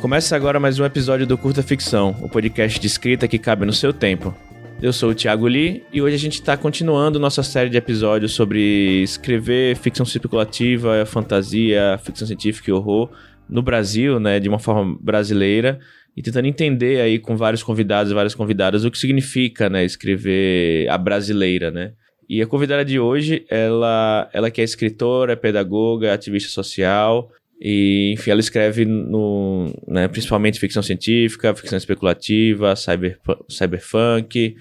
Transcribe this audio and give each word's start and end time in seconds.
Começa 0.00 0.34
agora 0.34 0.58
mais 0.58 0.78
um 0.80 0.84
episódio 0.84 1.26
do 1.26 1.38
Curta 1.38 1.62
Ficção, 1.62 2.16
o 2.20 2.28
podcast 2.28 2.80
de 2.80 2.86
escrita 2.86 3.28
que 3.28 3.38
cabe 3.38 3.64
no 3.64 3.72
seu 3.72 3.92
tempo. 3.92 4.34
Eu 4.82 4.92
sou 4.92 5.10
o 5.10 5.14
Thiago 5.14 5.46
Lee 5.46 5.84
e 5.92 6.02
hoje 6.02 6.16
a 6.16 6.18
gente 6.18 6.34
está 6.34 6.56
continuando 6.56 7.20
nossa 7.20 7.42
série 7.42 7.70
de 7.70 7.76
episódios 7.76 8.32
sobre 8.32 9.02
escrever 9.02 9.76
ficção 9.76 10.04
especulativa, 10.04 11.04
fantasia, 11.06 12.00
ficção 12.02 12.26
científica 12.26 12.70
e 12.70 12.72
horror 12.72 13.10
no 13.48 13.62
Brasil, 13.62 14.18
né, 14.18 14.40
de 14.40 14.48
uma 14.48 14.58
forma 14.58 14.98
brasileira 15.00 15.78
e 16.16 16.22
tentando 16.22 16.46
entender 16.46 17.00
aí 17.00 17.18
com 17.18 17.36
vários 17.36 17.62
convidados 17.62 18.10
e 18.10 18.14
várias 18.14 18.34
convidadas 18.34 18.84
o 18.84 18.90
que 18.90 18.98
significa, 18.98 19.68
né, 19.68 19.84
escrever 19.84 20.88
a 20.88 20.98
brasileira, 20.98 21.70
né? 21.70 21.92
E 22.30 22.40
a 22.40 22.46
convidada 22.46 22.84
de 22.84 23.00
hoje, 23.00 23.44
ela, 23.50 24.30
ela 24.32 24.52
que 24.52 24.60
é 24.60 24.64
escritora, 24.64 25.32
é 25.32 25.36
pedagoga, 25.36 26.14
ativista 26.14 26.48
social, 26.48 27.28
e, 27.60 28.12
enfim, 28.14 28.30
ela 28.30 28.38
escreve 28.38 28.84
no, 28.84 29.66
né, 29.88 30.06
principalmente 30.06 30.60
ficção 30.60 30.80
científica, 30.80 31.52
ficção 31.56 31.76
especulativa, 31.76 32.76
cyber, 32.76 33.18
cyberpunk, 33.48 34.54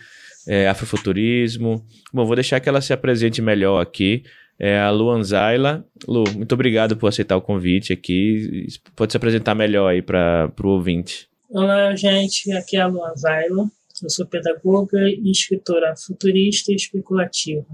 é, 0.47 0.67
afrofuturismo. 0.67 1.85
Bom, 2.11 2.25
vou 2.25 2.33
deixar 2.33 2.59
que 2.59 2.67
ela 2.67 2.81
se 2.81 2.91
apresente 2.91 3.39
melhor 3.39 3.79
aqui. 3.79 4.23
É 4.59 4.79
a 4.79 4.89
Lu 4.89 5.11
Anzaila. 5.11 5.85
Lu, 6.07 6.23
muito 6.35 6.53
obrigado 6.53 6.97
por 6.97 7.05
aceitar 7.05 7.37
o 7.37 7.41
convite 7.41 7.93
aqui. 7.93 8.65
Pode 8.95 9.13
se 9.13 9.17
apresentar 9.17 9.53
melhor 9.53 9.89
aí 9.89 10.01
para 10.01 10.51
o 10.63 10.69
ouvinte. 10.69 11.27
Olá, 11.51 11.95
gente. 11.95 12.51
Aqui 12.51 12.77
é 12.77 12.81
a 12.81 12.87
Lu 12.87 13.05
Anzaila. 13.05 13.69
Eu 14.05 14.09
sou 14.09 14.25
pedagoga 14.25 14.99
e 15.09 15.31
escritora 15.31 15.93
futurista 15.95 16.71
e 16.71 16.75
especulativa. 16.75 17.65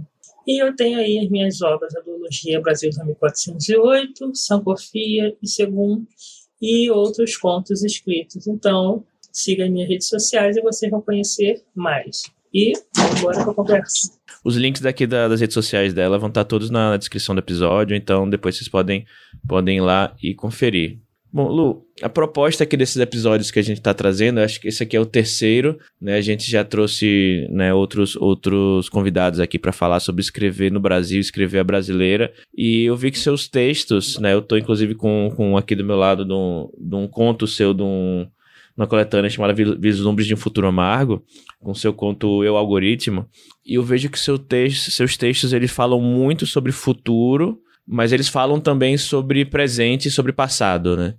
E 0.47 0.61
eu 0.61 0.75
tenho 0.75 0.99
aí 0.99 1.19
as 1.19 1.29
minhas 1.29 1.61
obras, 1.61 1.95
a 1.95 2.01
Duologia 2.01 2.61
Brasil 2.61 2.91
1408, 3.03 4.35
Sancofia 4.35 5.35
e 5.41 5.47
Segum, 5.47 6.05
e 6.61 6.89
outros 6.91 7.35
contos 7.35 7.83
escritos. 7.83 8.47
Então, 8.47 9.03
siga 9.31 9.65
as 9.65 9.71
minhas 9.71 9.89
redes 9.89 10.07
sociais 10.07 10.55
e 10.55 10.61
vocês 10.61 10.91
vão 10.91 11.01
conhecer 11.01 11.63
mais. 11.75 12.23
E 12.53 12.73
para 12.93 13.41
a 13.41 13.53
conversa. 13.53 14.13
Os 14.43 14.55
links 14.55 14.81
daqui 14.81 15.05
da, 15.05 15.27
das 15.27 15.41
redes 15.41 15.53
sociais 15.55 15.93
dela 15.93 16.17
vão 16.17 16.29
estar 16.29 16.45
todos 16.45 16.69
na 16.69 16.95
descrição 16.95 17.35
do 17.35 17.39
episódio, 17.39 17.97
então 17.97 18.29
depois 18.29 18.55
vocês 18.55 18.69
podem, 18.69 19.05
podem 19.47 19.77
ir 19.77 19.81
lá 19.81 20.15
e 20.21 20.33
conferir. 20.33 20.99
Bom, 21.35 21.49
Lu, 21.49 21.85
a 22.01 22.07
proposta 22.07 22.63
aqui 22.63 22.77
desses 22.77 22.95
episódios 22.95 23.51
que 23.51 23.59
a 23.59 23.61
gente 23.61 23.79
está 23.79 23.93
trazendo, 23.93 24.39
acho 24.39 24.57
que 24.57 24.69
esse 24.69 24.81
aqui 24.81 24.95
é 24.95 25.01
o 25.01 25.05
terceiro, 25.05 25.77
né? 25.99 26.15
A 26.15 26.21
gente 26.21 26.49
já 26.49 26.63
trouxe 26.63 27.45
né, 27.51 27.73
outros, 27.73 28.15
outros 28.15 28.87
convidados 28.87 29.41
aqui 29.41 29.59
para 29.59 29.73
falar 29.73 29.99
sobre 29.99 30.21
escrever 30.21 30.71
no 30.71 30.79
Brasil, 30.79 31.19
escrever 31.19 31.59
a 31.59 31.63
brasileira. 31.65 32.31
E 32.57 32.85
eu 32.85 32.95
vi 32.95 33.11
que 33.11 33.19
seus 33.19 33.49
textos, 33.49 34.17
né? 34.17 34.33
Eu 34.33 34.39
estou 34.39 34.57
inclusive 34.57 34.95
com, 34.95 35.29
com 35.35 35.57
aqui 35.57 35.75
do 35.75 35.83
meu 35.83 35.97
lado 35.97 36.23
de 36.23 36.31
um, 36.31 36.69
de 36.79 36.95
um 36.95 37.05
conto 37.05 37.45
seu 37.45 37.73
de 37.73 37.83
um, 37.83 38.25
uma 38.77 38.87
coletânea 38.87 39.29
chamada 39.29 39.53
Vislumbres 39.77 40.25
de 40.25 40.33
um 40.33 40.37
Futuro 40.37 40.67
Amargo, 40.67 41.21
com 41.59 41.73
seu 41.73 41.91
conto 41.91 42.45
Eu 42.45 42.55
Algoritmo, 42.55 43.27
e 43.65 43.73
eu 43.73 43.83
vejo 43.83 44.09
que 44.09 44.17
seu 44.17 44.39
texto, 44.39 44.89
seus 44.89 45.17
textos 45.17 45.51
eles 45.51 45.69
falam 45.69 45.99
muito 45.99 46.45
sobre 46.45 46.71
futuro, 46.71 47.59
mas 47.87 48.11
eles 48.11 48.27
falam 48.27 48.59
também 48.59 48.97
sobre 48.97 49.45
presente 49.45 50.07
e 50.07 50.11
sobre 50.11 50.31
passado, 50.31 50.95
né? 50.95 51.15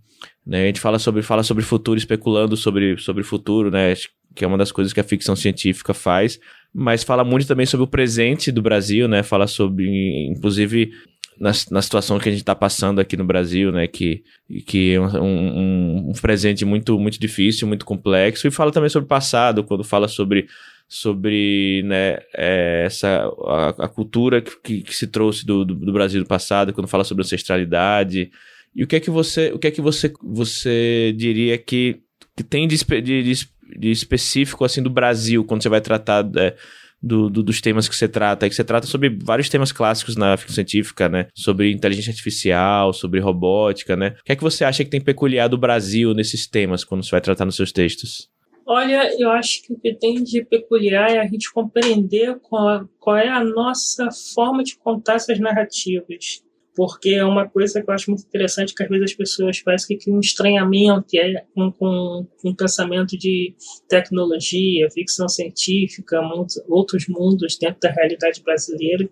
Né? 0.46 0.62
A 0.62 0.66
gente 0.66 0.80
fala 0.80 0.98
sobre, 0.98 1.22
fala 1.22 1.42
sobre 1.42 1.64
futuro, 1.64 1.98
especulando 1.98 2.56
sobre, 2.56 2.96
sobre 2.98 3.24
futuro, 3.24 3.70
né? 3.70 3.94
Que 4.34 4.44
é 4.44 4.48
uma 4.48 4.56
das 4.56 4.70
coisas 4.70 4.92
que 4.92 5.00
a 5.00 5.04
ficção 5.04 5.34
científica 5.34 5.92
faz. 5.92 6.38
Mas 6.72 7.02
fala 7.02 7.24
muito 7.24 7.46
também 7.48 7.66
sobre 7.66 7.84
o 7.84 7.88
presente 7.88 8.52
do 8.52 8.62
Brasil, 8.62 9.08
né? 9.08 9.22
Fala 9.22 9.46
sobre, 9.48 10.28
inclusive, 10.30 10.92
na, 11.40 11.50
na 11.70 11.82
situação 11.82 12.18
que 12.18 12.28
a 12.28 12.32
gente 12.32 12.42
está 12.42 12.54
passando 12.54 13.00
aqui 13.00 13.16
no 13.16 13.24
Brasil, 13.24 13.72
né? 13.72 13.88
Que, 13.88 14.22
que 14.66 14.92
é 14.94 15.00
um, 15.00 15.06
um, 15.20 16.10
um, 16.10 16.12
presente 16.12 16.64
muito, 16.64 16.96
muito 16.98 17.18
difícil, 17.18 17.66
muito 17.66 17.84
complexo. 17.84 18.46
E 18.46 18.50
fala 18.50 18.70
também 18.70 18.90
sobre 18.90 19.06
o 19.06 19.08
passado, 19.08 19.64
quando 19.64 19.82
fala 19.82 20.06
sobre 20.06 20.46
sobre 20.88 21.82
né, 21.84 22.18
é, 22.36 22.84
essa 22.86 23.28
a, 23.44 23.68
a 23.84 23.88
cultura 23.88 24.40
que, 24.40 24.56
que, 24.62 24.82
que, 24.82 24.94
se 24.94 25.06
trouxe 25.06 25.44
do, 25.44 25.64
do, 25.64 25.74
do 25.74 25.92
Brasil 25.92 26.22
do 26.22 26.28
passado, 26.28 26.72
quando 26.72 26.88
fala 26.88 27.04
sobre 27.04 27.24
ancestralidade, 27.24 28.30
e 28.74 28.84
o 28.84 28.86
que 28.86 28.96
é 28.96 29.00
que 29.00 29.10
você, 29.10 29.52
o 29.52 29.58
que 29.58 29.66
é 29.66 29.70
que 29.70 29.80
você, 29.80 30.12
você 30.22 31.14
diria 31.16 31.56
que, 31.58 32.00
que 32.36 32.44
tem 32.44 32.68
de, 32.68 32.76
de, 33.00 33.34
de 33.78 33.90
específico 33.90 34.64
assim 34.64 34.82
do 34.82 34.90
Brasil 34.90 35.44
quando 35.44 35.62
você 35.62 35.68
vai 35.68 35.80
tratar 35.80 36.28
é, 36.36 36.54
do, 37.02 37.30
do, 37.30 37.42
dos 37.42 37.60
temas 37.60 37.88
que 37.88 37.96
você 37.96 38.06
trata? 38.06 38.44
É 38.46 38.48
que 38.48 38.54
você 38.54 38.62
trata 38.62 38.86
sobre 38.86 39.08
vários 39.22 39.48
temas 39.48 39.72
clássicos 39.72 40.14
na 40.14 40.36
ficção 40.36 40.54
científica, 40.54 41.08
né? 41.08 41.26
Sobre 41.34 41.72
inteligência 41.72 42.10
artificial, 42.10 42.92
sobre 42.92 43.18
robótica, 43.18 43.96
né? 43.96 44.14
O 44.20 44.24
que 44.24 44.32
é 44.32 44.36
que 44.36 44.42
você 44.42 44.62
acha 44.62 44.84
que 44.84 44.90
tem 44.90 45.00
peculiar 45.00 45.48
do 45.48 45.58
Brasil 45.58 46.12
nesses 46.12 46.46
temas 46.46 46.84
quando 46.84 47.02
você 47.02 47.10
vai 47.10 47.20
tratar 47.22 47.46
nos 47.46 47.56
seus 47.56 47.72
textos? 47.72 48.28
Olha, 48.68 49.14
eu 49.16 49.30
acho 49.30 49.62
que 49.62 49.72
o 49.72 49.78
que 49.78 49.94
tem 49.94 50.24
de 50.24 50.44
peculiar 50.44 51.08
é 51.10 51.20
a 51.20 51.26
gente 51.26 51.52
compreender 51.52 52.36
qual, 52.40 52.88
qual 52.98 53.16
é 53.16 53.28
a 53.28 53.44
nossa 53.44 54.08
forma 54.34 54.64
de 54.64 54.76
contar 54.76 55.14
essas 55.14 55.38
narrativas 55.38 56.42
porque 56.76 57.08
é 57.10 57.24
uma 57.24 57.48
coisa 57.48 57.82
que 57.82 57.88
eu 57.88 57.94
acho 57.94 58.10
muito 58.10 58.26
interessante 58.26 58.74
que 58.74 58.82
às 58.82 58.88
vezes 58.88 59.04
as 59.04 59.14
pessoas 59.14 59.60
parecem 59.62 59.96
que 59.96 60.04
criam 60.04 60.18
um 60.18 60.20
estranhamento 60.20 61.06
é, 61.16 61.42
com, 61.54 61.72
com, 61.72 62.26
com 62.40 62.50
um 62.50 62.54
pensamento 62.54 63.16
de 63.16 63.54
tecnologia, 63.88 64.90
ficção 64.90 65.26
científica, 65.26 66.20
muitos, 66.20 66.62
outros 66.68 67.08
mundos 67.08 67.56
dentro 67.56 67.80
da 67.80 67.90
realidade 67.90 68.42
brasileira. 68.42 69.08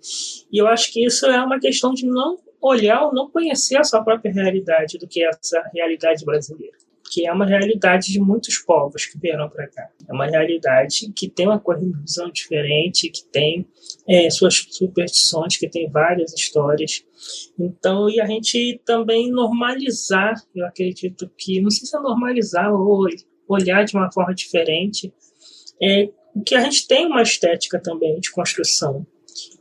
E 0.53 0.59
eu 0.61 0.69
acho 0.69 0.93
que 0.93 1.07
isso 1.07 1.25
é 1.25 1.43
uma 1.43 1.59
questão 1.59 1.95
de 1.95 2.07
não 2.07 2.37
olhar 2.61 3.07
ou 3.07 3.15
não 3.15 3.31
conhecer 3.31 3.79
a 3.79 3.85
sua 3.85 4.05
própria 4.05 4.31
realidade 4.31 4.99
do 4.99 5.09
que 5.09 5.25
é 5.25 5.29
essa 5.29 5.63
realidade 5.75 6.23
brasileira 6.25 6.84
que 7.15 7.25
é 7.25 7.33
uma 7.33 7.47
realidade 7.47 8.11
de 8.13 8.19
muitos 8.19 8.59
povos 8.59 9.07
que 9.07 9.17
vieram 9.17 9.49
para 9.49 9.69
cá. 9.69 9.89
É 10.09 10.13
uma 10.13 10.27
realidade 10.27 11.13
que 11.15 11.29
tem 11.29 11.47
uma 11.47 11.63
visão 12.03 12.29
diferente, 12.29 13.09
que 13.09 13.25
tem 13.31 13.69
é, 14.09 14.29
suas 14.31 14.67
superstições, 14.69 15.57
que 15.57 15.69
tem 15.69 15.89
várias 15.89 16.35
histórias. 16.35 17.05
Então, 17.57 18.11
e 18.11 18.21
a 18.21 18.27
gente 18.27 18.81
também 18.85 19.31
normalizar, 19.31 20.35
eu 20.57 20.67
acredito 20.67 21.31
que, 21.39 21.61
não 21.61 21.71
sei 21.71 21.87
se 21.87 21.97
é 21.97 22.01
normalizar 22.01 22.75
ou 22.75 23.07
olhar 23.47 23.85
de 23.85 23.95
uma 23.95 24.11
forma 24.11 24.35
diferente, 24.35 25.15
é 25.81 26.09
que 26.45 26.57
a 26.57 26.61
gente 26.63 26.85
tem 26.89 27.07
uma 27.07 27.23
estética 27.23 27.81
também 27.81 28.19
de 28.19 28.33
construção. 28.33 29.07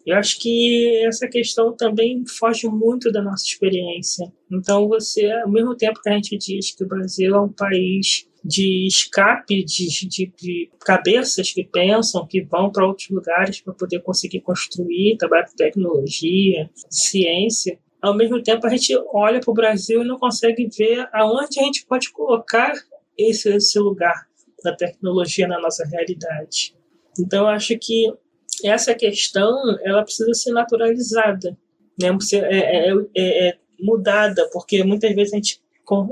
Eu 0.05 0.17
acho 0.17 0.39
que 0.39 1.03
essa 1.05 1.27
questão 1.27 1.75
também 1.75 2.23
foge 2.27 2.67
muito 2.67 3.11
da 3.11 3.21
nossa 3.21 3.43
experiência. 3.45 4.31
Então, 4.51 4.87
você, 4.87 5.31
ao 5.31 5.49
mesmo 5.49 5.75
tempo 5.75 6.01
que 6.01 6.09
a 6.09 6.13
gente 6.13 6.37
diz 6.37 6.75
que 6.75 6.83
o 6.83 6.87
Brasil 6.87 7.33
é 7.35 7.41
um 7.41 7.49
país 7.49 8.27
de 8.43 8.85
escape 8.87 9.63
de, 9.63 10.07
de, 10.07 10.33
de 10.37 10.69
cabeças 10.81 11.51
que 11.51 11.63
pensam, 11.63 12.27
que 12.27 12.41
vão 12.41 12.69
para 12.71 12.85
outros 12.85 13.09
lugares 13.09 13.61
para 13.61 13.73
poder 13.73 14.01
conseguir 14.01 14.41
construir, 14.41 15.17
trabalhar 15.17 15.47
com 15.47 15.55
tecnologia, 15.55 16.69
ciência, 16.89 17.79
ao 18.01 18.13
mesmo 18.13 18.43
tempo 18.43 18.67
a 18.67 18.69
gente 18.69 18.93
olha 19.13 19.39
para 19.39 19.49
o 19.49 19.53
Brasil 19.53 20.03
e 20.03 20.05
não 20.05 20.19
consegue 20.19 20.67
ver 20.77 21.07
aonde 21.13 21.57
a 21.57 21.63
gente 21.63 21.85
pode 21.85 22.11
colocar 22.11 22.73
esse, 23.17 23.47
esse 23.55 23.79
lugar 23.79 24.27
da 24.61 24.75
tecnologia 24.75 25.47
na 25.47 25.57
nossa 25.59 25.85
realidade. 25.85 26.75
Então, 27.17 27.43
eu 27.43 27.47
acho 27.47 27.77
que 27.79 28.11
essa 28.63 28.93
questão 28.93 29.77
ela 29.83 30.03
precisa 30.03 30.33
ser 30.33 30.51
naturalizada, 30.51 31.57
né? 31.99 32.09
É, 32.33 32.37
é, 32.37 32.93
é, 33.15 33.49
é 33.49 33.57
mudada, 33.79 34.49
porque 34.51 34.83
muitas 34.83 35.13
vezes 35.13 35.33
a 35.33 35.35
gente 35.37 35.63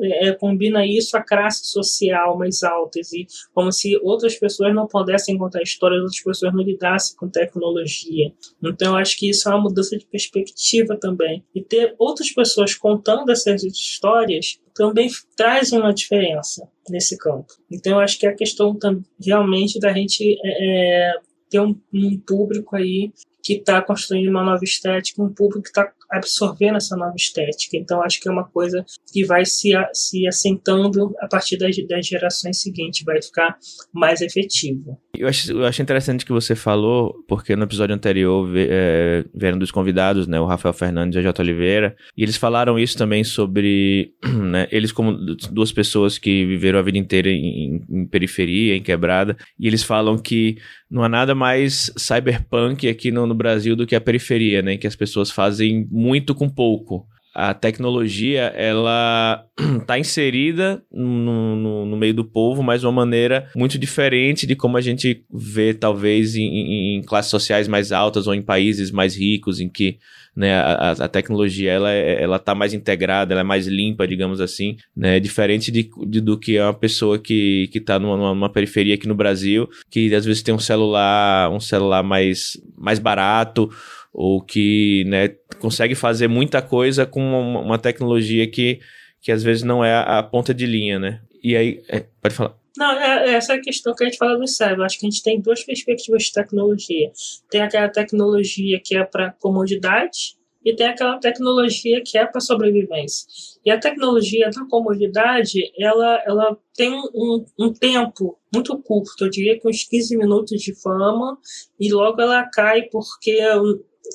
é, 0.02 0.34
combina 0.34 0.86
isso 0.86 1.16
a 1.16 1.22
classe 1.22 1.66
social 1.68 2.38
mais 2.38 2.62
altas 2.62 3.14
e 3.14 3.26
como 3.54 3.72
se 3.72 3.98
outras 4.04 4.36
pessoas 4.36 4.76
não 4.76 4.86
pudessem 4.86 5.38
contar 5.38 5.62
histórias, 5.62 6.02
outras 6.02 6.22
pessoas 6.22 6.54
não 6.54 6.62
lidassem 6.62 7.16
com 7.16 7.30
tecnologia. 7.30 8.34
Então, 8.62 8.94
eu 8.94 8.98
acho 8.98 9.18
que 9.18 9.30
isso 9.30 9.48
é 9.48 9.54
uma 9.54 9.64
mudança 9.64 9.98
de 9.98 10.06
perspectiva 10.06 10.98
também. 10.98 11.44
E 11.56 11.62
ter 11.62 11.96
outras 11.98 12.32
pessoas 12.32 12.76
contando 12.76 13.32
essas 13.32 13.64
histórias 13.64 14.60
também 14.76 15.10
traz 15.38 15.72
uma 15.72 15.94
diferença 15.94 16.68
nesse 16.90 17.18
campo. 17.18 17.54
Então, 17.72 17.94
eu 17.94 18.00
acho 18.00 18.20
que 18.20 18.26
é 18.26 18.30
a 18.30 18.36
questão 18.36 18.78
realmente 19.24 19.80
da 19.80 19.94
gente 19.94 20.38
é, 20.44 21.14
ter 21.52 21.60
um, 21.60 21.80
um 21.94 22.18
público 22.18 22.76
aí 22.76 23.12
que 23.44 23.56
está 23.56 23.82
construindo 23.82 24.30
uma 24.30 24.44
nova 24.44 24.64
estética, 24.64 25.22
um 25.22 25.34
público 25.34 25.64
que 25.64 25.70
está 25.70 25.92
absorvendo 26.12 26.78
essa 26.78 26.96
nova 26.96 27.16
estética. 27.16 27.78
Então, 27.78 28.04
acho 28.04 28.20
que 28.20 28.28
é 28.28 28.32
uma 28.32 28.44
coisa 28.44 28.84
que 29.12 29.26
vai 29.26 29.46
se, 29.46 29.72
se 29.94 30.28
assentando 30.28 31.14
a 31.20 31.28
partir 31.28 31.58
das, 31.58 31.76
das 31.88 32.06
gerações 32.06 32.62
seguintes, 32.62 33.04
vai 33.04 33.22
ficar 33.22 33.58
mais 33.94 34.22
efetivo. 34.22 35.00
Eu 35.16 35.28
acho, 35.28 35.52
eu 35.52 35.66
acho 35.66 35.82
interessante 35.82 36.26
que 36.26 36.32
você 36.32 36.56
falou, 36.56 37.14
porque 37.28 37.56
no 37.56 37.64
episódio 37.64 37.94
anterior 37.94 38.50
é, 38.56 39.26
vieram 39.36 39.58
dos 39.58 39.72
convidados, 39.72 40.26
né, 40.26 40.40
o 40.40 40.46
Rafael 40.46 40.74
Fernandes 40.74 41.16
e 41.16 41.20
a 41.20 41.22
J. 41.22 41.42
Oliveira, 41.42 41.96
e 42.18 42.24
eles 42.24 42.38
falaram 42.38 42.80
isso 42.80 42.98
também 42.98 43.24
sobre, 43.24 44.14
né, 44.26 44.68
eles 44.72 44.92
como 44.92 45.14
duas 45.52 45.72
pessoas 45.72 46.18
que 46.18 46.46
viveram 46.46 46.80
a 46.80 46.82
vida 46.82 46.98
inteira 46.98 47.30
em, 47.30 47.82
em 47.90 48.06
periferia, 48.06 48.76
em 48.76 48.82
quebrada, 48.82 49.36
e 49.60 49.68
eles 49.68 49.84
falam 49.84 50.18
que 50.18 50.58
não 50.90 51.04
há 51.04 51.10
nada 51.10 51.36
mais 51.36 51.92
cyberpunk 51.98 52.88
aqui 52.88 53.12
no, 53.12 53.26
no 53.26 53.36
Brasil 53.36 53.76
do 53.76 53.86
que 53.86 53.96
a 53.96 54.02
periferia, 54.02 54.62
né, 54.62 54.78
que 54.78 54.88
as 54.88 54.96
pessoas 54.96 55.30
fazem 55.30 55.88
muito 56.02 56.34
com 56.34 56.50
pouco. 56.50 57.06
a 57.34 57.54
tecnologia 57.54 58.52
ela 58.56 59.46
está 59.80 59.98
inserida 60.00 60.84
no, 60.92 61.56
no, 61.56 61.86
no, 61.86 61.98
meio 61.98 62.14
do 62.14 62.26
povo, 62.26 62.62
mas 62.62 62.82
de 62.82 62.88
uma 62.88 62.92
maneira 62.92 63.48
muito 63.56 63.80
diferente 63.80 64.46
de 64.46 64.56
como 64.56 64.76
a 64.76 64.82
gente 64.82 65.24
vê, 65.32 65.74
talvez, 65.74 66.36
em, 66.36 66.98
em 66.98 67.02
classes 67.04 67.32
sociais 67.32 67.68
mais 67.70 67.92
altas 67.94 68.28
ou 68.28 68.34
em 68.34 68.42
países 68.42 68.92
mais 68.92 69.16
ricos, 69.16 69.62
em 69.62 69.70
que 69.70 69.98
né, 70.36 70.56
a, 70.56 70.92
a 70.92 71.08
tecnologia 71.08 71.72
ela, 71.72 71.92
ela 71.92 72.40
tá 72.40 72.56
mais 72.56 72.74
integrada, 72.74 73.34
ela 73.34 73.42
é 73.42 73.44
mais 73.44 73.68
limpa, 73.68 74.08
digamos 74.08 74.40
assim, 74.40 74.78
né, 74.96 75.20
diferente 75.20 75.72
de, 75.72 75.90
de 76.08 76.22
do 76.22 76.38
que 76.38 76.60
uma 76.60 76.74
pessoa 76.74 77.20
que, 77.20 77.70
que 77.72 77.82
tá 77.82 78.00
numa, 78.00 78.18
numa 78.18 78.50
periferia 78.50 78.96
aqui 78.96 79.08
no 79.08 79.16
Brasil, 79.16 79.70
que 79.90 80.14
às 80.16 80.26
vezes 80.26 80.42
tem 80.42 80.54
um 80.54 80.60
celular, 80.60 81.52
um 81.52 81.60
celular 81.60 82.02
mais, 82.02 82.54
mais 82.78 82.98
barato, 83.00 83.70
ou 84.14 84.42
que 84.42 85.04
né, 85.08 85.30
consegue 85.60 85.96
fazer 85.96 86.28
muita 86.28 86.62
coisa 86.62 87.06
com 87.06 87.22
uma, 87.22 87.60
uma, 87.62 87.80
tecnologia 87.80 88.46
que, 88.48 88.80
que 89.22 89.32
às 89.32 89.42
vezes 89.42 89.64
não 89.64 89.84
é 89.84 89.94
a, 89.94 90.20
a 90.20 90.24
ponta 90.24 90.54
de 90.54 90.66
linha, 90.66 91.00
né? 91.00 91.22
E 91.44 91.56
aí, 91.56 91.82
é, 91.88 92.06
pode 92.22 92.36
falar. 92.36 92.56
Não, 92.78 92.92
é, 93.00 93.30
é 93.30 93.34
essa 93.34 93.54
é 93.54 93.56
a 93.58 93.62
questão 93.62 93.94
que 93.96 94.04
a 94.04 94.08
gente 94.08 94.18
fala 94.18 94.38
do 94.38 94.48
cérebro. 94.48 94.84
Acho 94.84 95.00
que 95.00 95.06
a 95.06 95.10
gente 95.10 95.24
tem 95.24 95.40
duas 95.40 95.64
perspectivas 95.64 96.24
de 96.24 96.34
tecnologia. 96.34 97.12
Tem 97.50 97.62
aquela 97.62 97.90
tecnologia 97.90 98.80
que 98.84 98.96
é 98.96 99.04
para 99.04 99.32
comodidade 99.40 100.36
e 100.64 100.76
tem 100.76 100.88
aquela 100.88 101.18
tecnologia 101.20 102.02
que 102.06 102.18
é 102.18 102.26
para 102.26 102.40
sobrevivência. 102.40 103.28
E 103.66 103.72
a 103.72 103.80
tecnologia 103.80 104.50
da 104.50 104.66
comodidade, 104.66 105.72
ela, 105.78 106.22
ela 106.26 106.58
tem 106.76 106.94
um, 106.94 107.46
um, 107.60 107.74
tempo 107.74 108.38
muito 108.54 108.78
curto, 108.80 109.26
eu 109.26 109.30
diria 109.30 109.60
que 109.60 109.68
uns 109.68 109.84
15 109.84 110.18
minutos 110.18 110.62
de 110.62 110.74
fama, 110.74 111.38
e 111.80 111.92
logo 111.92 112.22
ela 112.22 112.44
cai 112.44 112.84
porque 112.84 113.32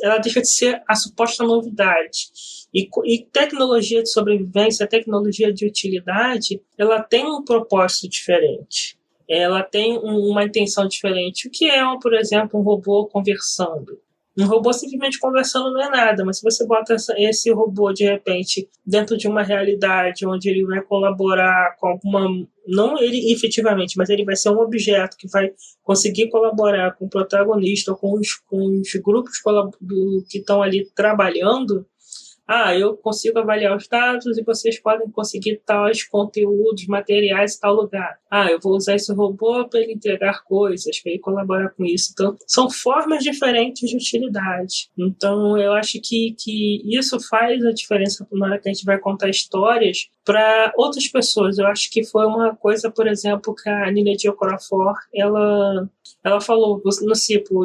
ela 0.02 0.18
deixa 0.18 0.40
de 0.40 0.48
ser 0.48 0.82
a 0.86 0.94
suposta 0.94 1.44
novidade. 1.44 2.28
E, 2.74 2.88
e, 3.04 3.24
tecnologia 3.24 4.02
de 4.02 4.10
sobrevivência, 4.10 4.86
tecnologia 4.86 5.52
de 5.52 5.66
utilidade, 5.66 6.60
ela 6.76 7.02
tem 7.02 7.24
um 7.24 7.42
propósito 7.42 8.08
diferente. 8.08 8.98
Ela 9.28 9.62
tem 9.62 9.98
um, 9.98 10.30
uma 10.30 10.44
intenção 10.44 10.86
diferente. 10.86 11.48
O 11.48 11.50
que 11.50 11.68
é, 11.68 11.82
por 12.00 12.14
exemplo, 12.14 12.60
um 12.60 12.62
robô 12.62 13.06
conversando? 13.06 13.98
Um 14.38 14.44
robô 14.46 14.70
simplesmente 14.70 15.18
conversando 15.18 15.72
não 15.72 15.82
é 15.82 15.88
nada, 15.88 16.22
mas 16.24 16.38
se 16.38 16.42
você 16.42 16.66
bota 16.66 16.94
esse 17.16 17.50
robô 17.52 17.90
de 17.92 18.04
repente 18.04 18.68
dentro 18.84 19.16
de 19.16 19.26
uma 19.26 19.42
realidade 19.42 20.26
onde 20.26 20.50
ele 20.50 20.64
vai 20.66 20.82
colaborar 20.82 21.74
com 21.80 21.88
alguma. 21.88 22.28
Não 22.68 22.98
ele 22.98 23.32
efetivamente, 23.32 23.96
mas 23.96 24.10
ele 24.10 24.24
vai 24.24 24.36
ser 24.36 24.50
um 24.50 24.58
objeto 24.58 25.16
que 25.16 25.28
vai 25.28 25.50
conseguir 25.82 26.28
colaborar 26.28 26.92
com 26.96 27.06
o 27.06 27.08
protagonista 27.08 27.92
ou 27.92 27.96
com 27.96 28.18
os, 28.18 28.34
com 28.34 28.80
os 28.80 28.92
grupos 29.02 29.40
que 30.28 30.38
estão 30.38 30.62
ali 30.62 30.90
trabalhando, 30.94 31.86
ah, 32.46 32.76
eu 32.76 32.96
consigo 32.96 33.38
avaliar 33.38 33.76
os 33.76 33.88
dados 33.88 34.38
e 34.38 34.42
vocês 34.42 34.78
podem 34.78 35.10
conseguir 35.10 35.60
tais 35.66 36.04
conteúdos, 36.04 36.86
materiais 36.86 37.56
em 37.56 37.60
tal 37.60 37.74
lugar. 37.74 38.18
Ah, 38.30 38.50
eu 38.50 38.60
vou 38.60 38.76
usar 38.76 38.94
esse 38.94 39.12
robô 39.12 39.68
para 39.68 39.80
ele 39.80 39.94
entregar 39.94 40.44
coisas, 40.44 41.00
para 41.00 41.12
ele 41.12 41.20
colaborar 41.20 41.70
com 41.70 41.84
isso. 41.84 42.10
Então, 42.12 42.36
são 42.46 42.70
formas 42.70 43.24
diferentes 43.24 43.90
de 43.90 43.96
utilidade. 43.96 44.90
Então, 44.96 45.58
eu 45.58 45.72
acho 45.72 46.00
que, 46.00 46.36
que 46.38 46.82
isso 46.86 47.18
faz 47.28 47.64
a 47.64 47.72
diferença 47.72 48.26
na 48.32 48.46
hora 48.46 48.58
que 48.60 48.68
a 48.68 48.72
gente 48.72 48.84
vai 48.84 48.98
contar 48.98 49.28
histórias 49.28 50.08
para 50.24 50.72
outras 50.76 51.08
pessoas. 51.08 51.58
Eu 51.58 51.66
acho 51.66 51.90
que 51.90 52.04
foi 52.04 52.26
uma 52.26 52.54
coisa, 52.54 52.90
por 52.90 53.08
exemplo, 53.08 53.54
que 53.54 53.68
a 53.68 53.90
Nina 53.90 54.12
Diocorafor, 54.12 54.94
ela, 55.12 55.88
ela 56.22 56.40
falou 56.40 56.80
no 57.02 57.14
CIPO, 57.14 57.64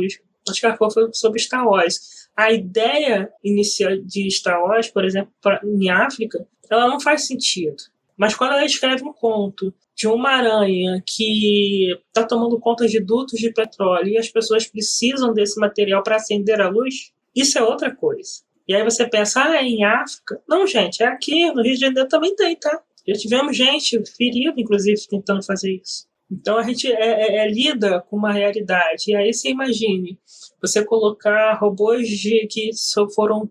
que 0.60 0.66
ela 0.66 0.76
falou 0.76 1.14
sobre 1.14 1.40
Star 1.40 1.68
Wars 1.68 2.22
a 2.36 2.52
ideia 2.52 3.30
inicial 3.44 3.98
de 3.98 4.30
Star 4.32 4.62
Wars, 4.64 4.90
por 4.90 5.06
exemplo, 5.06 5.32
pra, 5.42 5.62
em 5.64 5.90
África, 5.90 6.46
ela 6.70 6.88
não 6.88 7.00
faz 7.00 7.28
sentido. 7.28 7.78
Mas 8.18 8.36
quando 8.36 8.54
ela 8.54 8.66
escreve 8.66 9.04
um 9.04 9.14
conto 9.14 9.74
de 9.96 10.08
uma 10.08 10.30
aranha 10.30 11.04
que 11.06 11.92
está 12.08 12.24
tomando 12.26 12.60
conta 12.60 12.88
de 12.88 13.00
dutos 13.00 13.40
de 13.40 13.52
petróleo 13.52 14.10
e 14.10 14.18
as 14.18 14.30
pessoas 14.30 14.66
precisam 14.66 15.34
desse 15.34 15.60
material 15.60 16.02
para 16.04 16.16
acender 16.16 16.62
a 16.62 16.70
luz, 16.70 17.12
isso 17.36 17.58
é 17.58 17.64
outra 17.64 17.94
coisa. 17.94 18.42
E 18.68 18.76
aí 18.76 18.84
você 18.84 19.08
pensa, 19.08 19.44
ah, 19.44 19.58
é 19.58 19.64
em 19.64 19.84
África? 19.84 20.42
Não, 20.48 20.66
gente, 20.66 21.04
é 21.04 21.08
aqui, 21.08 21.52
no 21.52 21.62
Rio 21.62 21.74
de 21.74 21.80
Janeiro 21.80 22.08
também 22.08 22.36
tem, 22.36 22.56
tá? 22.56 22.82
Já 23.08 23.16
tivemos 23.16 23.58
gente 23.58 24.02
ferida, 24.16 24.54
inclusive, 24.56 25.00
tentando 25.10 25.44
fazer 25.44 25.74
isso. 25.74 26.08
Então 26.32 26.58
a 26.58 26.64
gente 26.64 26.88
é, 26.88 26.94
é, 26.94 27.46
é 27.46 27.52
lida 27.52 28.02
com 28.10 28.16
uma 28.16 28.32
realidade. 28.32 29.12
E 29.12 29.16
aí 29.16 29.34
você 29.34 29.50
imagine, 29.50 30.18
você 30.62 30.84
colocar 30.86 31.54
robôs 31.56 32.08
de, 32.08 32.48
que 32.48 32.72
foram 33.14 33.50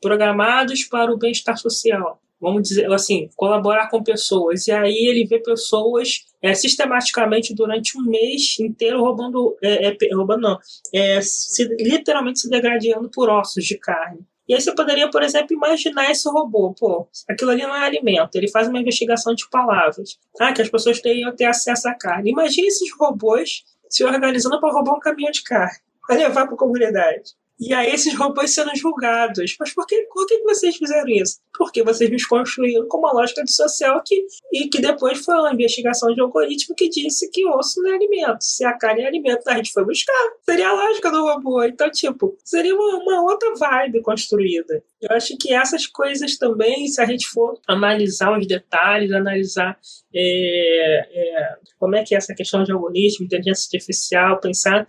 programados 0.00 0.84
para 0.84 1.12
o 1.12 1.18
bem-estar 1.18 1.58
social. 1.58 2.20
Vamos 2.40 2.62
dizer 2.62 2.90
assim, 2.90 3.28
colaborar 3.36 3.90
com 3.90 4.02
pessoas. 4.02 4.66
E 4.66 4.72
aí 4.72 5.06
ele 5.06 5.26
vê 5.26 5.38
pessoas 5.40 6.24
é, 6.40 6.54
sistematicamente 6.54 7.54
durante 7.54 7.98
um 7.98 8.02
mês 8.02 8.58
inteiro 8.58 9.00
roubando, 9.00 9.56
é, 9.62 9.88
é, 9.88 9.96
roubando 10.14 10.40
não, 10.40 10.58
é, 10.94 11.20
se, 11.20 11.64
literalmente 11.78 12.40
se 12.40 12.48
degradando 12.48 13.10
por 13.10 13.28
ossos 13.28 13.64
de 13.64 13.76
carne. 13.76 14.20
E 14.50 14.54
aí 14.54 14.60
você 14.60 14.74
poderia, 14.74 15.08
por 15.08 15.22
exemplo, 15.22 15.54
imaginar 15.54 16.10
esse 16.10 16.28
robô, 16.28 16.74
pô, 16.76 17.06
aquilo 17.28 17.52
ali 17.52 17.62
não 17.62 17.76
é 17.76 17.86
alimento, 17.86 18.34
ele 18.34 18.50
faz 18.50 18.66
uma 18.66 18.80
investigação 18.80 19.32
de 19.32 19.48
palavras, 19.48 20.18
tá? 20.36 20.52
que 20.52 20.60
as 20.60 20.68
pessoas 20.68 21.00
teriam 21.00 21.32
ter 21.36 21.44
acesso 21.44 21.88
à 21.88 21.94
carne. 21.94 22.32
Imagine 22.32 22.66
esses 22.66 22.92
robôs 22.98 23.62
se 23.88 24.02
organizando 24.02 24.60
para 24.60 24.72
roubar 24.72 24.96
um 24.96 24.98
caminhão 24.98 25.30
de 25.30 25.44
carne 25.44 25.78
para 26.04 26.16
levar 26.16 26.46
para 26.46 26.54
a 26.54 26.58
comunidade. 26.58 27.30
E 27.60 27.74
aí 27.74 27.90
esses 27.92 28.16
robôs 28.16 28.54
sendo 28.54 28.74
julgados. 28.74 29.54
Mas 29.60 29.74
por 29.74 29.86
que, 29.86 30.02
por 30.12 30.26
que 30.26 30.38
vocês 30.42 30.76
fizeram 30.76 31.08
isso? 31.08 31.38
Porque 31.56 31.82
vocês 31.82 32.08
me 32.08 32.16
construíram 32.26 32.88
com 32.88 32.98
uma 32.98 33.12
lógica 33.12 33.46
social 33.46 34.02
que, 34.04 34.24
e 34.50 34.68
que 34.68 34.80
depois 34.80 35.22
foi 35.22 35.34
uma 35.34 35.52
investigação 35.52 36.14
de 36.14 36.20
algoritmo 36.22 36.74
que 36.74 36.88
disse 36.88 37.30
que 37.30 37.46
osso 37.46 37.82
não 37.82 37.92
é 37.92 37.94
alimento. 37.96 38.40
Se 38.40 38.64
a 38.64 38.72
carne 38.72 39.02
é 39.02 39.06
alimento, 39.06 39.46
a 39.46 39.56
gente 39.56 39.72
foi 39.72 39.84
buscar. 39.84 40.32
Seria 40.42 40.70
a 40.70 40.72
lógica 40.72 41.10
do 41.10 41.22
robô. 41.22 41.62
Então, 41.62 41.90
tipo, 41.90 42.34
seria 42.42 42.74
uma, 42.74 42.96
uma 42.96 43.22
outra 43.22 43.54
vibe 43.54 44.00
construída. 44.00 44.82
Eu 45.00 45.14
acho 45.14 45.36
que 45.36 45.52
essas 45.52 45.86
coisas 45.86 46.38
também, 46.38 46.86
se 46.88 47.00
a 47.00 47.04
gente 47.04 47.26
for 47.28 47.60
analisar 47.68 48.38
os 48.38 48.46
detalhes, 48.46 49.12
analisar 49.12 49.78
é, 50.14 51.08
é, 51.12 51.54
como 51.78 51.94
é 51.94 52.04
que 52.04 52.14
é 52.14 52.18
essa 52.18 52.34
questão 52.34 52.64
de 52.64 52.72
algoritmo, 52.72 53.26
inteligência 53.26 53.66
artificial, 53.66 54.40
pensar 54.40 54.86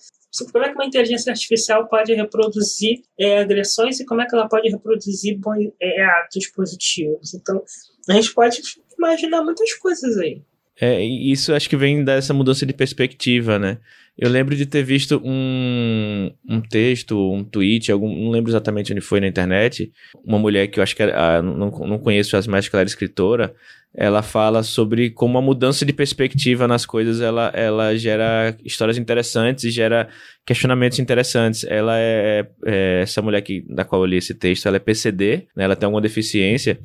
como 0.52 0.64
é 0.64 0.70
que 0.70 0.76
uma 0.76 0.86
inteligência 0.86 1.32
artificial 1.32 1.88
pode 1.88 2.14
reproduzir 2.14 3.04
é, 3.20 3.40
agressões 3.40 4.00
e 4.00 4.06
como 4.06 4.22
é 4.22 4.26
que 4.26 4.36
ela 4.36 4.48
pode 4.48 4.70
reproduzir 4.70 5.38
bons, 5.38 5.72
é, 5.82 6.04
atos 6.04 6.48
positivos. 6.48 7.34
Então, 7.34 7.64
a 8.10 8.14
gente 8.14 8.34
pode 8.34 8.62
imaginar 8.98 9.44
muitas 9.44 9.74
coisas 9.74 10.18
aí. 10.18 10.42
É, 10.80 11.04
isso 11.04 11.54
acho 11.54 11.70
que 11.70 11.78
vem 11.78 12.04
dessa 12.04 12.34
mudança 12.34 12.66
de 12.66 12.74
perspectiva, 12.74 13.60
né? 13.60 13.78
Eu 14.18 14.30
lembro 14.30 14.56
de 14.56 14.66
ter 14.66 14.84
visto 14.84 15.22
um, 15.24 16.32
um 16.48 16.62
texto, 16.62 17.34
um 17.34 17.44
tweet, 17.44 17.92
algum, 17.92 18.14
não 18.14 18.30
lembro 18.30 18.52
exatamente 18.52 18.92
onde 18.92 19.02
foi 19.02 19.20
na 19.20 19.28
internet, 19.28 19.92
uma 20.24 20.38
mulher 20.38 20.68
que 20.68 20.80
eu 20.80 20.84
acho 20.84 20.96
que 20.96 21.02
era, 21.02 21.38
ah, 21.38 21.42
não, 21.42 21.70
não 21.70 21.98
conheço 21.98 22.36
as 22.36 22.46
mais 22.46 22.68
que 22.68 22.76
ela 22.76 22.82
era 22.82 22.90
escritora, 22.90 23.56
ela 23.94 24.22
fala 24.22 24.64
sobre 24.64 25.10
como 25.10 25.38
a 25.38 25.42
mudança 25.42 25.86
de 25.86 25.92
perspectiva 25.92 26.68
nas 26.68 26.86
coisas 26.86 27.20
ela, 27.20 27.52
ela 27.54 27.96
gera 27.96 28.56
histórias 28.64 28.98
interessantes 28.98 29.66
e 29.66 29.72
gera 29.72 30.08
questionamentos 30.46 31.00
interessantes. 31.00 31.66
Ela 31.66 31.98
é, 31.98 32.48
é 32.66 33.02
essa 33.02 33.22
mulher 33.22 33.42
que, 33.42 33.66
da 33.68 33.84
qual 33.84 34.02
eu 34.02 34.06
li 34.06 34.18
esse 34.18 34.34
texto, 34.34 34.66
ela 34.68 34.78
é 34.78 34.80
PCD, 34.80 35.48
né, 35.56 35.66
ela 35.66 35.76
tem 35.76 35.86
alguma 35.86 36.02
deficiência 36.02 36.80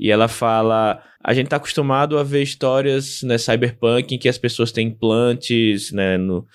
e 0.00 0.10
ela 0.10 0.26
fala 0.26 1.00
a 1.22 1.34
gente 1.34 1.46
está 1.46 1.56
acostumado 1.56 2.18
a 2.18 2.22
ver 2.22 2.42
histórias 2.42 3.22
né, 3.22 3.38
cyberpunk 3.38 4.14
em 4.14 4.18
que 4.18 4.28
as 4.28 4.38
pessoas 4.38 4.72
têm 4.72 4.88
implantes 4.88 5.90
né, 5.92 6.16
no, 6.16 6.46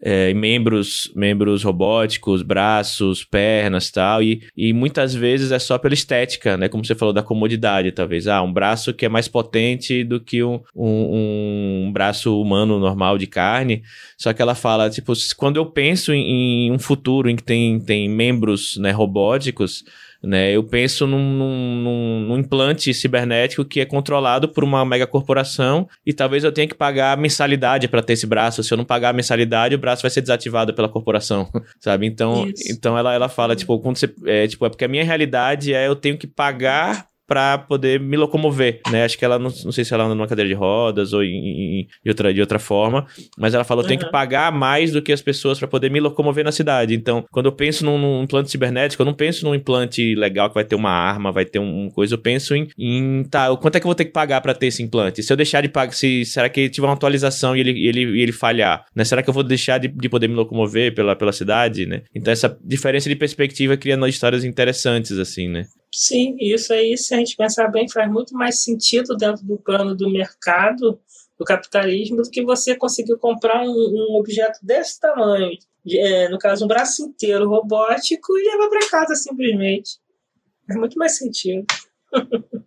é, 0.00 0.32
membros, 0.32 1.10
membros 1.14 1.62
robóticos, 1.62 2.42
braços, 2.42 3.24
pernas 3.24 3.90
tal, 3.90 4.22
e, 4.22 4.42
e 4.56 4.72
muitas 4.72 5.14
vezes 5.14 5.50
é 5.50 5.58
só 5.58 5.76
pela 5.78 5.94
estética, 5.94 6.56
né? 6.56 6.68
Como 6.68 6.84
você 6.84 6.94
falou 6.94 7.12
da 7.12 7.22
comodidade, 7.22 7.90
talvez. 7.92 8.26
Ah, 8.26 8.42
um 8.42 8.52
braço 8.52 8.94
que 8.94 9.04
é 9.04 9.08
mais 9.08 9.26
potente 9.26 10.04
do 10.04 10.20
que 10.20 10.42
um, 10.42 10.60
um, 10.74 11.86
um 11.86 11.92
braço 11.92 12.40
humano 12.40 12.78
normal 12.78 13.18
de 13.18 13.26
carne. 13.26 13.82
Só 14.16 14.32
que 14.32 14.40
ela 14.40 14.54
fala, 14.54 14.88
tipo, 14.88 15.12
quando 15.36 15.56
eu 15.56 15.66
penso 15.66 16.12
em, 16.12 16.66
em 16.66 16.72
um 16.72 16.78
futuro 16.78 17.28
em 17.28 17.36
que 17.36 17.42
tem, 17.42 17.80
tem 17.80 18.08
membros 18.08 18.76
né, 18.76 18.90
robóticos, 18.90 19.84
né? 20.22 20.50
Eu 20.50 20.64
penso 20.64 21.06
num, 21.06 21.32
num, 21.32 22.20
num, 22.28 22.38
implante 22.38 22.92
cibernético 22.92 23.64
que 23.64 23.80
é 23.80 23.84
controlado 23.84 24.48
por 24.48 24.64
uma 24.64 24.84
mega 24.84 25.06
corporação 25.06 25.88
e 26.04 26.12
talvez 26.12 26.42
eu 26.44 26.52
tenha 26.52 26.66
que 26.66 26.74
pagar 26.74 27.16
mensalidade 27.16 27.86
para 27.88 28.02
ter 28.02 28.14
esse 28.14 28.26
braço. 28.26 28.62
Se 28.62 28.72
eu 28.72 28.78
não 28.78 28.84
pagar 28.84 29.10
a 29.10 29.12
mensalidade, 29.12 29.74
o 29.74 29.78
braço 29.78 30.02
vai 30.02 30.10
ser 30.10 30.20
desativado 30.20 30.74
pela 30.74 30.88
corporação, 30.88 31.48
sabe? 31.78 32.06
Então, 32.06 32.50
então 32.68 32.98
ela, 32.98 33.14
ela 33.14 33.28
fala, 33.28 33.54
tipo, 33.54 33.78
quando 33.78 33.96
você, 33.96 34.12
é, 34.24 34.46
tipo, 34.46 34.66
é 34.66 34.68
porque 34.68 34.84
a 34.84 34.88
minha 34.88 35.04
realidade 35.04 35.72
é 35.72 35.86
eu 35.86 35.94
tenho 35.94 36.18
que 36.18 36.26
pagar 36.26 37.06
para 37.28 37.58
poder 37.58 38.00
me 38.00 38.16
locomover, 38.16 38.80
né? 38.90 39.04
Acho 39.04 39.18
que 39.18 39.24
ela, 39.24 39.38
não, 39.38 39.50
não 39.64 39.70
sei 39.70 39.84
se 39.84 39.92
ela 39.92 40.04
anda 40.04 40.14
numa 40.14 40.26
cadeira 40.26 40.48
de 40.48 40.54
rodas 40.54 41.12
ou 41.12 41.22
em, 41.22 41.28
em, 41.28 41.88
em 42.04 42.08
outra, 42.08 42.32
de 42.32 42.40
outra 42.40 42.58
forma, 42.58 43.06
mas 43.36 43.52
ela 43.52 43.64
falou, 43.64 43.84
uhum. 43.84 43.88
tem 43.88 43.98
que 43.98 44.10
pagar 44.10 44.50
mais 44.50 44.92
do 44.92 45.02
que 45.02 45.12
as 45.12 45.20
pessoas 45.20 45.58
para 45.58 45.68
poder 45.68 45.90
me 45.90 46.00
locomover 46.00 46.42
na 46.42 46.50
cidade. 46.50 46.94
Então, 46.94 47.26
quando 47.30 47.46
eu 47.46 47.52
penso 47.52 47.84
num, 47.84 47.98
num, 47.98 48.22
implante 48.22 48.50
cibernético, 48.50 49.02
eu 49.02 49.06
não 49.06 49.12
penso 49.12 49.44
num 49.44 49.54
implante 49.54 50.14
legal 50.14 50.48
que 50.48 50.54
vai 50.54 50.64
ter 50.64 50.74
uma 50.74 50.90
arma, 50.90 51.30
vai 51.30 51.44
ter 51.44 51.58
um, 51.58 51.84
um 51.84 51.90
coisa, 51.90 52.14
eu 52.14 52.18
penso 52.18 52.56
em, 52.56 52.68
em, 52.78 53.24
tá, 53.24 53.54
quanto 53.56 53.76
é 53.76 53.80
que 53.80 53.84
eu 53.84 53.88
vou 53.88 53.94
ter 53.94 54.06
que 54.06 54.12
pagar 54.12 54.40
para 54.40 54.54
ter 54.54 54.68
esse 54.68 54.82
implante? 54.82 55.22
Se 55.22 55.30
eu 55.30 55.36
deixar 55.36 55.60
de 55.60 55.68
pagar, 55.68 55.92
se, 55.92 56.24
será 56.24 56.48
que 56.48 56.70
tiver 56.70 56.86
uma 56.86 56.94
atualização 56.94 57.54
e 57.54 57.60
ele, 57.60 57.86
ele, 57.86 58.22
ele 58.22 58.32
falhar, 58.32 58.86
né? 58.96 59.04
Será 59.04 59.22
que 59.22 59.28
eu 59.28 59.34
vou 59.34 59.42
deixar 59.42 59.76
de, 59.76 59.88
de 59.88 60.08
poder 60.08 60.28
me 60.28 60.34
locomover 60.34 60.94
pela, 60.94 61.14
pela 61.14 61.32
cidade, 61.32 61.84
né? 61.84 62.02
Então, 62.14 62.32
essa 62.32 62.58
diferença 62.64 63.06
de 63.06 63.16
perspectiva 63.16 63.76
criando 63.76 64.08
histórias 64.08 64.44
interessantes, 64.44 65.18
assim, 65.18 65.46
né? 65.48 65.66
Sim, 65.92 66.36
isso 66.38 66.72
aí, 66.72 66.96
se 66.96 67.14
a 67.14 67.18
gente 67.18 67.36
pensar 67.36 67.68
bem, 67.68 67.88
faz 67.88 68.10
muito 68.10 68.34
mais 68.34 68.62
sentido 68.62 69.16
dentro 69.16 69.44
do 69.44 69.56
plano 69.56 69.96
do 69.96 70.10
mercado, 70.10 71.00
do 71.38 71.44
capitalismo, 71.44 72.16
do 72.16 72.30
que 72.30 72.42
você 72.44 72.76
conseguir 72.76 73.16
comprar 73.16 73.62
um, 73.62 73.70
um 73.70 74.18
objeto 74.18 74.58
desse 74.62 75.00
tamanho, 75.00 75.50
é, 75.90 76.28
no 76.28 76.38
caso, 76.38 76.64
um 76.64 76.68
braço 76.68 77.02
inteiro 77.02 77.48
robótico, 77.48 78.36
e 78.36 78.50
levar 78.50 78.68
para 78.68 78.90
casa 78.90 79.14
simplesmente. 79.14 79.98
Faz 80.66 80.78
muito 80.78 80.98
mais 80.98 81.16
sentido. 81.16 81.64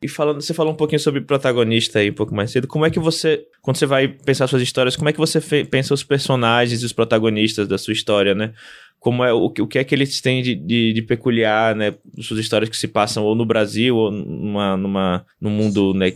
e 0.01 0.07
falando, 0.07 0.41
você 0.41 0.53
falou 0.53 0.73
um 0.73 0.75
pouquinho 0.75 0.99
sobre 0.99 1.21
protagonista 1.21 1.99
aí 1.99 2.09
um 2.09 2.15
pouco 2.15 2.33
mais 2.33 2.51
cedo. 2.51 2.67
Como 2.67 2.85
é 2.85 2.89
que 2.89 2.99
você, 2.99 3.45
quando 3.61 3.77
você 3.77 3.85
vai 3.85 4.07
pensar 4.07 4.47
suas 4.47 4.61
histórias, 4.61 4.95
como 4.95 5.09
é 5.09 5.13
que 5.13 5.19
você 5.19 5.39
pensa 5.65 5.93
os 5.93 6.03
personagens 6.03 6.81
e 6.81 6.85
os 6.85 6.93
protagonistas 6.93 7.67
da 7.67 7.77
sua 7.77 7.93
história, 7.93 8.33
né? 8.33 8.53
Como 9.01 9.23
é 9.23 9.33
o, 9.33 9.45
o 9.45 9.67
que 9.67 9.79
é 9.79 9.83
que 9.83 9.95
eles 9.95 10.21
têm 10.21 10.43
de, 10.43 10.53
de, 10.53 10.93
de, 10.93 11.01
peculiar, 11.01 11.75
né? 11.75 11.95
Suas 12.19 12.39
histórias 12.39 12.69
que 12.69 12.77
se 12.77 12.87
passam 12.87 13.23
ou 13.23 13.33
no 13.33 13.43
Brasil 13.47 13.97
ou 13.97 14.11
numa, 14.11 14.77
numa, 14.77 15.25
num 15.41 15.49
mundo 15.49 15.91
né, 15.95 16.13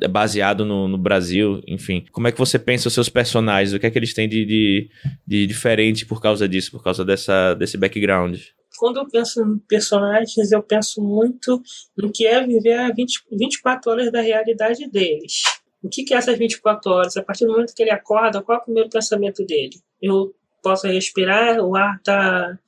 é 0.00 0.06
baseado 0.06 0.64
no, 0.64 0.86
no 0.86 0.96
Brasil, 0.96 1.60
enfim. 1.66 2.04
Como 2.12 2.28
é 2.28 2.32
que 2.32 2.38
você 2.38 2.56
pensa 2.56 2.86
os 2.86 2.94
seus 2.94 3.08
personagens? 3.08 3.74
O 3.74 3.80
que 3.80 3.86
é 3.86 3.90
que 3.90 3.98
eles 3.98 4.14
têm 4.14 4.28
de, 4.28 4.46
de, 4.46 4.90
de 5.26 5.44
diferente 5.44 6.06
por 6.06 6.22
causa 6.22 6.48
disso, 6.48 6.70
por 6.70 6.84
causa 6.84 7.04
dessa, 7.04 7.54
desse 7.54 7.76
background? 7.76 8.38
Quando 8.78 8.98
eu 8.98 9.08
penso 9.08 9.42
em 9.42 9.58
personagens, 9.68 10.52
eu 10.52 10.62
penso 10.62 11.02
muito 11.02 11.60
no 11.98 12.12
que 12.12 12.24
é 12.28 12.46
viver 12.46 12.78
a 12.78 12.92
20, 12.92 13.24
24 13.32 13.90
horas 13.90 14.12
da 14.12 14.20
realidade 14.20 14.88
deles. 14.88 15.42
O 15.82 15.88
que, 15.88 16.04
que 16.04 16.14
é 16.14 16.16
essas 16.16 16.38
24 16.38 16.92
horas? 16.92 17.16
A 17.16 17.24
partir 17.24 17.44
do 17.44 17.50
momento 17.50 17.74
que 17.74 17.82
ele 17.82 17.90
acorda, 17.90 18.40
qual 18.40 18.58
é 18.58 18.60
o 18.60 18.64
primeiro 18.64 18.88
pensamento 18.88 19.44
dele? 19.44 19.80
Eu 20.00 20.32
possa 20.62 20.88
respirar, 20.88 21.60
o 21.60 21.76
ar 21.76 22.00
tá, 22.02 22.58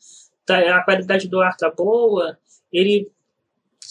tá 0.46 0.58
a 0.76 0.82
qualidade 0.82 1.28
do 1.28 1.40
ar 1.40 1.56
tá 1.56 1.70
boa, 1.70 2.38
ele 2.72 3.10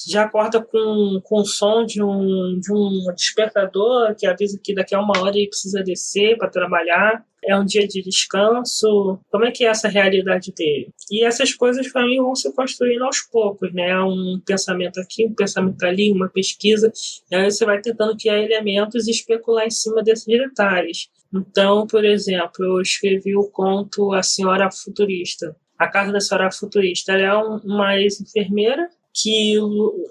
já 0.07 0.23
acorda 0.23 0.61
com, 0.61 1.19
com 1.23 1.41
o 1.41 1.45
som 1.45 1.85
de 1.85 2.01
um, 2.01 2.59
de 2.59 2.71
um 2.73 3.13
despertador 3.15 4.15
que 4.17 4.25
avisa 4.25 4.59
que 4.63 4.73
daqui 4.73 4.95
a 4.95 4.99
uma 4.99 5.19
hora 5.19 5.35
ele 5.35 5.47
precisa 5.47 5.83
descer 5.83 6.37
para 6.37 6.49
trabalhar. 6.49 7.25
É 7.43 7.57
um 7.57 7.65
dia 7.65 7.87
de 7.87 8.03
descanso. 8.03 9.19
Como 9.31 9.45
é 9.45 9.51
que 9.51 9.65
é 9.65 9.67
essa 9.67 9.87
realidade 9.87 10.53
dele? 10.53 10.93
E 11.09 11.23
essas 11.23 11.53
coisas 11.53 11.91
para 11.91 12.05
mim 12.05 12.17
vão 12.17 12.35
se 12.35 12.53
construindo 12.53 13.03
aos 13.03 13.21
poucos, 13.21 13.73
né? 13.73 13.99
Um 13.99 14.39
pensamento 14.45 14.99
aqui, 14.99 15.25
um 15.25 15.33
pensamento 15.33 15.83
ali, 15.83 16.11
uma 16.11 16.29
pesquisa. 16.29 16.91
E 17.31 17.35
aí 17.35 17.49
você 17.49 17.65
vai 17.65 17.81
tentando 17.81 18.15
criar 18.15 18.39
elementos 18.39 19.07
e 19.07 19.11
especular 19.11 19.65
em 19.65 19.71
cima 19.71 20.03
desses 20.03 20.25
detalhes. 20.25 21.09
Então, 21.33 21.87
por 21.87 22.05
exemplo, 22.05 22.63
eu 22.63 22.81
escrevi 22.81 23.35
o 23.35 23.49
conto 23.49 24.13
A 24.13 24.21
Senhora 24.21 24.69
Futurista. 24.69 25.55
A 25.79 25.87
Casa 25.87 26.11
da 26.11 26.19
Senhora 26.19 26.51
Futurista. 26.51 27.13
Ela 27.13 27.23
é 27.23 27.33
uma 27.65 27.97
ex-enfermeira 27.97 28.87
que 29.13 29.55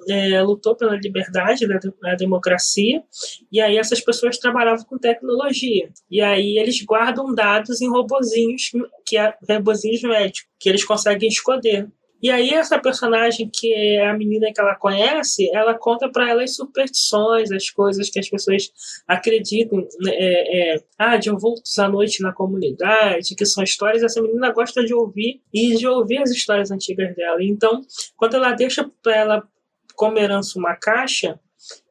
é, 0.09 0.43
lutou 0.43 0.77
pela 0.77 0.97
liberdade 0.97 1.67
da, 1.67 1.79
da, 2.03 2.15
democracia, 2.15 3.03
e 3.51 3.61
aí 3.61 3.79
essas 3.79 4.01
pessoas 4.01 4.39
trabalhavam 4.39 4.85
com 4.85 4.99
tecnologia. 4.99 5.91
E 6.11 6.21
aí 6.21 6.59
eles 6.59 6.83
guardam 6.83 7.35
dados 7.35 7.81
em 7.81 7.89
robozinhos, 7.89 8.71
que 9.07 9.17
é 9.17 9.35
robozinhos 9.49 10.03
médicos, 10.03 10.51
que 10.59 10.69
eles 10.69 10.85
conseguem 10.85 11.29
esconder. 11.29 11.89
E 12.23 12.31
aí 12.31 12.51
essa 12.51 12.79
personagem 12.79 13.51
que 13.53 13.73
é 13.73 14.07
a 14.07 14.15
menina 14.15 14.53
que 14.53 14.61
ela 14.61 14.75
conhece, 14.75 15.51
ela 15.55 15.75
conta 15.75 16.09
para 16.11 16.29
ela 16.29 16.43
as 16.43 16.55
superstições, 16.55 17.51
as 17.51 17.71
coisas 17.71 18.11
que 18.11 18.19
as 18.19 18.29
pessoas 18.29 18.71
acreditam, 19.09 19.79
né, 20.01 20.13
é, 20.13 20.75
é, 20.75 20.85
ah, 20.99 21.17
de 21.17 21.31
vultos 21.31 21.79
à 21.79 21.89
noite 21.89 22.23
na 22.23 22.33
comunidade, 22.33 23.35
que 23.35 23.47
são 23.47 23.65
histórias. 23.65 24.03
Essa 24.03 24.21
menina 24.21 24.53
gosta 24.53 24.85
de 24.85 24.93
ouvir 24.93 25.41
e 25.53 25.77
de 25.77 25.87
ouvir 25.87 26.19
as 26.19 26.31
histórias 26.31 26.71
antigas 26.71 27.15
dela. 27.17 27.43
Então, 27.43 27.81
quando 28.17 28.35
ela 28.35 28.53
deixa 28.53 28.89
para 29.03 29.17
ela 29.17 29.49
como 29.95 30.19
herança 30.19 30.59
uma 30.59 30.77
caixa, 30.77 31.39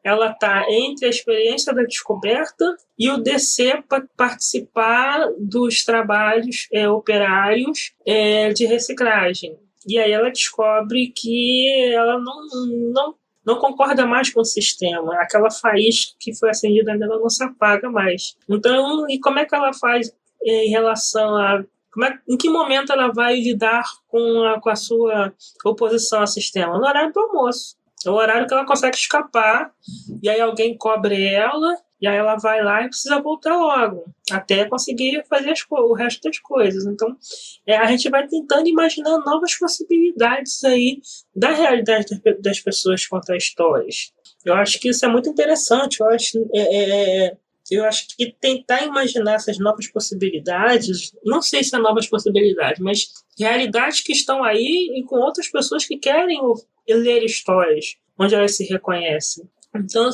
ela 0.04 0.32
está 0.32 0.66
entre 0.70 1.06
a 1.06 1.10
experiência 1.10 1.74
da 1.74 1.84
descoberta 1.84 2.76
e 2.98 3.10
o 3.10 3.18
descer 3.18 3.84
para 3.84 4.06
participar 4.18 5.28
dos 5.38 5.84
trabalhos 5.84 6.68
é, 6.74 6.90
operários 6.90 7.94
é, 8.06 8.52
de 8.52 8.66
reciclagem. 8.66 9.58
E 9.88 9.98
aí 9.98 10.12
ela 10.12 10.30
descobre 10.30 11.12
que 11.16 11.92
ela 11.94 12.20
não, 12.20 12.46
não, 12.94 13.16
não 13.46 13.60
concorda 13.60 14.06
mais 14.06 14.30
com 14.30 14.42
o 14.42 14.46
sistema. 14.46 15.16
Aquela 15.16 15.50
faísca 15.50 16.16
que 16.20 16.38
foi 16.38 16.50
acendida 16.50 16.96
nela 16.96 17.20
não 17.20 17.30
se 17.30 17.44
apaga 17.44 17.90
mais. 17.90 18.36
Então, 18.48 19.10
e 19.10 19.20
como 19.20 19.40
é 19.40 19.46
que 19.46 19.56
ela 19.56 19.74
faz 19.74 20.14
em 20.44 20.70
relação 20.70 21.36
a 21.36 21.64
é, 22.04 22.20
em 22.30 22.38
que 22.38 22.50
momento 22.50 22.94
ela 22.94 23.12
vai 23.12 23.36
lidar 23.40 23.84
com 24.08 24.44
a, 24.44 24.62
com 24.62 24.70
a 24.70 24.76
sua 24.76 25.34
oposição 25.66 26.22
ao 26.22 26.28
sistema? 26.28 26.78
No 26.78 26.86
horário 26.86 27.12
do 27.12 27.20
almoço. 27.20 27.76
É 28.06 28.10
o 28.10 28.14
horário 28.14 28.48
que 28.48 28.54
ela 28.54 28.66
consegue 28.66 28.96
escapar, 28.96 29.74
e 30.24 30.30
aí 30.30 30.40
alguém 30.40 30.78
cobre 30.78 31.26
ela, 31.26 31.76
e 32.02 32.08
aí 32.08 32.18
ela 32.18 32.36
vai 32.38 32.64
lá 32.64 32.84
e 32.84 32.88
precisa 32.88 33.22
voltar 33.22 33.56
logo, 33.58 34.06
até 34.32 34.66
conseguir 34.66 35.24
fazer 35.28 35.54
o 35.70 35.94
resto 35.94 36.22
das 36.22 36.40
coisas. 36.40 36.86
Então, 36.86 37.18
é, 37.66 37.76
a 37.76 37.86
gente 37.86 38.10
vai 38.10 38.26
tentando 38.28 38.68
imaginar 38.68 39.18
novas 39.20 39.58
possibilidades 39.58 40.64
aí 40.64 41.02
da 41.36 41.52
realidade 41.52 42.22
das 42.40 42.60
pessoas 42.60 43.06
a 43.30 43.36
histórias. 43.36 44.14
Eu 44.46 44.54
acho 44.54 44.80
que 44.80 44.90
isso 44.90 45.06
é 45.06 45.10
muito 45.10 45.30
interessante. 45.30 46.00
Eu 46.00 46.08
acho, 46.08 46.38
é, 46.54 46.60
é, 46.60 47.26
é, 47.26 47.38
eu 47.70 47.84
acho 47.84 48.08
que 48.16 48.34
tentar 48.40 48.84
imaginar 48.84 49.36
essas 49.36 49.60
novas 49.60 49.88
possibilidades, 49.88 51.14
não 51.26 51.42
sei 51.42 51.64
se 51.64 51.76
é 51.76 51.80
novas 51.80 52.08
possibilidades, 52.08 52.80
mas 52.80 53.12
realidades 53.38 54.02
que 54.02 54.14
estão 54.14 54.44
aí 54.44 54.90
e 54.96 55.04
com 55.04 55.18
outras 55.18 55.50
pessoas 55.50 55.86
que 55.86 55.98
querem 55.98 56.40
ler 56.88 57.24
histórias 57.24 57.98
onde 58.18 58.36
elas 58.36 58.56
se 58.56 58.66
reconhecem. 58.66 59.48
Então, 59.76 60.10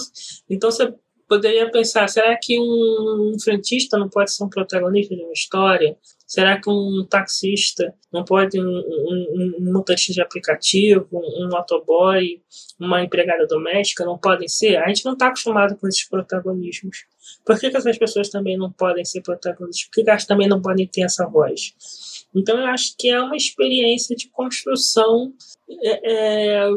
então 0.50 0.70
você 0.70 0.94
poderia 1.36 1.70
pensar, 1.70 2.08
será 2.08 2.38
que 2.42 2.60
um 2.60 3.34
frentista 3.44 3.98
não 3.98 4.10
pode 4.10 4.34
ser 4.34 4.44
um 4.44 4.50
protagonista 4.50 5.16
de 5.16 5.22
uma 5.22 5.34
história? 5.34 5.98
Será 6.26 6.60
que 6.60 6.70
um 6.70 7.06
taxista 7.08 7.94
não 8.12 8.24
pode, 8.26 8.60
um, 8.60 8.66
um, 8.66 9.56
um 9.60 9.74
motorista 9.74 10.14
de 10.14 10.22
aplicativo, 10.22 11.08
um, 11.12 11.50
motoboy, 11.52 12.42
uma 12.80 13.04
empregada 13.04 13.46
doméstica 13.46 14.06
não 14.06 14.18
podem 14.18 14.48
ser? 14.48 14.78
A 14.78 14.88
gente 14.88 15.06
não 15.06 15.14
está 15.14 15.28
acostumado 15.28 15.76
com 15.76 15.88
esses 15.88 16.08
protagonismos. 16.08 17.06
Por 17.46 17.60
que, 17.60 17.70
que 17.70 17.78
essas 17.78 17.98
pessoas 17.98 18.30
também 18.30 18.58
não 18.58 18.72
podem 18.72 19.06
ser 19.06 19.22
protagonistas? 19.22 19.86
Por 19.86 19.92
que, 19.94 20.04
que 20.04 20.10
elas 20.10 20.26
também 20.26 20.48
não 20.48 20.62
podem 20.62 20.88
ter 20.88 21.02
essa 21.02 21.28
voz? 21.28 21.74
Então, 22.34 22.58
eu 22.58 22.66
acho 22.68 22.96
que 22.98 23.10
é 23.10 23.22
uma 23.22 23.36
experiência 23.36 24.16
de 24.16 24.30
construção 24.30 25.34
é, 25.70 26.12
é, 26.12 26.70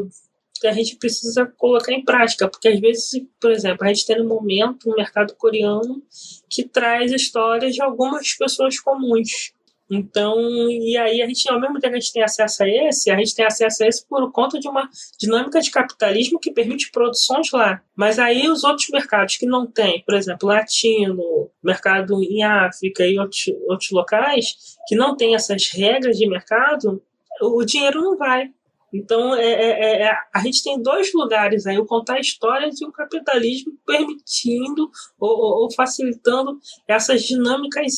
que 0.59 0.67
a 0.67 0.73
gente 0.73 0.95
precisa 0.97 1.45
colocar 1.57 1.91
em 1.91 2.03
prática, 2.03 2.47
porque 2.47 2.67
às 2.67 2.79
vezes, 2.79 3.09
por 3.39 3.51
exemplo, 3.51 3.85
a 3.85 3.87
gente 3.87 4.05
tem 4.05 4.17
no 4.17 4.27
momento 4.27 4.89
um 4.89 4.95
mercado 4.95 5.35
coreano 5.35 6.01
que 6.49 6.63
traz 6.63 7.11
histórias 7.11 7.73
de 7.73 7.81
algumas 7.81 8.33
pessoas 8.33 8.79
comuns. 8.79 9.53
Então, 9.91 10.37
e 10.69 10.95
aí 10.97 11.19
a 11.19 11.25
gente, 11.25 11.49
ao 11.51 11.59
mesmo 11.59 11.79
tempo 11.79 11.93
que 11.93 11.97
a 11.97 11.99
gente 11.99 12.13
tem 12.13 12.21
acesso 12.21 12.63
a 12.63 12.69
esse, 12.69 13.09
a 13.09 13.17
gente 13.17 13.33
tem 13.33 13.43
acesso 13.43 13.83
a 13.83 13.87
esse 13.87 14.07
por 14.07 14.31
conta 14.31 14.59
de 14.59 14.67
uma 14.67 14.87
dinâmica 15.17 15.59
de 15.59 15.71
capitalismo 15.71 16.39
que 16.39 16.51
permite 16.51 16.91
produções 16.91 17.49
lá. 17.51 17.81
Mas 17.95 18.19
aí 18.19 18.47
os 18.47 18.63
outros 18.63 18.87
mercados 18.89 19.37
que 19.37 19.47
não 19.47 19.65
tem, 19.65 20.03
por 20.05 20.13
exemplo, 20.13 20.47
latino, 20.47 21.49
mercado 21.63 22.21
em 22.21 22.43
África 22.43 23.03
e 23.05 23.17
outros, 23.17 23.47
outros 23.67 23.89
locais, 23.89 24.77
que 24.87 24.95
não 24.95 25.17
tem 25.17 25.33
essas 25.33 25.67
regras 25.71 26.17
de 26.17 26.29
mercado, 26.29 27.01
o 27.41 27.65
dinheiro 27.65 27.99
não 28.01 28.15
vai. 28.15 28.51
Então, 28.93 29.35
é, 29.35 29.45
é, 29.45 29.69
é, 29.69 30.01
é, 30.07 30.17
a 30.33 30.39
gente 30.41 30.63
tem 30.63 30.81
dois 30.81 31.13
lugares 31.13 31.67
aí, 31.67 31.77
o 31.77 31.85
contar 31.85 32.19
histórias 32.19 32.81
e 32.81 32.85
o 32.85 32.91
capitalismo 32.91 33.73
permitindo 33.85 34.89
ou, 35.19 35.63
ou 35.63 35.71
facilitando 35.71 36.59
essas 36.87 37.23
dinâmicas. 37.23 37.93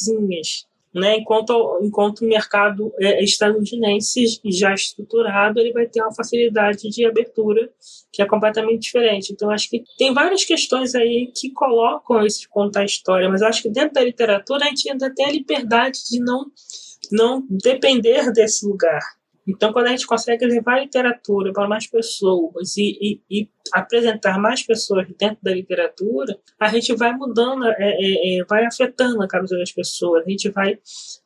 Né? 0.93 1.17
Enquanto, 1.17 1.79
enquanto 1.81 2.21
o 2.21 2.27
mercado 2.27 2.93
é, 2.99 3.23
estadunidense 3.23 4.41
já 4.45 4.73
estruturado, 4.73 5.59
ele 5.59 5.71
vai 5.71 5.87
ter 5.87 6.01
uma 6.01 6.13
facilidade 6.13 6.89
de 6.89 7.05
abertura 7.05 7.69
que 8.11 8.21
é 8.21 8.25
completamente 8.25 8.81
diferente. 8.81 9.31
Então, 9.31 9.49
acho 9.49 9.69
que 9.69 9.83
tem 9.97 10.13
várias 10.13 10.43
questões 10.43 10.93
aí 10.93 11.31
que 11.33 11.51
colocam 11.51 12.25
esse 12.25 12.47
contar 12.49 12.83
história, 12.83 13.29
mas 13.29 13.41
acho 13.41 13.61
que 13.61 13.69
dentro 13.69 13.93
da 13.93 14.03
literatura 14.03 14.65
a 14.65 14.67
gente 14.67 14.91
ainda 14.91 15.13
tem 15.13 15.25
a 15.25 15.31
liberdade 15.31 15.99
de 16.09 16.19
não, 16.19 16.47
não 17.09 17.47
depender 17.49 18.33
desse 18.33 18.65
lugar 18.67 19.20
Então, 19.47 19.73
quando 19.73 19.87
a 19.87 19.89
gente 19.89 20.05
consegue 20.05 20.45
levar 20.45 20.75
a 20.75 20.81
literatura 20.81 21.51
para 21.51 21.67
mais 21.67 21.87
pessoas 21.87 22.77
e, 22.77 23.19
e, 23.29 23.41
e 23.41 23.49
apresentar 23.73 24.37
mais 24.39 24.61
pessoas 24.63 25.07
dentro 25.17 25.39
da 25.41 25.51
literatura, 25.51 26.37
a 26.59 26.67
gente 26.67 26.93
vai 26.95 27.11
mudando, 27.13 27.65
é, 27.65 27.75
é, 27.79 28.39
é, 28.39 28.45
vai 28.45 28.65
afetando 28.65 29.21
a 29.21 29.27
cabeça 29.27 29.57
das 29.57 29.71
pessoas, 29.71 30.23
a 30.25 30.29
gente 30.29 30.49
vai 30.49 30.77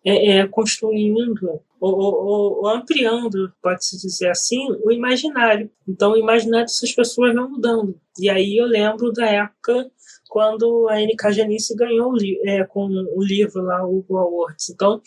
é, 0.06 0.38
é, 0.38 0.48
construindo 0.48 1.62
ou, 1.80 1.94
ou, 2.00 2.58
ou, 2.64 2.70
ampliando, 2.70 3.52
pode-se 3.62 4.00
dizer 4.02 4.30
assim, 4.30 4.66
o 4.84 4.92
imaginário. 4.92 5.70
Então, 5.88 6.14
o 6.14 6.18
imaginário 6.18 6.66
dessas 6.66 6.94
pessoas 6.94 7.34
vai 7.34 7.46
mudando. 7.46 8.00
E 8.18 8.30
aí 8.30 8.58
eu 8.58 8.66
lembro 8.66 9.12
da 9.12 9.28
época 9.28 9.92
quando 10.30 10.88
a 10.90 11.02
N.K. 11.02 11.32
Janice 11.32 11.76
ganhou 11.76 12.14
é, 12.46 12.64
com 12.66 12.88
o 12.88 13.24
livro 13.24 13.62
lá, 13.62 13.86
o 13.86 14.00
Hugo 14.00 14.18
Awards. 14.18 14.70
Então, 14.70 15.02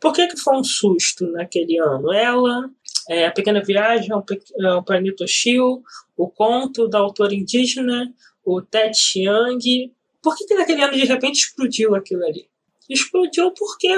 por 0.00 0.12
que, 0.12 0.26
que 0.26 0.40
foi 0.40 0.56
um 0.56 0.64
susto 0.64 1.30
naquele 1.30 1.78
ano? 1.78 2.12
Ela, 2.12 2.70
é, 3.08 3.26
A 3.26 3.30
Pequena 3.30 3.62
Viagem 3.62 4.10
ao, 4.10 4.24
é, 4.58 4.66
ao 4.66 4.82
Planeta 4.82 5.24
Hostil, 5.24 5.82
o 6.16 6.28
conto 6.28 6.88
da 6.88 6.98
autora 6.98 7.34
indígena, 7.34 8.12
o 8.44 8.62
Ted 8.62 8.96
Chiang. 8.96 9.92
Por 10.22 10.36
que, 10.36 10.46
que 10.46 10.54
naquele 10.54 10.82
ano 10.82 10.94
de 10.94 11.04
repente 11.04 11.40
explodiu 11.40 11.94
aquilo 11.94 12.24
ali? 12.24 12.48
Explodiu 12.88 13.52
porque 13.52 13.88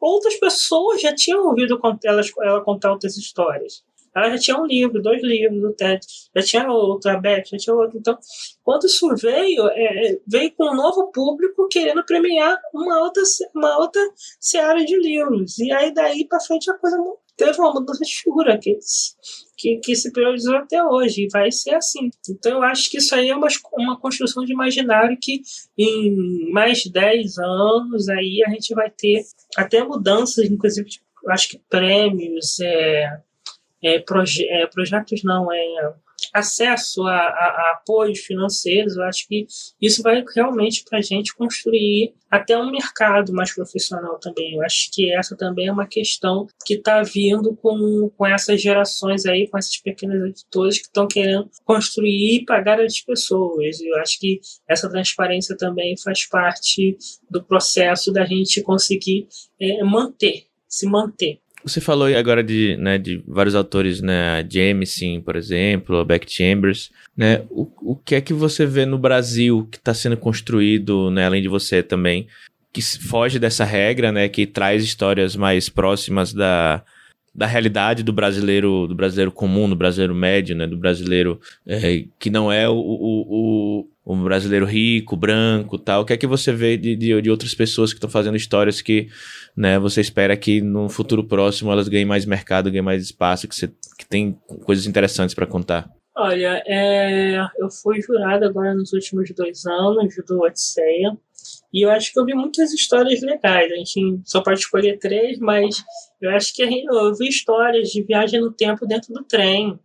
outras 0.00 0.34
pessoas 0.36 1.00
já 1.00 1.14
tinham 1.14 1.46
ouvido 1.46 1.80
ela 2.04 2.60
contar 2.62 2.92
outras 2.92 3.16
histórias. 3.16 3.82
Ela 4.14 4.30
já 4.30 4.38
tinha 4.38 4.58
um 4.58 4.66
livro, 4.66 5.02
dois 5.02 5.22
livros 5.22 5.60
do 5.60 5.72
TED, 5.72 6.00
já 6.36 6.42
tinha 6.42 6.70
outro, 6.70 7.10
a 7.10 7.16
Beth, 7.18 7.44
já 7.46 7.56
tinha 7.56 7.76
outro. 7.76 7.98
Então, 7.98 8.18
quando 8.62 8.86
isso 8.86 9.08
veio, 9.16 9.66
é, 9.68 10.18
veio 10.26 10.52
com 10.52 10.70
um 10.70 10.76
novo 10.76 11.10
público 11.10 11.68
querendo 11.68 12.04
premiar 12.04 12.56
uma 12.74 13.00
outra, 13.00 13.22
uma 13.54 13.78
outra 13.78 14.02
seara 14.40 14.84
de 14.84 14.96
livros. 14.96 15.58
E 15.58 15.72
aí, 15.72 15.92
daí 15.92 16.26
para 16.26 16.40
frente, 16.40 16.70
a 16.70 16.74
coisa 16.74 16.96
teve 17.36 17.58
uma 17.58 17.72
mudança 17.72 18.04
de 18.04 18.14
figura 18.14 18.58
que, 18.58 18.78
que, 19.56 19.76
que 19.78 19.96
se 19.96 20.12
priorizou 20.12 20.56
até 20.56 20.82
hoje, 20.84 21.24
e 21.24 21.28
vai 21.28 21.50
ser 21.50 21.74
assim. 21.74 22.10
Então, 22.28 22.52
eu 22.52 22.62
acho 22.62 22.90
que 22.90 22.98
isso 22.98 23.14
aí 23.14 23.30
é 23.30 23.36
uma, 23.36 23.48
uma 23.74 23.98
construção 23.98 24.44
de 24.44 24.52
imaginário 24.52 25.16
que 25.20 25.42
em 25.76 26.50
mais 26.52 26.78
de 26.82 26.92
10 26.92 27.38
anos 27.38 28.08
aí 28.08 28.42
a 28.46 28.50
gente 28.50 28.74
vai 28.74 28.90
ter 28.90 29.22
até 29.56 29.82
mudanças, 29.82 30.50
inclusive, 30.50 30.88
acho 31.28 31.48
que 31.48 31.58
prêmios, 31.68 32.60
é, 32.60 33.20
é, 33.82 33.98
proje 33.98 34.44
é, 34.48 34.66
projetos 34.66 35.22
não, 35.24 35.52
é 35.52 35.92
acesso 36.32 37.02
a, 37.06 37.16
a, 37.16 37.18
a, 37.18 37.72
apoios 37.74 38.20
financeiros, 38.20 38.96
eu 38.96 39.02
acho 39.04 39.26
que 39.26 39.46
isso 39.80 40.02
vai 40.02 40.22
realmente 40.34 40.84
para 40.84 40.98
a 40.98 41.02
gente 41.02 41.34
construir 41.34 42.14
até 42.30 42.56
um 42.56 42.70
mercado 42.70 43.32
mais 43.32 43.54
profissional 43.54 44.18
também. 44.18 44.54
Eu 44.54 44.62
acho 44.62 44.90
que 44.92 45.12
essa 45.12 45.36
também 45.36 45.66
é 45.66 45.72
uma 45.72 45.86
questão 45.86 46.46
que 46.64 46.74
está 46.74 47.02
vindo 47.02 47.54
com, 47.56 48.10
com 48.16 48.26
essas 48.26 48.60
gerações 48.60 49.26
aí, 49.26 49.48
com 49.48 49.58
esses 49.58 49.78
pequenos 49.80 50.30
editores 50.30 50.78
que 50.78 50.86
estão 50.86 51.06
querendo 51.06 51.50
construir 51.64 52.36
e 52.36 52.44
pagar 52.44 52.80
as 52.80 53.00
pessoas. 53.00 53.80
Eu 53.80 53.96
acho 53.96 54.18
que 54.18 54.40
essa 54.66 54.88
transparência 54.88 55.56
também 55.56 55.96
faz 55.98 56.26
parte 56.26 56.96
do 57.30 57.42
processo 57.42 58.12
da 58.12 58.24
gente 58.24 58.62
conseguir 58.62 59.28
é, 59.60 59.82
manter, 59.84 60.44
se 60.66 60.86
manter. 60.86 61.42
Você 61.64 61.80
falou 61.80 62.08
agora 62.08 62.42
de, 62.42 62.76
né, 62.76 62.98
de 62.98 63.22
vários 63.26 63.54
autores, 63.54 64.00
né, 64.00 64.44
Jameson, 64.48 65.20
por 65.20 65.36
exemplo, 65.36 66.04
Beck 66.04 66.30
Chambers, 66.30 66.90
né, 67.16 67.42
o, 67.50 67.70
o 67.92 67.96
que 67.96 68.14
é 68.16 68.20
que 68.20 68.32
você 68.32 68.66
vê 68.66 68.84
no 68.84 68.98
Brasil 68.98 69.68
que 69.70 69.78
está 69.78 69.94
sendo 69.94 70.16
construído, 70.16 71.10
né, 71.10 71.26
além 71.26 71.40
de 71.40 71.48
você 71.48 71.82
também, 71.82 72.26
que 72.72 72.82
foge 72.82 73.38
dessa 73.38 73.64
regra, 73.64 74.10
né, 74.10 74.28
que 74.28 74.46
traz 74.46 74.82
histórias 74.82 75.36
mais 75.36 75.68
próximas 75.68 76.32
da, 76.32 76.82
da 77.34 77.46
realidade 77.46 78.02
do 78.02 78.12
brasileiro, 78.12 78.86
do 78.86 78.94
brasileiro 78.94 79.32
comum, 79.32 79.68
do 79.68 79.76
brasileiro 79.76 80.14
médio, 80.14 80.54
né, 80.54 80.66
do 80.66 80.76
brasileiro 80.76 81.40
é, 81.66 82.04
que 82.18 82.28
não 82.28 82.52
é 82.52 82.68
o, 82.68 82.74
o, 82.74 83.86
o, 84.04 84.12
o, 84.12 84.16
brasileiro 84.16 84.66
rico, 84.66 85.16
branco, 85.16 85.78
tal. 85.78 86.02
O 86.02 86.04
que 86.04 86.12
é 86.12 86.16
que 86.16 86.26
você 86.26 86.52
vê 86.52 86.76
de, 86.76 86.94
de, 86.94 87.22
de 87.22 87.30
outras 87.30 87.54
pessoas 87.54 87.92
que 87.92 87.96
estão 87.96 88.10
fazendo 88.10 88.36
histórias 88.36 88.82
que 88.82 89.08
né? 89.56 89.78
Você 89.78 90.00
espera 90.00 90.36
que 90.36 90.60
no 90.60 90.88
futuro 90.88 91.24
próximo 91.24 91.70
elas 91.70 91.88
ganhem 91.88 92.06
mais 92.06 92.24
mercado, 92.24 92.70
ganhem 92.70 92.82
mais 92.82 93.02
espaço, 93.02 93.46
que, 93.46 93.54
você, 93.54 93.68
que 93.98 94.06
tem 94.08 94.32
coisas 94.64 94.86
interessantes 94.86 95.34
para 95.34 95.46
contar. 95.46 95.90
Olha, 96.14 96.62
é, 96.66 97.38
eu 97.58 97.70
fui 97.70 98.00
jurado 98.02 98.44
agora 98.44 98.74
nos 98.74 98.92
últimos 98.92 99.30
dois 99.34 99.64
anos 99.64 100.14
do 100.26 100.40
Odisseia. 100.42 101.16
E 101.72 101.82
eu 101.82 101.90
acho 101.90 102.12
que 102.12 102.20
eu 102.20 102.24
vi 102.24 102.34
muitas 102.34 102.72
histórias 102.72 103.22
legais. 103.22 103.72
A 103.72 103.76
gente 103.76 104.20
só 104.24 104.42
pode 104.42 104.60
escolher 104.60 104.98
três, 104.98 105.38
mas 105.38 105.82
eu 106.20 106.30
acho 106.30 106.54
que 106.54 106.62
eu 106.62 107.14
vi 107.14 107.28
histórias 107.28 107.88
de 107.88 108.02
viagem 108.02 108.40
no 108.40 108.52
tempo 108.52 108.86
dentro 108.86 109.12
do 109.14 109.24
trem. 109.24 109.78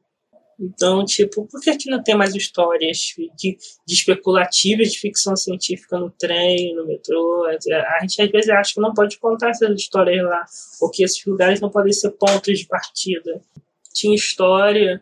Então, 0.59 1.05
tipo, 1.05 1.45
por 1.45 1.61
que, 1.61 1.77
que 1.77 1.89
não 1.89 2.03
tem 2.03 2.15
mais 2.15 2.33
histórias 2.33 3.13
de, 3.37 3.57
de 3.85 3.93
especulativas 3.93 4.91
de 4.91 4.99
ficção 4.99 5.35
científica 5.35 5.99
no 5.99 6.09
trem, 6.09 6.75
no 6.75 6.85
metrô? 6.85 7.45
A 7.45 7.99
gente 8.01 8.21
às 8.21 8.29
vezes 8.31 8.49
acha 8.49 8.73
que 8.73 8.81
não 8.81 8.93
pode 8.93 9.19
contar 9.19 9.51
essas 9.51 9.79
histórias 9.79 10.23
lá, 10.25 10.43
porque 10.79 11.03
esses 11.03 11.23
lugares 11.25 11.61
não 11.61 11.69
podem 11.69 11.93
ser 11.93 12.09
pontos 12.11 12.59
de 12.59 12.65
partida. 12.65 13.39
Tinha 13.93 14.15
história 14.15 15.01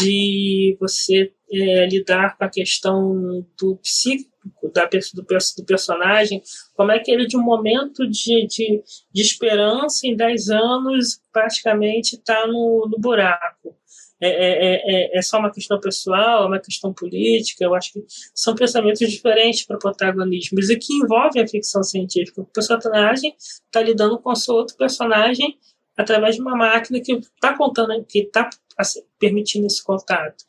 de 0.00 0.76
você 0.80 1.30
é, 1.52 1.86
lidar 1.86 2.36
com 2.36 2.44
a 2.44 2.48
questão 2.48 3.46
do 3.60 3.76
psíquico 3.76 4.35
da, 4.72 4.86
do, 4.86 5.24
do 5.56 5.64
personagem, 5.64 6.42
como 6.74 6.92
é 6.92 6.98
que 6.98 7.10
ele, 7.10 7.26
de 7.26 7.36
um 7.36 7.42
momento 7.42 8.08
de, 8.08 8.46
de, 8.46 8.82
de 9.12 9.22
esperança, 9.22 10.06
em 10.06 10.16
10 10.16 10.48
anos, 10.50 11.20
praticamente 11.32 12.16
está 12.16 12.46
no, 12.46 12.88
no 12.90 12.98
buraco 12.98 13.76
é, 14.20 14.28
é, 14.28 15.14
é, 15.14 15.18
é 15.18 15.22
só 15.22 15.38
uma 15.38 15.52
questão 15.52 15.78
pessoal, 15.78 16.44
é 16.44 16.46
uma 16.46 16.58
questão 16.58 16.92
política. 16.92 17.64
Eu 17.64 17.74
acho 17.74 17.92
que 17.92 18.04
são 18.34 18.54
pensamentos 18.54 19.10
diferentes 19.10 19.64
para 19.66 19.78
protagonismos 19.78 20.70
e 20.70 20.76
que 20.76 20.94
envolvem 20.94 21.42
a 21.42 21.48
ficção 21.48 21.82
científica. 21.82 22.40
O 22.40 22.46
personagem 22.46 23.34
está 23.38 23.82
lidando 23.82 24.18
com 24.18 24.30
o 24.30 24.36
seu 24.36 24.54
outro 24.54 24.76
personagem 24.76 25.58
através 25.96 26.36
de 26.36 26.42
uma 26.42 26.56
máquina 26.56 27.00
que 27.00 27.12
está 27.12 27.56
contando, 27.56 28.04
que 28.04 28.20
está 28.20 28.48
assim, 28.78 29.02
permitindo 29.18 29.66
esse 29.66 29.82
contato. 29.82 30.44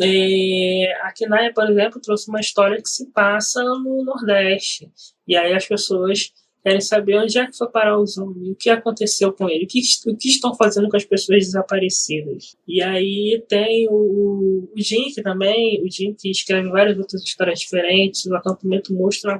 É, 0.00 0.92
a 1.02 1.12
Kinaya, 1.12 1.52
por 1.52 1.68
exemplo, 1.68 2.00
trouxe 2.00 2.28
uma 2.28 2.40
história 2.40 2.80
que 2.80 2.88
se 2.88 3.10
passa 3.12 3.62
no 3.62 4.04
Nordeste. 4.04 4.90
E 5.26 5.36
aí 5.36 5.52
as 5.52 5.66
pessoas 5.66 6.32
querem 6.62 6.80
saber 6.80 7.18
onde 7.18 7.38
é 7.38 7.46
que 7.46 7.56
foi 7.56 7.68
parar 7.68 7.98
o 7.98 8.06
Zombie, 8.06 8.52
o 8.52 8.54
que 8.54 8.70
aconteceu 8.70 9.32
com 9.32 9.48
ele, 9.48 9.64
o 9.64 9.66
que, 9.66 9.80
o 10.06 10.16
que 10.16 10.28
estão 10.28 10.54
fazendo 10.54 10.88
com 10.88 10.96
as 10.96 11.04
pessoas 11.04 11.46
desaparecidas. 11.46 12.56
E 12.66 12.80
aí 12.80 13.44
tem 13.48 13.88
o, 13.90 14.68
o 14.72 14.74
Jim, 14.76 15.10
que 15.12 15.22
também, 15.22 15.82
o 15.82 15.90
Jim 15.90 16.14
que 16.14 16.30
escreve 16.30 16.68
várias 16.68 16.96
outras 16.96 17.22
histórias 17.22 17.58
diferentes, 17.58 18.24
o 18.26 18.34
acampamento 18.36 18.94
monstro. 18.94 19.36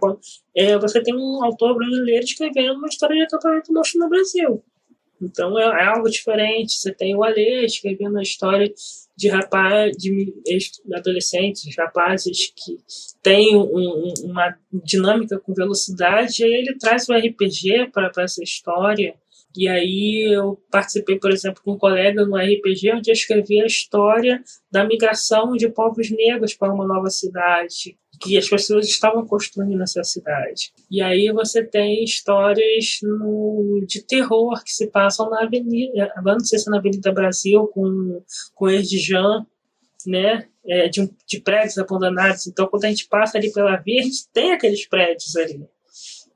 É, 0.55 0.77
você 0.77 1.01
tem 1.01 1.15
um 1.15 1.45
autor 1.45 1.77
brasileiro 1.77 2.25
escrevendo 2.25 2.75
uma 2.75 2.89
história 2.89 3.17
de 3.17 3.23
acampamento 3.23 3.73
monstro 3.73 4.01
no 4.01 4.09
Brasil. 4.09 4.65
Então 5.21 5.57
é, 5.57 5.63
é 5.63 5.85
algo 5.85 6.11
diferente. 6.11 6.73
Você 6.73 6.93
tem 6.93 7.15
o 7.15 7.23
Alê 7.23 7.65
escrevendo 7.65 8.19
a 8.19 8.23
história 8.23 8.69
de 9.17 9.29
rapaz, 9.29 9.97
de 9.97 10.33
adolescentes, 10.95 11.77
rapazes 11.77 12.53
que 12.57 12.79
têm 13.23 13.57
um, 13.57 14.13
uma 14.25 14.57
dinâmica 14.73 15.39
com 15.39 15.55
velocidade, 15.55 16.45
aí 16.45 16.53
ele 16.53 16.77
traz 16.79 17.09
o 17.09 17.13
RPG 17.13 17.91
para 17.93 18.11
essa 18.19 18.43
história. 18.43 19.15
E 19.55 19.69
aí 19.69 20.33
eu 20.35 20.59
participei, 20.71 21.19
por 21.19 21.31
exemplo, 21.31 21.63
com 21.63 21.73
um 21.73 21.79
colega 21.79 22.25
no 22.25 22.37
RPG, 22.37 22.93
onde 22.95 23.11
eu 23.11 23.15
escrevi 23.15 23.61
a 23.61 23.67
história 23.67 24.43
da 24.71 24.85
migração 24.85 25.53
de 25.53 25.69
povos 25.69 26.11
negros 26.11 26.55
para 26.55 26.73
uma 26.73 26.87
nova 26.87 27.11
cidade 27.11 27.99
que 28.23 28.39
as 28.39 28.49
pessoas 28.49 28.87
estavam 28.87 29.27
construindo 29.27 29.77
nessa 29.77 30.03
cidade. 30.05 30.73
E 30.91 31.03
aí 31.03 31.31
você 31.33 31.65
tem 31.65 32.05
histórias 32.05 32.99
no, 33.03 33.85
de 33.87 34.03
terror 34.03 34.63
que 34.63 34.73
se 34.73 34.87
passam 34.87 35.29
na 35.29 35.43
Avenida, 35.43 36.13
não 36.25 36.41
sei 36.41 36.59
se 36.59 36.69
é 36.69 36.71
na 36.71 36.79
Avenida 36.79 37.13
Brasil, 37.13 37.67
com, 37.69 38.23
com 38.55 38.71
Erdijan, 38.71 39.45
né? 40.07 40.47
É, 40.65 40.89
de, 40.89 41.11
de 41.27 41.41
prédios 41.41 41.77
abandonados. 41.77 42.47
Então, 42.47 42.69
quando 42.69 42.85
a 42.85 42.89
gente 42.89 43.09
passa 43.09 43.37
ali 43.37 43.53
pela 43.53 43.83
gente 43.85 44.29
tem 44.33 44.53
aqueles 44.53 44.87
prédios 44.87 45.35
ali. 45.35 45.67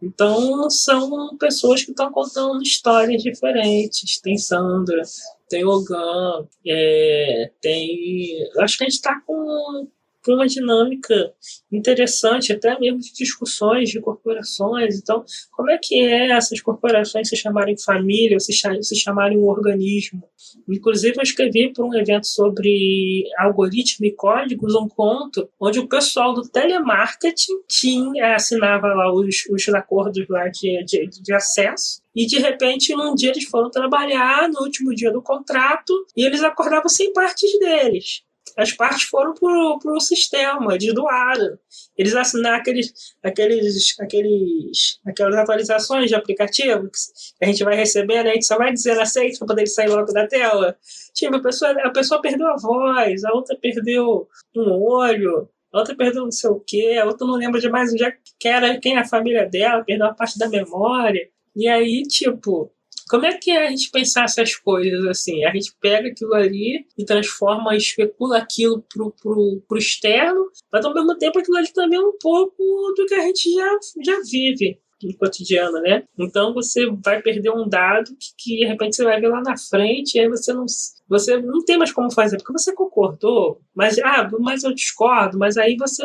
Então, 0.02 0.68
são 0.68 1.36
pessoas 1.38 1.84
que 1.84 1.92
estão 1.92 2.10
contando 2.10 2.60
histórias 2.60 3.22
diferentes. 3.22 4.20
Tem 4.20 4.36
Sandra, 4.36 5.02
tem 5.48 5.64
Ogan, 5.64 6.46
é, 6.66 7.52
tem. 7.60 8.36
Acho 8.58 8.78
que 8.78 8.84
a 8.84 8.88
gente 8.88 8.96
está 8.96 9.20
com 9.24 9.88
uma 10.34 10.46
dinâmica 10.46 11.32
interessante, 11.70 12.52
até 12.52 12.78
mesmo 12.78 13.00
de 13.00 13.12
discussões 13.12 13.90
de 13.90 14.00
corporações. 14.00 14.98
Então, 14.98 15.24
como 15.52 15.70
é 15.70 15.78
que 15.78 16.00
é 16.00 16.30
essas 16.30 16.60
corporações 16.60 17.28
se 17.28 17.36
chamarem 17.36 17.76
família 17.78 18.38
se, 18.40 18.52
se 18.52 18.96
chamarem 18.96 19.38
um 19.38 19.46
organismo? 19.46 20.22
Inclusive, 20.68 21.16
eu 21.18 21.22
escrevi 21.22 21.72
para 21.72 21.84
um 21.84 21.94
evento 21.94 22.26
sobre 22.26 23.24
algoritmo 23.38 24.06
e 24.06 24.12
códigos 24.12 24.74
um 24.74 24.88
conto 24.88 25.48
onde 25.60 25.78
o 25.78 25.88
pessoal 25.88 26.34
do 26.34 26.48
telemarketing 26.48 27.62
tinha, 27.68 28.34
assinava 28.34 28.88
lá 28.88 29.12
os, 29.12 29.44
os 29.50 29.68
acordos 29.68 30.26
lá 30.28 30.48
de, 30.48 30.84
de, 30.84 31.08
de 31.08 31.32
acesso 31.32 32.00
e 32.14 32.26
de 32.26 32.38
repente, 32.38 32.94
num 32.94 33.14
dia 33.14 33.30
eles 33.30 33.44
foram 33.44 33.70
trabalhar, 33.70 34.48
no 34.48 34.62
último 34.62 34.94
dia 34.94 35.12
do 35.12 35.20
contrato, 35.20 35.92
e 36.16 36.24
eles 36.24 36.42
acordavam 36.42 36.88
sem 36.88 37.12
partes 37.12 37.58
deles 37.58 38.22
as 38.56 38.72
partes 38.72 39.04
foram 39.04 39.34
para 39.34 39.92
o 39.92 40.00
sistema, 40.00 40.74
eles 40.74 40.94
doaram. 40.94 41.58
Eles 41.96 42.14
assinaram 42.14 42.56
aqueles, 42.56 43.14
aqueles, 43.22 43.94
aqueles, 44.00 44.98
aquelas 45.06 45.34
atualizações 45.36 46.08
de 46.08 46.14
aplicativo 46.14 46.88
que 46.90 47.44
a 47.44 47.46
gente 47.46 47.62
vai 47.62 47.76
receber, 47.76 48.24
né? 48.24 48.30
a 48.30 48.34
gente 48.34 48.46
só 48.46 48.56
vai 48.56 48.72
dizer 48.72 48.98
aceito 48.98 49.38
para 49.38 49.48
poder 49.48 49.66
sair 49.66 49.88
logo 49.88 50.12
da 50.12 50.26
tela. 50.26 50.76
Tipo, 51.14 51.36
a 51.36 51.42
pessoa, 51.42 51.70
a 51.82 51.90
pessoa 51.90 52.22
perdeu 52.22 52.46
a 52.46 52.56
voz, 52.56 53.24
a 53.24 53.32
outra 53.32 53.56
perdeu 53.60 54.26
um 54.56 54.72
olho, 54.82 55.48
a 55.72 55.78
outra 55.78 55.94
perdeu 55.94 56.24
não 56.24 56.32
sei 56.32 56.50
o 56.50 56.60
quê, 56.60 56.98
a 57.00 57.04
outra 57.04 57.26
não 57.26 57.34
lembra 57.34 57.60
de 57.60 57.68
mais 57.68 57.92
onde 57.92 58.04
que 58.38 58.48
era, 58.48 58.78
quem 58.78 58.96
é 58.96 59.00
a 59.00 59.04
família 59.04 59.46
dela, 59.46 59.84
perdeu 59.84 60.06
a 60.06 60.14
parte 60.14 60.38
da 60.38 60.48
memória. 60.48 61.28
E 61.54 61.68
aí, 61.68 62.02
tipo, 62.02 62.70
como 63.08 63.26
é 63.26 63.36
que 63.36 63.50
é 63.50 63.66
a 63.66 63.70
gente 63.70 63.90
pensar 63.90 64.24
essas 64.24 64.56
coisas 64.56 65.06
assim? 65.06 65.44
A 65.44 65.52
gente 65.52 65.74
pega 65.80 66.08
aquilo 66.08 66.34
ali 66.34 66.84
e 66.98 67.04
transforma, 67.04 67.76
especula 67.76 68.38
aquilo 68.38 68.82
pro, 68.92 69.12
pro, 69.12 69.62
pro 69.68 69.78
externo, 69.78 70.50
mas 70.72 70.84
ao 70.84 70.94
mesmo 70.94 71.16
tempo 71.16 71.38
aquilo 71.38 71.56
ali 71.56 71.72
também 71.72 71.98
é 71.98 72.02
um 72.02 72.16
pouco 72.20 72.62
do 72.96 73.06
que 73.06 73.14
a 73.14 73.22
gente 73.22 73.52
já, 73.52 73.78
já 74.04 74.20
vive 74.30 74.80
no 75.02 75.16
cotidiano, 75.16 75.80
né? 75.80 76.04
Então 76.18 76.54
você 76.54 76.86
vai 77.04 77.20
perder 77.20 77.50
um 77.50 77.68
dado 77.68 78.10
que, 78.16 78.28
que, 78.36 78.56
de 78.58 78.66
repente 78.66 78.96
você 78.96 79.04
vai 79.04 79.20
ver 79.20 79.28
lá 79.28 79.42
na 79.42 79.56
frente 79.56 80.14
e 80.14 80.20
aí 80.20 80.28
você 80.28 80.52
não 80.52 80.64
você 81.08 81.36
não 81.36 81.64
tem 81.64 81.76
mais 81.76 81.92
como 81.92 82.10
fazer 82.10 82.38
porque 82.38 82.52
você 82.52 82.74
concordou, 82.74 83.60
mas 83.74 83.98
ah, 83.98 84.28
mas 84.40 84.64
eu 84.64 84.74
discordo, 84.74 85.38
mas 85.38 85.56
aí 85.56 85.76
você 85.76 86.02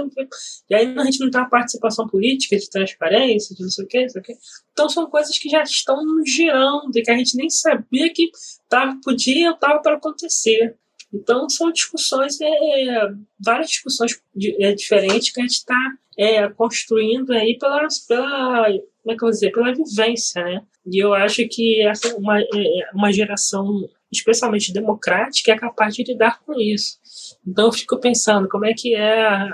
e 0.70 0.76
aí 0.76 0.94
a 0.98 1.04
gente 1.06 1.20
não 1.22 1.32
tem 1.32 1.42
a 1.42 1.46
participação 1.46 2.08
política 2.08 2.58
de 2.58 2.70
transparência, 2.70 3.56
de 3.56 3.64
não 3.64 3.70
sei 3.70 3.86
o 3.86 3.88
que, 3.88 4.02
não 4.02 4.10
sei 4.10 4.22
o 4.22 4.24
que. 4.24 4.34
Então 4.74 4.90
são 4.90 5.10
coisas 5.10 5.38
que 5.38 5.50
já 5.50 5.64
estão 5.64 5.98
girando 6.26 6.96
e 6.96 7.02
que 7.02 7.12
a 7.12 7.18
gente 7.18 7.38
nem 7.38 7.50
sabia 7.50 8.12
que 8.14 8.30
tava, 8.68 9.00
podia 9.04 9.52
estava 9.52 9.80
para 9.80 9.96
acontecer. 9.96 10.76
Então 11.14 11.50
são 11.50 11.72
discussões, 11.72 12.40
é, 12.42 13.10
várias 13.40 13.70
discussões 13.70 14.22
é, 14.60 14.74
diferentes 14.74 15.32
que 15.32 15.40
a 15.40 15.44
gente 15.44 15.58
está 15.58 15.78
é, 16.18 16.48
construindo 16.50 17.32
aí 17.32 17.58
pela, 17.58 17.88
pela, 18.08 18.66
como 18.66 19.12
é 19.12 19.16
que 19.16 19.16
eu 19.16 19.20
vou 19.20 19.30
dizer, 19.30 19.52
pela 19.52 19.74
vivência, 19.74 20.44
né? 20.44 20.62
E 20.86 21.04
eu 21.04 21.14
acho 21.14 21.48
que 21.48 21.82
essa 21.82 22.10
é 22.10 22.14
uma, 22.16 22.40
é, 22.40 22.90
uma 22.94 23.12
geração 23.12 23.88
especialmente 24.12 24.74
democrática 24.74 25.52
é 25.54 25.58
capaz 25.58 25.96
de 25.96 26.04
lidar 26.04 26.42
com 26.46 26.60
isso. 26.60 27.00
Então 27.48 27.68
eu 27.68 27.72
fico 27.72 27.98
pensando 27.98 28.50
como 28.50 28.66
é 28.66 28.74
que 28.74 28.96
é 28.96 29.50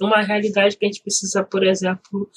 uma 0.00 0.20
realidade 0.20 0.76
que 0.76 0.84
a 0.84 0.88
gente 0.88 1.02
precisa, 1.02 1.42
por 1.42 1.64
exemplo, 1.64 2.30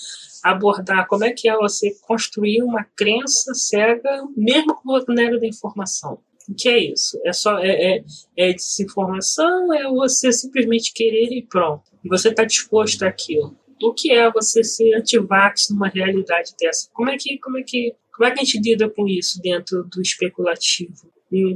abordar, 0.43 1.07
como 1.07 1.25
é 1.25 1.31
que 1.31 1.49
é 1.49 1.55
você 1.55 1.93
construir 2.07 2.63
uma 2.63 2.85
crença 2.95 3.53
cega, 3.53 4.23
mesmo 4.37 4.75
com 4.75 4.93
o 4.93 5.05
maneira 5.07 5.39
da 5.39 5.47
informação. 5.47 6.19
O 6.49 6.55
que 6.55 6.67
é 6.67 6.79
isso? 6.79 7.19
É 7.23 7.31
só 7.31 7.59
é, 7.59 7.97
é, 7.97 8.03
é 8.35 8.53
desinformação? 8.53 9.71
É 9.71 9.87
você 9.87 10.31
simplesmente 10.31 10.91
querer 10.93 11.31
e 11.31 11.43
pronto? 11.43 11.83
E 12.03 12.09
você 12.09 12.29
está 12.29 12.43
disposto 12.43 13.03
àquilo? 13.03 13.55
O 13.81 13.93
que 13.93 14.11
é 14.11 14.29
você 14.31 14.63
ser 14.63 14.95
antivax 14.95 15.69
numa 15.69 15.87
realidade 15.87 16.53
dessa? 16.59 16.89
Como 16.91 17.09
é 17.09 17.17
que 17.17 17.37
como 17.37 17.59
é 17.59 17.63
que 17.63 17.95
como 18.11 18.27
é 18.27 18.31
que 18.31 18.41
a 18.41 18.43
gente 18.43 18.59
lida 18.59 18.89
com 18.89 19.07
isso 19.07 19.39
dentro 19.41 19.83
do 19.83 20.01
especulativo? 20.01 21.09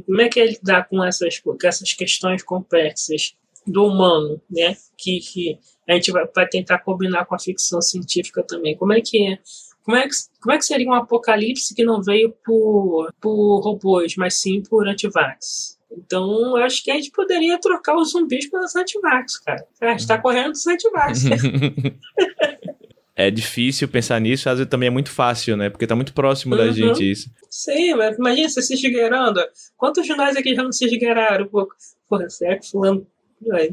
como 0.05 0.21
é 0.21 0.29
que 0.29 0.39
é 0.39 0.45
lidar 0.45 0.87
com 0.87 1.03
essas 1.03 1.39
com 1.39 1.57
essas 1.63 1.93
questões 1.93 2.43
complexas 2.43 3.35
do 3.65 3.85
humano, 3.85 4.41
né? 4.49 4.75
Que, 4.97 5.19
que 5.19 5.59
a 5.87 5.93
gente 5.93 6.11
vai, 6.11 6.25
vai 6.33 6.47
tentar 6.47 6.79
combinar 6.79 7.25
com 7.25 7.35
a 7.35 7.39
ficção 7.39 7.81
científica 7.81 8.43
também. 8.43 8.77
Como 8.77 8.93
é 8.93 9.01
que 9.01 9.33
é 9.33 9.39
como 9.83 9.97
é, 9.97 10.07
que, 10.07 10.15
como 10.41 10.53
é 10.53 10.57
que 10.57 10.65
seria 10.65 10.87
um 10.87 10.93
apocalipse 10.93 11.75
que 11.75 11.83
não 11.83 12.01
veio 12.01 12.33
por, 12.45 13.11
por 13.19 13.59
robôs, 13.59 14.15
mas 14.15 14.39
sim 14.39 14.61
por 14.61 14.87
antivax? 14.87 15.77
Então, 15.91 16.57
eu 16.57 16.63
acho 16.63 16.83
que 16.83 16.89
a 16.89 16.95
gente 16.95 17.11
poderia 17.11 17.59
trocar 17.59 17.95
os 17.95 18.11
zumbis 18.11 18.49
pelos 18.49 18.75
antivax, 18.75 19.37
cara. 19.39 19.63
A 19.81 19.91
gente 19.91 20.07
tá 20.07 20.17
correndo 20.17 20.51
dos 20.51 20.65
antivax. 20.65 21.25
é 23.15 23.29
difícil 23.29 23.87
pensar 23.87 24.19
nisso, 24.19 24.49
às 24.49 24.57
vezes 24.57 24.69
também 24.69 24.87
é 24.87 24.91
muito 24.91 25.11
fácil, 25.11 25.55
né? 25.55 25.69
Porque 25.69 25.85
tá 25.85 25.95
muito 25.95 26.13
próximo 26.13 26.55
uhum. 26.55 26.61
da 26.61 26.71
gente 26.71 27.11
isso. 27.11 27.29
Sim, 27.49 27.93
mas 27.95 28.17
imagina 28.17 28.49
você 28.49 28.61
se 28.61 28.73
esgueirando. 28.73 29.39
Quantos 29.77 30.05
de 30.05 30.15
nós 30.15 30.35
aqui 30.35 30.55
já 30.55 30.63
não 30.63 30.71
se 30.71 30.85
esgueiraram? 30.85 31.47
Porra, 31.47 32.29
será 32.29 32.57
que 32.57 32.69
fulano 32.69 33.05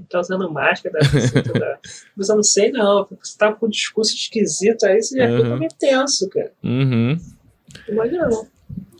tá 0.08 0.20
usando 0.20 0.50
máscara, 0.50 0.98
tá, 0.98 1.78
mas 2.16 2.28
eu 2.28 2.36
não 2.36 2.42
sei 2.42 2.70
não, 2.70 3.06
você 3.22 3.38
tá 3.38 3.52
com 3.52 3.66
um 3.66 3.70
discurso 3.70 4.14
esquisito 4.14 4.84
aí, 4.84 5.02
você 5.02 5.16
já 5.16 5.30
uhum. 5.30 5.36
fica 5.36 5.56
meio 5.56 5.72
tenso, 5.78 6.28
cara. 6.28 6.52
Uhum. 6.62 7.18
Mas 7.94 8.12
não. 8.12 8.46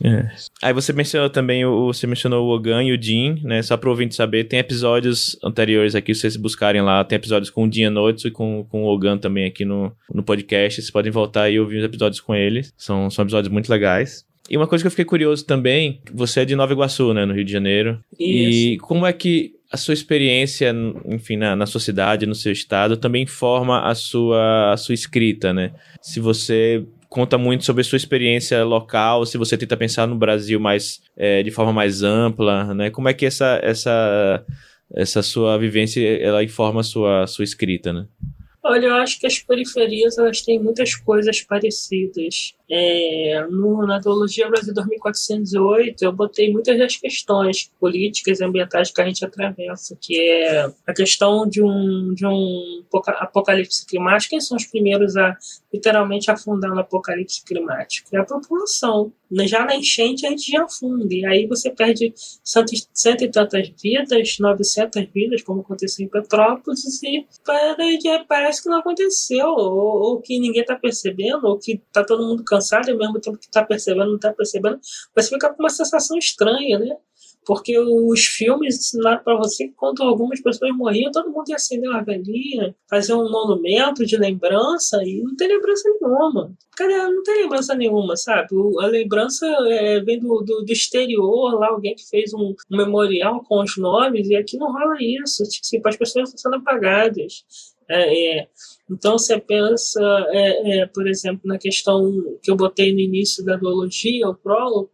É. 0.02 0.30
Aí 0.62 0.72
você 0.72 0.92
mencionou 0.92 1.28
também 1.28 1.64
o, 1.64 1.92
você 1.92 2.06
mencionou 2.06 2.46
o 2.46 2.54
Ogan 2.54 2.82
e 2.82 2.92
o 2.92 3.00
Jin, 3.00 3.40
né? 3.44 3.62
Só 3.62 3.76
para 3.76 3.90
ouvinte 3.90 4.14
saber, 4.14 4.44
tem 4.44 4.58
episódios 4.58 5.38
anteriores 5.44 5.94
aqui, 5.94 6.14
se 6.14 6.22
vocês 6.22 6.36
buscarem 6.36 6.80
lá, 6.80 7.04
tem 7.04 7.16
episódios 7.16 7.50
com 7.50 7.64
o 7.64 7.72
Jin 7.72 7.84
Anotsu 7.84 8.28
e 8.28 8.30
com, 8.30 8.64
com 8.70 8.84
o 8.84 8.86
Ogan 8.86 9.18
também 9.18 9.46
aqui 9.46 9.64
no, 9.64 9.92
no 10.12 10.22
podcast. 10.22 10.80
Vocês 10.80 10.90
podem 10.90 11.12
voltar 11.12 11.50
e 11.50 11.60
ouvir 11.60 11.78
os 11.78 11.84
episódios 11.84 12.20
com 12.20 12.34
eles. 12.34 12.72
São, 12.78 13.10
são 13.10 13.24
episódios 13.24 13.52
muito 13.52 13.70
legais. 13.70 14.24
E 14.48 14.56
uma 14.56 14.66
coisa 14.66 14.82
que 14.82 14.86
eu 14.86 14.90
fiquei 14.90 15.04
curioso 15.04 15.44
também, 15.44 16.00
você 16.12 16.40
é 16.40 16.44
de 16.44 16.56
Nova 16.56 16.72
Iguaçu, 16.72 17.12
né, 17.12 17.24
no 17.24 17.34
Rio 17.34 17.44
de 17.44 17.52
Janeiro. 17.52 18.00
Isso. 18.18 18.72
E 18.72 18.78
como 18.78 19.06
é 19.06 19.12
que 19.12 19.54
a 19.72 19.76
sua 19.76 19.94
experiência, 19.94 20.74
enfim, 21.04 21.36
na, 21.36 21.54
na 21.54 21.64
sua 21.64 21.80
cidade, 21.80 22.26
no 22.26 22.34
seu 22.34 22.50
estado, 22.50 22.96
também 22.96 23.24
forma 23.24 23.80
a 23.88 23.94
sua, 23.94 24.72
a 24.72 24.76
sua 24.76 24.94
escrita, 24.94 25.52
né? 25.52 25.72
Se 26.02 26.18
você 26.18 26.84
conta 27.08 27.38
muito 27.38 27.64
sobre 27.64 27.82
a 27.82 27.84
sua 27.84 27.96
experiência 27.96 28.64
local, 28.64 29.24
se 29.24 29.38
você 29.38 29.56
tenta 29.56 29.76
pensar 29.76 30.08
no 30.08 30.16
Brasil 30.16 30.58
mais 30.58 31.00
é, 31.16 31.42
de 31.42 31.50
forma 31.52 31.72
mais 31.72 32.02
ampla, 32.02 32.74
né? 32.74 32.90
Como 32.90 33.08
é 33.08 33.14
que 33.14 33.24
essa, 33.24 33.60
essa, 33.62 34.44
essa 34.92 35.22
sua 35.22 35.56
vivência 35.56 36.00
ela 36.20 36.42
informa 36.42 36.80
a 36.80 36.84
sua, 36.84 37.26
sua 37.28 37.44
escrita, 37.44 37.92
né? 37.92 38.06
Olha, 38.62 38.86
eu 38.86 38.94
acho 38.96 39.18
que 39.18 39.26
as 39.26 39.38
periferias 39.38 40.18
elas 40.18 40.42
têm 40.42 40.62
muitas 40.62 40.94
coisas 40.94 41.40
parecidas. 41.40 42.54
É, 42.70 43.46
no, 43.50 43.86
na 43.86 44.00
Teologia 44.00 44.48
Brasil 44.48 44.74
2408, 44.74 46.02
eu 46.04 46.12
botei 46.12 46.52
muitas 46.52 46.78
das 46.78 46.94
questões 46.96 47.70
políticas 47.80 48.38
e 48.38 48.44
ambientais 48.44 48.90
que 48.90 49.00
a 49.00 49.06
gente 49.06 49.24
atravessa, 49.24 49.96
que 49.98 50.20
é 50.20 50.70
a 50.86 50.92
questão 50.92 51.48
de 51.48 51.62
um, 51.62 52.12
de 52.14 52.26
um 52.26 52.84
apocalipse 53.18 53.86
climático. 53.86 54.30
Quem 54.30 54.40
são 54.40 54.58
os 54.58 54.66
primeiros 54.66 55.16
a 55.16 55.36
literalmente 55.72 56.30
afundar 56.30 56.70
no 56.70 56.80
apocalipse 56.80 57.44
climático? 57.44 58.08
É 58.14 58.18
a 58.18 58.24
população. 58.24 59.12
Já 59.46 59.64
na 59.64 59.76
enchente 59.76 60.26
a 60.26 60.30
gente 60.30 60.50
já 60.50 60.64
afunda, 60.64 61.06
e 61.14 61.24
aí 61.24 61.46
você 61.46 61.70
perde 61.70 62.12
cento, 62.42 62.72
cento 62.92 63.22
e 63.22 63.30
tantas 63.30 63.68
vidas, 63.80 64.36
900 64.38 65.08
vidas, 65.12 65.42
como 65.42 65.60
aconteceu 65.60 66.04
em 66.04 66.08
Petrópolis, 66.08 67.02
e 67.02 67.26
parece 68.26 68.62
que 68.62 68.68
não 68.68 68.78
aconteceu, 68.78 69.46
ou, 69.46 70.02
ou 70.02 70.20
que 70.20 70.38
ninguém 70.40 70.62
está 70.62 70.74
percebendo, 70.74 71.46
ou 71.46 71.58
que 71.58 71.80
está 71.86 72.04
todo 72.04 72.26
mundo 72.26 72.42
cansado 72.42 72.88
e 72.88 72.92
ao 72.92 72.98
mesmo 72.98 73.20
tempo 73.20 73.38
que 73.38 73.46
está 73.46 73.64
percebendo, 73.64 74.08
não 74.08 74.16
está 74.16 74.32
percebendo, 74.32 74.80
você 75.14 75.28
fica 75.28 75.52
com 75.52 75.62
uma 75.62 75.70
sensação 75.70 76.18
estranha, 76.18 76.78
né? 76.78 76.96
Porque 77.46 77.78
os 77.78 78.24
filmes 78.24 78.76
ensinaram 78.76 79.22
para 79.24 79.36
você 79.36 79.68
que 79.68 79.74
quando 79.74 80.02
algumas 80.02 80.40
pessoas 80.40 80.76
morriam, 80.76 81.10
todo 81.10 81.30
mundo 81.30 81.48
ia 81.48 81.56
acender 81.56 81.88
uma 81.88 82.04
velhinha, 82.04 82.74
fazer 82.88 83.14
um 83.14 83.30
monumento 83.30 84.04
de 84.04 84.16
lembrança 84.16 85.02
e 85.02 85.22
não 85.22 85.34
tem 85.36 85.48
lembrança 85.48 85.88
nenhuma. 85.88 86.52
Cadê? 86.76 86.96
Não 86.96 87.22
tem 87.22 87.42
lembrança 87.42 87.74
nenhuma, 87.74 88.16
sabe? 88.16 88.48
A 88.80 88.86
lembrança 88.86 89.46
é, 89.46 90.00
vem 90.00 90.18
do, 90.20 90.42
do, 90.42 90.64
do, 90.64 90.72
exterior, 90.72 91.58
lá 91.58 91.68
alguém 91.68 91.94
que 91.94 92.08
fez 92.08 92.32
um, 92.34 92.54
um, 92.70 92.76
memorial 92.76 93.42
com 93.44 93.62
os 93.62 93.76
nomes, 93.76 94.28
e 94.28 94.36
aqui 94.36 94.56
não 94.56 94.72
rola 94.72 94.96
isso. 95.00 95.42
Tipo, 95.44 95.88
as 95.88 95.96
pessoas 95.96 96.28
estão 96.28 96.52
sendo 96.52 96.60
apagadas. 96.60 97.44
É, 97.88 98.38
é, 98.38 98.48
então, 98.88 99.18
você 99.18 99.38
pensa, 99.40 100.00
é, 100.30 100.78
é, 100.78 100.86
por 100.86 101.08
exemplo, 101.08 101.40
na 101.44 101.58
questão 101.58 102.38
que 102.40 102.50
eu 102.50 102.56
botei 102.56 102.92
no 102.92 103.00
início 103.00 103.44
da 103.44 103.56
duologia, 103.56 104.28
o 104.28 104.34
prólogo, 104.34 104.90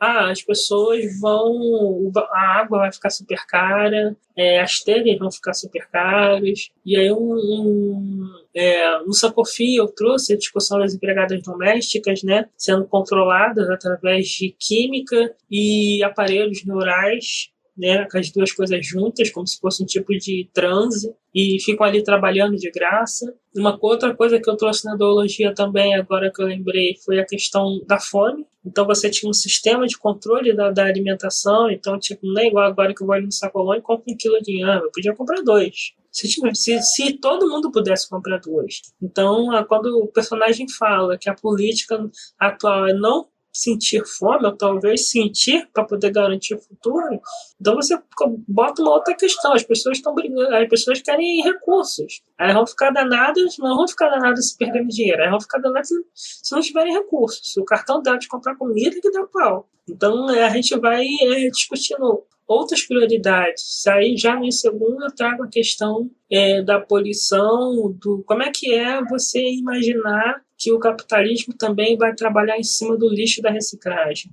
ah, 0.00 0.30
as 0.30 0.42
pessoas 0.42 1.20
vão. 1.20 2.10
A 2.32 2.60
água 2.60 2.78
vai 2.78 2.92
ficar 2.92 3.10
super 3.10 3.46
cara, 3.46 4.16
é, 4.34 4.58
as 4.58 4.80
telhas 4.80 5.18
vão 5.18 5.30
ficar 5.30 5.52
super 5.52 5.86
caras. 5.90 6.70
E 6.86 6.96
aí, 6.96 7.12
um, 7.12 7.34
um, 7.34 8.30
é, 8.54 8.98
no 9.00 9.12
Sacofi, 9.12 9.76
eu 9.76 9.88
trouxe 9.88 10.32
a 10.32 10.38
discussão 10.38 10.78
das 10.78 10.94
empregadas 10.94 11.42
domésticas, 11.42 12.22
né, 12.22 12.48
sendo 12.56 12.86
controladas 12.86 13.68
através 13.68 14.26
de 14.28 14.56
química 14.58 15.34
e 15.50 16.02
aparelhos 16.02 16.64
neurais 16.64 17.50
né, 17.80 18.06
com 18.10 18.18
as 18.18 18.30
duas 18.30 18.52
coisas 18.52 18.86
juntas, 18.86 19.30
como 19.30 19.46
se 19.46 19.58
fosse 19.58 19.82
um 19.82 19.86
tipo 19.86 20.12
de 20.12 20.48
transe, 20.52 21.12
e 21.34 21.58
ficam 21.60 21.86
ali 21.86 22.04
trabalhando 22.04 22.56
de 22.56 22.70
graça. 22.70 23.34
Uma 23.56 23.78
outra 23.80 24.14
coisa 24.14 24.38
que 24.38 24.50
eu 24.50 24.56
trouxe 24.56 24.84
na 24.84 24.94
ideologia 24.94 25.54
também, 25.54 25.94
agora 25.94 26.30
que 26.30 26.42
eu 26.42 26.46
lembrei, 26.46 26.96
foi 27.04 27.18
a 27.18 27.24
questão 27.24 27.80
da 27.86 27.98
fome. 27.98 28.46
Então 28.64 28.84
você 28.84 29.08
tinha 29.08 29.30
um 29.30 29.32
sistema 29.32 29.86
de 29.86 29.96
controle 29.96 30.52
da, 30.54 30.70
da 30.70 30.84
alimentação, 30.84 31.70
então 31.70 31.98
tipo, 31.98 32.20
não 32.26 32.42
é 32.42 32.46
igual 32.48 32.66
agora 32.66 32.94
que 32.94 33.02
eu 33.02 33.06
vou 33.06 33.14
ali 33.14 33.24
no 33.24 33.32
sacolão 33.32 33.74
e 33.74 33.80
compro 33.80 34.12
um 34.12 34.16
quilo 34.16 34.40
de 34.42 34.58
inhame, 34.58 34.82
eu 34.84 34.90
podia 34.92 35.14
comprar 35.14 35.40
dois. 35.42 35.94
Se, 36.12 36.28
se, 36.28 36.82
se, 36.82 37.12
todo 37.18 37.48
mundo 37.48 37.70
pudesse 37.70 38.08
comprar 38.08 38.40
dois. 38.40 38.82
Então, 39.00 39.48
quando 39.68 39.86
o 39.96 40.08
personagem 40.08 40.66
fala 40.68 41.16
que 41.16 41.30
a 41.30 41.34
política 41.34 42.04
atual 42.38 42.88
é 42.88 42.92
não 42.92 43.28
sentir 43.52 44.04
fome, 44.06 44.46
ou 44.46 44.56
talvez 44.56 45.10
sentir 45.10 45.68
para 45.72 45.84
poder 45.84 46.10
garantir 46.10 46.54
o 46.54 46.60
futuro, 46.60 47.20
então 47.60 47.74
você 47.74 47.98
bota 48.46 48.82
uma 48.82 48.92
outra 48.92 49.14
questão. 49.14 49.52
As 49.52 49.62
pessoas 49.62 49.98
estão 49.98 50.14
brigando, 50.14 50.54
as 50.54 50.68
pessoas 50.68 51.00
querem 51.00 51.42
recursos. 51.42 52.22
Aí 52.38 52.52
vão 52.52 52.66
ficar 52.66 52.90
danadas, 52.90 53.58
não 53.58 53.76
vão 53.76 53.88
ficar 53.88 54.08
danadas 54.08 54.50
se 54.50 54.56
perderem 54.56 54.88
dinheiro, 54.88 55.22
aí 55.22 55.30
vão 55.30 55.40
ficar 55.40 55.58
danadas 55.58 55.88
se 56.14 56.54
não 56.54 56.60
tiverem 56.60 56.94
recursos. 56.94 57.52
Se 57.52 57.60
o 57.60 57.64
cartão 57.64 58.02
dá 58.02 58.16
de 58.16 58.28
comprar 58.28 58.56
comida, 58.56 59.00
que 59.00 59.10
dá 59.10 59.26
pau. 59.26 59.68
Então 59.88 60.30
é, 60.30 60.44
a 60.44 60.50
gente 60.50 60.78
vai 60.78 61.04
é, 61.04 61.48
discutindo 61.50 62.24
outras 62.46 62.82
prioridades. 62.82 63.86
Aí 63.86 64.16
já 64.16 64.36
no 64.36 64.50
segundo 64.50 65.04
eu 65.04 65.14
trago 65.14 65.44
a 65.44 65.48
questão 65.48 66.10
é, 66.30 66.62
da 66.62 66.80
poluição, 66.80 67.92
do 67.92 68.24
como 68.26 68.42
é 68.42 68.50
que 68.50 68.74
é 68.74 69.02
você 69.04 69.40
imaginar 69.52 70.42
que 70.60 70.70
o 70.70 70.78
capitalismo 70.78 71.54
também 71.54 71.96
vai 71.96 72.14
trabalhar 72.14 72.58
em 72.58 72.62
cima 72.62 72.94
do 72.94 73.08
lixo 73.08 73.40
da 73.40 73.50
reciclagem. 73.50 74.30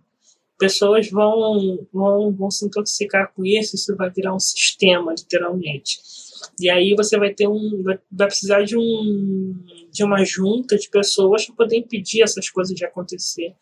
Pessoas 0.59 1.09
vão, 1.09 1.87
vão, 1.93 2.33
vão 2.33 2.51
se 2.51 2.65
intoxicar 2.65 3.31
com 3.33 3.45
isso, 3.45 3.77
isso 3.77 3.95
vai 3.95 4.09
virar 4.09 4.35
um 4.35 4.39
sistema, 4.39 5.13
literalmente. 5.17 5.99
E 6.59 6.69
aí 6.69 6.93
você 6.95 7.17
vai 7.17 7.33
ter 7.33 7.47
um, 7.47 7.81
vai, 7.81 8.27
precisar 8.27 8.63
de 8.63 8.75
um, 8.75 9.55
de 9.89 10.03
uma 10.03 10.25
junta 10.25 10.75
de 10.75 10.89
pessoas 10.89 11.45
para 11.45 11.55
poder 11.55 11.77
impedir 11.77 12.23
essas 12.23 12.49
coisas 12.49 12.75
de 12.75 12.83
acontecer. 12.83 13.55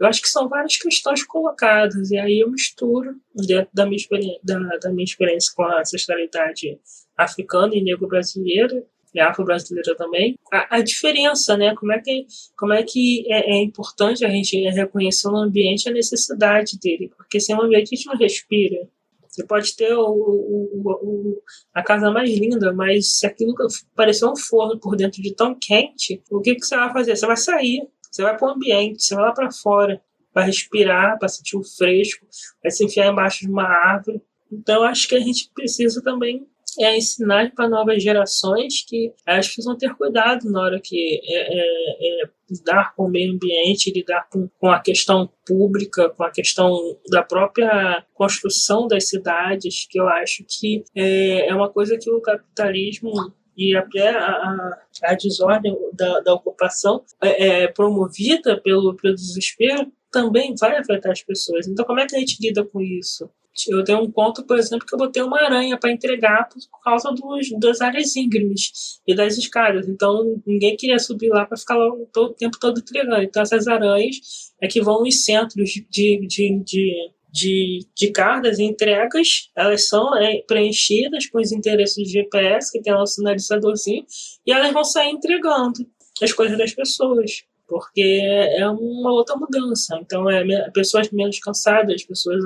Eu 0.00 0.06
acho 0.06 0.20
que 0.20 0.28
são 0.28 0.48
várias 0.48 0.76
questões 0.76 1.22
colocadas 1.22 2.10
e 2.10 2.18
aí 2.18 2.40
eu 2.40 2.50
misturo 2.50 3.14
dentro 3.32 3.70
da 3.72 3.84
minha 3.84 3.96
experiência, 3.96 4.40
da, 4.42 4.58
da 4.78 4.90
minha 4.90 5.04
experiência 5.04 5.52
com 5.54 5.62
a 5.62 5.80
ancestralidade 5.80 6.80
africana 7.16 7.76
e 7.76 7.82
negro-brasileira 7.82 8.84
e 9.14 9.20
afro-brasileira 9.20 9.94
também, 9.96 10.38
a, 10.52 10.76
a, 10.76 10.80
diferença, 10.80 11.56
né? 11.56 11.74
Como 11.74 11.92
é 11.92 12.00
que, 12.00 12.26
como 12.56 12.72
é, 12.72 12.82
que 12.82 13.30
é, 13.30 13.52
é, 13.52 13.62
importante 13.62 14.24
a 14.24 14.28
gente 14.28 14.56
reconhecer 14.70 15.28
no 15.28 15.36
ambiente 15.36 15.88
a 15.88 15.92
necessidade 15.92 16.78
dele, 16.78 17.10
porque 17.16 17.38
sem 17.38 17.54
o 17.54 17.62
ambiente 17.62 17.92
a 17.92 17.96
gente 17.96 18.06
não 18.06 18.16
respira. 18.16 18.88
Você 19.28 19.46
pode 19.46 19.74
ter 19.74 19.94
o, 19.94 20.04
o, 20.04 20.82
o, 20.84 21.42
a 21.72 21.82
casa 21.82 22.10
mais 22.10 22.30
linda, 22.30 22.72
mas 22.72 23.18
se 23.18 23.26
aquilo 23.26 23.54
parecer 23.94 24.26
um 24.26 24.36
forno 24.36 24.78
por 24.78 24.94
dentro 24.94 25.22
de 25.22 25.34
tão 25.34 25.54
quente, 25.58 26.22
o 26.30 26.40
que, 26.40 26.54
que 26.54 26.66
você 26.66 26.76
vai 26.76 26.92
fazer? 26.92 27.16
Você 27.16 27.26
vai 27.26 27.36
sair, 27.36 27.88
você 28.10 28.22
vai 28.22 28.36
para 28.36 28.48
o 28.48 28.50
ambiente, 28.50 29.02
você 29.02 29.14
vai 29.14 29.24
lá 29.24 29.32
para 29.32 29.50
fora, 29.50 30.02
para 30.34 30.44
respirar, 30.44 31.18
para 31.18 31.28
sentir 31.28 31.56
o 31.56 31.64
fresco, 31.64 32.26
vai 32.62 32.70
se 32.70 32.84
enfiar 32.84 33.10
embaixo 33.10 33.40
de 33.40 33.50
uma 33.50 33.64
árvore. 33.64 34.20
Então, 34.50 34.82
acho 34.82 35.08
que 35.08 35.14
a 35.14 35.20
gente 35.20 35.50
precisa 35.54 36.02
também 36.02 36.46
é 36.78 36.96
ensinar 36.96 37.52
para 37.54 37.68
novas 37.68 38.02
gerações 38.02 38.84
que 38.86 39.12
elas 39.26 39.46
precisam 39.46 39.76
ter 39.76 39.94
cuidado 39.94 40.50
na 40.50 40.60
hora 40.60 40.80
que 40.82 41.20
é, 41.24 41.58
é, 41.58 42.22
é, 42.22 42.28
lidar 42.50 42.94
com 42.94 43.06
o 43.06 43.10
meio 43.10 43.32
ambiente, 43.32 43.92
lidar 43.92 44.28
com, 44.30 44.48
com 44.58 44.70
a 44.70 44.80
questão 44.80 45.28
pública, 45.46 46.10
com 46.10 46.24
a 46.24 46.30
questão 46.30 46.98
da 47.10 47.22
própria 47.22 48.04
construção 48.14 48.86
das 48.86 49.08
cidades, 49.08 49.86
que 49.88 50.00
eu 50.00 50.08
acho 50.08 50.44
que 50.48 50.84
é, 50.94 51.48
é 51.48 51.54
uma 51.54 51.68
coisa 51.68 51.98
que 51.98 52.10
o 52.10 52.20
capitalismo 52.20 53.32
e 53.56 53.76
até 53.76 54.08
a, 54.08 54.26
a, 54.26 54.78
a 55.04 55.14
desordem 55.14 55.76
da, 55.92 56.20
da 56.20 56.34
ocupação 56.34 57.04
é, 57.20 57.64
é, 57.64 57.68
promovida 57.68 58.60
pelo, 58.60 58.94
pelo 58.96 59.14
desespero 59.14 59.92
também 60.10 60.54
vai 60.58 60.76
afetar 60.76 61.12
as 61.12 61.22
pessoas. 61.22 61.66
Então, 61.66 61.84
como 61.84 62.00
é 62.00 62.06
que 62.06 62.14
a 62.14 62.18
gente 62.18 62.38
lida 62.40 62.64
com 62.64 62.80
isso? 62.80 63.30
Eu 63.68 63.84
tenho 63.84 64.00
um 64.00 64.10
ponto, 64.10 64.44
por 64.44 64.58
exemplo, 64.58 64.86
que 64.86 64.94
eu 64.94 64.98
botei 64.98 65.22
uma 65.22 65.40
aranha 65.40 65.78
para 65.78 65.92
entregar 65.92 66.48
por, 66.48 66.80
causa 66.82 67.10
dos, 67.12 67.50
das 67.60 67.80
áreas 67.80 68.16
íngremes 68.16 69.00
e 69.06 69.14
das 69.14 69.36
escadas. 69.36 69.88
Então, 69.88 70.40
ninguém 70.46 70.76
queria 70.76 70.98
subir 70.98 71.28
lá 71.28 71.44
para 71.44 71.58
ficar 71.58 71.76
lá 71.76 71.90
todo, 72.12 72.30
o 72.30 72.34
tempo 72.34 72.58
todo 72.58 72.80
entregando. 72.80 73.22
Então, 73.22 73.42
essas 73.42 73.68
aranhas 73.68 74.16
é 74.60 74.66
que 74.66 74.80
vão 74.80 75.02
nos 75.02 75.24
centros 75.24 75.70
de, 75.70 76.26
de, 76.26 76.62
de, 76.64 77.10
de, 77.30 77.86
de 77.94 78.10
cargas 78.10 78.58
e 78.58 78.64
entregas, 78.64 79.50
elas 79.54 79.86
são 79.86 80.16
é, 80.16 80.42
preenchidas 80.46 81.26
com 81.26 81.38
os 81.38 81.52
endereços 81.52 82.02
de 82.04 82.10
GPS, 82.10 82.72
que 82.72 82.80
tem 82.80 82.92
lá 82.92 83.02
o 83.02 83.06
sinalizadorzinho, 83.06 84.04
e 84.46 84.52
elas 84.52 84.72
vão 84.72 84.84
sair 84.84 85.10
entregando 85.10 85.86
as 86.22 86.32
coisas 86.32 86.56
das 86.56 86.72
pessoas 86.72 87.44
porque 87.72 88.20
é 88.22 88.68
uma 88.68 89.10
outra 89.12 89.34
mudança. 89.34 89.98
Então, 89.98 90.28
é 90.28 90.70
pessoas 90.72 91.10
menos 91.10 91.38
cansadas, 91.38 92.04
pessoas. 92.04 92.44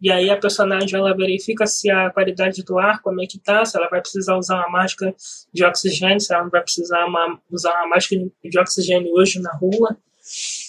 E 0.00 0.12
aí 0.12 0.30
a 0.30 0.36
personagem 0.36 0.96
ela 0.96 1.12
verifica 1.12 1.66
se 1.66 1.90
a 1.90 2.08
qualidade 2.10 2.62
do 2.62 2.78
ar, 2.78 3.02
como 3.02 3.20
é 3.20 3.26
que 3.26 3.36
tá, 3.36 3.64
se 3.64 3.76
ela 3.76 3.88
vai 3.88 4.00
precisar 4.00 4.38
usar 4.38 4.58
uma 4.58 4.70
máscara 4.70 5.12
de 5.52 5.64
oxigênio, 5.64 6.20
se 6.20 6.32
ela 6.32 6.44
não 6.44 6.50
vai 6.50 6.62
precisar 6.62 7.04
uma, 7.04 7.36
usar 7.50 7.72
uma 7.72 7.88
máscara 7.88 8.22
de 8.44 8.58
oxigênio 8.60 9.12
hoje 9.12 9.40
na 9.40 9.52
rua. 9.56 9.96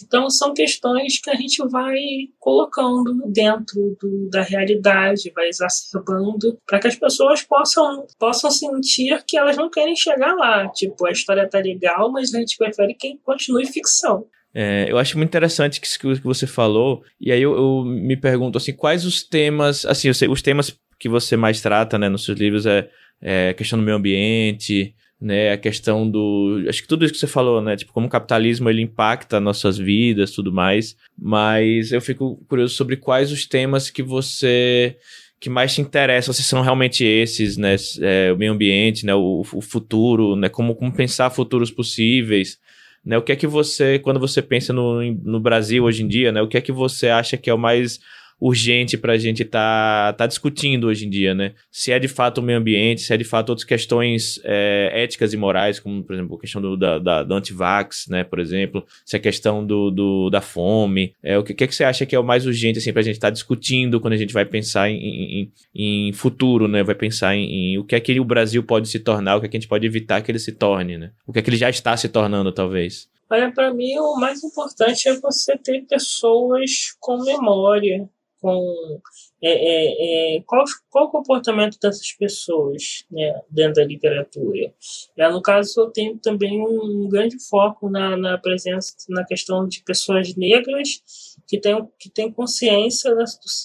Então, 0.03 0.29
são 0.29 0.53
questões 0.53 1.19
que 1.19 1.29
a 1.29 1.35
gente 1.35 1.65
vai 1.69 1.97
colocando 2.39 3.13
dentro 3.27 3.95
do, 4.01 4.29
da 4.29 4.41
realidade, 4.41 5.31
vai 5.33 5.47
exacerbando, 5.47 6.57
para 6.65 6.79
que 6.79 6.87
as 6.87 6.95
pessoas 6.95 7.41
possam, 7.41 8.05
possam 8.19 8.51
sentir 8.51 9.23
que 9.25 9.37
elas 9.37 9.55
não 9.55 9.69
querem 9.69 9.95
chegar 9.95 10.33
lá. 10.35 10.69
Tipo, 10.69 11.07
a 11.07 11.11
história 11.11 11.49
tá 11.49 11.59
legal, 11.59 12.11
mas 12.11 12.33
a 12.33 12.39
gente 12.39 12.57
prefere 12.57 12.93
que 12.93 13.17
continue 13.23 13.65
ficção. 13.65 14.25
É, 14.53 14.89
eu 14.89 14.97
acho 14.97 15.17
muito 15.17 15.29
interessante 15.29 15.81
que, 15.81 15.99
que 15.99 16.23
você 16.23 16.47
falou, 16.47 17.03
e 17.19 17.29
aí 17.29 17.41
eu, 17.41 17.53
eu, 17.55 17.83
me 17.83 18.15
pergunto 18.15 18.57
assim, 18.57 18.71
quais 18.71 19.05
os 19.05 19.21
temas, 19.21 19.85
assim, 19.85 20.11
sei, 20.13 20.29
os 20.29 20.41
temas 20.41 20.79
que 20.97 21.09
você 21.09 21.35
mais 21.35 21.59
trata, 21.61 21.97
né, 21.97 22.07
nos 22.07 22.23
seus 22.23 22.39
livros 22.39 22.65
é, 22.65 22.89
é 23.21 23.53
questão 23.53 23.77
do 23.77 23.83
meio 23.83 23.97
ambiente, 23.97 24.95
né? 25.19 25.51
A 25.51 25.57
questão 25.57 26.09
do. 26.09 26.63
Acho 26.67 26.81
que 26.81 26.87
tudo 26.87 27.05
isso 27.05 27.13
que 27.13 27.19
você 27.19 27.27
falou, 27.27 27.61
né? 27.61 27.75
Tipo, 27.75 27.93
como 27.93 28.07
o 28.07 28.09
capitalismo 28.09 28.69
ele 28.69 28.81
impacta 28.81 29.39
nossas 29.39 29.77
vidas 29.77 30.31
tudo 30.31 30.51
mais. 30.51 30.95
Mas 31.17 31.91
eu 31.91 32.01
fico 32.01 32.37
curioso 32.47 32.75
sobre 32.75 32.97
quais 32.97 33.31
os 33.31 33.45
temas 33.45 33.89
que 33.89 34.03
você 34.03 34.97
que 35.39 35.49
mais 35.49 35.75
te 35.75 35.81
interessam, 35.81 36.33
se 36.33 36.43
são 36.43 36.61
realmente 36.61 37.03
esses, 37.03 37.57
né? 37.57 37.75
É, 38.01 38.31
o 38.31 38.37
meio 38.37 38.53
ambiente, 38.53 39.05
né? 39.05 39.13
O, 39.13 39.41
o 39.53 39.61
futuro, 39.61 40.35
né? 40.35 40.49
Como, 40.49 40.75
como 40.75 40.91
pensar 40.93 41.29
futuros 41.29 41.71
possíveis. 41.71 42.59
Né, 43.05 43.15
o 43.19 43.21
que 43.21 43.31
é 43.31 43.35
que 43.35 43.45
você, 43.45 43.99
quando 43.99 44.19
você 44.19 44.41
pensa 44.41 44.73
no, 44.73 44.99
no 45.21 45.39
Brasil 45.39 45.83
hoje 45.83 46.01
em 46.01 46.07
dia, 46.07 46.31
né, 46.31 46.41
o 46.41 46.47
que 46.47 46.57
é 46.57 46.61
que 46.61 46.71
você 46.71 47.07
acha 47.07 47.37
que 47.37 47.51
é 47.51 47.53
o 47.53 47.57
mais 47.57 47.99
urgente 48.39 48.97
para 48.97 49.13
a 49.13 49.17
gente 49.17 49.43
estar 49.43 50.13
tá, 50.13 50.13
tá 50.13 50.27
discutindo 50.27 50.87
hoje 50.87 51.05
em 51.05 51.09
dia, 51.09 51.33
né? 51.33 51.53
Se 51.71 51.91
é 51.91 51.99
de 51.99 52.07
fato 52.07 52.39
o 52.39 52.41
meio 52.41 52.59
ambiente, 52.59 53.01
se 53.01 53.13
é 53.13 53.17
de 53.17 53.23
fato 53.23 53.49
outras 53.49 53.65
questões 53.65 54.39
é, 54.43 54.91
éticas 54.93 55.33
e 55.33 55.37
morais, 55.37 55.79
como, 55.79 56.03
por 56.03 56.13
exemplo, 56.13 56.35
a 56.35 56.39
questão 56.39 56.61
do, 56.61 56.75
da, 56.75 56.99
da, 56.99 57.23
do 57.23 57.33
antivax, 57.33 58.07
né, 58.09 58.23
por 58.23 58.39
exemplo, 58.39 58.85
se 59.05 59.15
é 59.15 59.19
a 59.19 59.21
questão 59.21 59.65
do, 59.65 59.89
do, 59.89 60.29
da 60.29 60.41
fome. 60.41 61.13
É, 61.23 61.37
o 61.37 61.43
que, 61.43 61.53
que, 61.53 61.63
é 61.63 61.67
que 61.67 61.75
você 61.75 61.83
acha 61.83 62.05
que 62.05 62.15
é 62.15 62.19
o 62.19 62.23
mais 62.23 62.45
urgente, 62.45 62.79
assim, 62.79 62.91
para 62.91 63.01
a 63.01 63.03
gente 63.03 63.15
estar 63.15 63.27
tá 63.27 63.31
discutindo 63.31 63.99
quando 63.99 64.13
a 64.13 64.17
gente 64.17 64.33
vai 64.33 64.45
pensar 64.45 64.89
em, 64.89 64.97
em, 64.97 65.51
em 65.73 66.13
futuro, 66.13 66.67
né? 66.67 66.83
Vai 66.83 66.95
pensar 66.95 67.35
em, 67.35 67.73
em, 67.73 67.77
o 67.77 67.83
que 67.83 67.95
é 67.95 67.99
que 67.99 68.19
o 68.19 68.25
Brasil 68.25 68.63
pode 68.63 68.89
se 68.89 68.99
tornar, 68.99 69.35
o 69.35 69.39
que 69.39 69.47
é 69.47 69.49
que 69.49 69.57
a 69.57 69.59
gente 69.59 69.69
pode 69.69 69.85
evitar 69.85 70.21
que 70.21 70.31
ele 70.31 70.39
se 70.39 70.51
torne, 70.51 70.97
né? 70.97 71.11
O 71.25 71.31
que 71.31 71.39
é 71.39 71.41
que 71.41 71.49
ele 71.49 71.57
já 71.57 71.69
está 71.69 71.95
se 71.95 72.09
tornando, 72.09 72.51
talvez. 72.51 73.07
Olha, 73.29 73.51
para 73.51 73.73
mim, 73.73 73.97
o 73.97 74.15
mais 74.15 74.43
importante 74.43 75.09
é 75.09 75.19
você 75.19 75.57
ter 75.57 75.83
pessoas 75.87 76.95
com 76.99 77.23
memória, 77.23 78.07
com 78.45 79.01
é, 79.41 79.49
é, 79.49 80.35
é, 80.37 80.41
qual, 80.45 80.63
qual 80.87 81.05
o 81.05 81.09
comportamento 81.09 81.79
dessas 81.79 82.11
pessoas 82.11 83.03
né, 83.09 83.41
dentro 83.49 83.81
da 83.81 83.85
literatura. 83.85 84.71
É, 85.17 85.27
no 85.31 85.41
caso, 85.41 85.81
eu 85.81 85.89
tenho 85.89 86.19
também 86.19 86.61
um, 86.61 87.09
grande 87.09 87.37
foco 87.49 87.89
na, 87.89 88.15
na, 88.15 88.37
presença, 88.37 88.93
na 89.09 89.25
questão 89.25 89.67
de 89.67 89.81
pessoas 89.83 90.35
negras 90.35 91.01
que 91.47 91.59
têm, 91.59 91.75
que 91.99 92.07
têm 92.11 92.31
consciência 92.31 93.11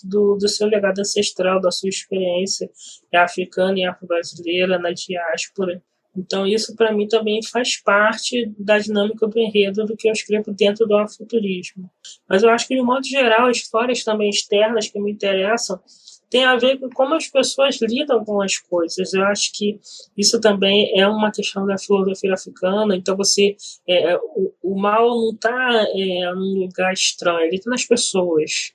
do, 0.05 0.37
do 0.37 0.49
seu 0.49 0.67
legado 0.67 1.01
ancestral, 1.01 1.61
da 1.61 1.71
sua 1.71 1.91
experiência 1.91 2.71
africana 3.15 3.79
e 3.79 3.85
afro-brasileira 3.85 4.79
na 4.79 4.93
diáspora. 4.93 5.83
Então, 6.17 6.47
isso 6.47 6.75
para 6.75 6.93
mim 6.93 7.07
também 7.07 7.41
faz 7.43 7.81
parte 7.81 8.53
da 8.59 8.79
dinâmica 8.79 9.27
do 9.27 9.39
enredo 9.39 9.85
do 9.85 9.97
que 9.97 10.09
eu 10.09 10.13
escrevo 10.13 10.53
dentro 10.53 10.87
do 10.87 10.97
afuturismo. 10.97 11.89
Mas 12.29 12.43
eu 12.43 12.51
acho 12.51 12.67
que, 12.67 12.75
de 12.75 12.83
modo 12.83 13.07
geral, 13.07 13.51
histórias 13.51 14.03
também 14.03 14.29
externas 14.29 14.89
que 14.89 14.99
me 14.99 15.13
interessam 15.13 15.81
tem 16.31 16.45
a 16.45 16.57
ver 16.57 16.79
com 16.79 16.89
como 16.91 17.15
as 17.15 17.27
pessoas 17.27 17.79
lidam 17.83 18.25
com 18.25 18.41
as 18.41 18.57
coisas. 18.57 19.13
Eu 19.13 19.25
acho 19.25 19.51
que 19.53 19.81
isso 20.17 20.41
também 20.41 20.99
é 20.99 21.07
uma 21.07 21.33
questão 21.33 21.67
da 21.67 21.77
filosofia 21.77 22.35
africana. 22.35 22.97
Então, 22.97 23.17
você 23.17 23.57
é, 23.87 24.13
é 24.13 24.17
o, 24.17 24.55
o, 24.63 24.81
mal 24.81 25.09
não 25.09 25.31
está 25.31 25.85
é, 25.93 26.33
num 26.33 26.61
lugar 26.61 26.93
estranho, 26.93 27.47
ele 27.47 27.57
está 27.57 27.69
nas 27.69 27.85
pessoas. 27.85 28.73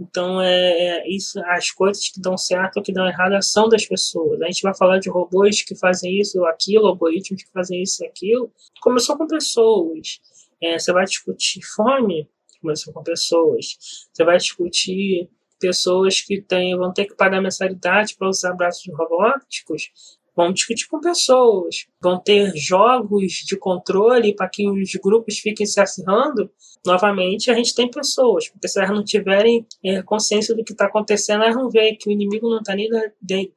Então, 0.00 0.40
é, 0.40 0.48
é, 0.50 1.08
isso, 1.08 1.40
as 1.46 1.70
coisas 1.70 2.08
que 2.08 2.20
dão 2.20 2.36
certo 2.36 2.78
ou 2.78 2.82
que 2.82 2.92
dão 2.92 3.06
errado 3.06 3.40
são 3.42 3.68
das 3.68 3.86
pessoas. 3.86 4.40
A 4.42 4.46
gente 4.46 4.62
vai 4.62 4.74
falar 4.74 4.98
de 4.98 5.08
robôs 5.08 5.62
que 5.62 5.74
fazem 5.76 6.18
isso 6.18 6.38
ou 6.40 6.46
aquilo, 6.46 6.86
algoritmos 6.86 7.42
que 7.42 7.50
fazem 7.52 7.82
isso 7.82 8.02
e 8.02 8.06
aquilo. 8.06 8.52
Começou 8.80 9.16
com 9.16 9.26
pessoas. 9.26 10.20
É, 10.60 10.78
você 10.78 10.92
vai 10.92 11.04
discutir 11.04 11.62
fome, 11.62 12.28
começou 12.60 12.92
com 12.92 13.02
pessoas. 13.02 13.76
Você 14.12 14.24
vai 14.24 14.36
discutir 14.36 15.28
pessoas 15.60 16.20
que 16.20 16.42
têm, 16.42 16.76
vão 16.76 16.92
ter 16.92 17.06
que 17.06 17.14
pagar 17.14 17.40
mensalidade 17.40 18.16
para 18.16 18.28
usar 18.28 18.52
braços 18.54 18.92
robóticos, 18.94 19.90
vão 20.36 20.52
discutir 20.52 20.88
com 20.88 21.00
pessoas, 21.00 21.86
vão 22.02 22.18
ter 22.18 22.52
jogos 22.56 23.32
de 23.46 23.56
controle 23.56 24.34
para 24.34 24.48
que 24.48 24.68
os 24.68 24.94
grupos 24.96 25.38
fiquem 25.38 25.66
se 25.66 25.80
acirrando. 25.80 26.50
Novamente, 26.86 27.50
a 27.50 27.54
gente 27.54 27.74
tem 27.74 27.90
pessoas, 27.90 28.48
porque 28.50 28.68
se 28.68 28.78
elas 28.78 28.90
não 28.90 29.02
tiverem 29.02 29.66
é, 29.82 30.02
consciência 30.02 30.54
do 30.54 30.62
que 30.62 30.72
está 30.72 30.84
acontecendo, 30.84 31.42
elas 31.42 31.54
vão 31.54 31.70
ver 31.70 31.96
que 31.96 32.10
o 32.10 32.12
inimigo 32.12 32.50
não 32.50 32.58
está 32.58 32.74
nem, 32.74 32.90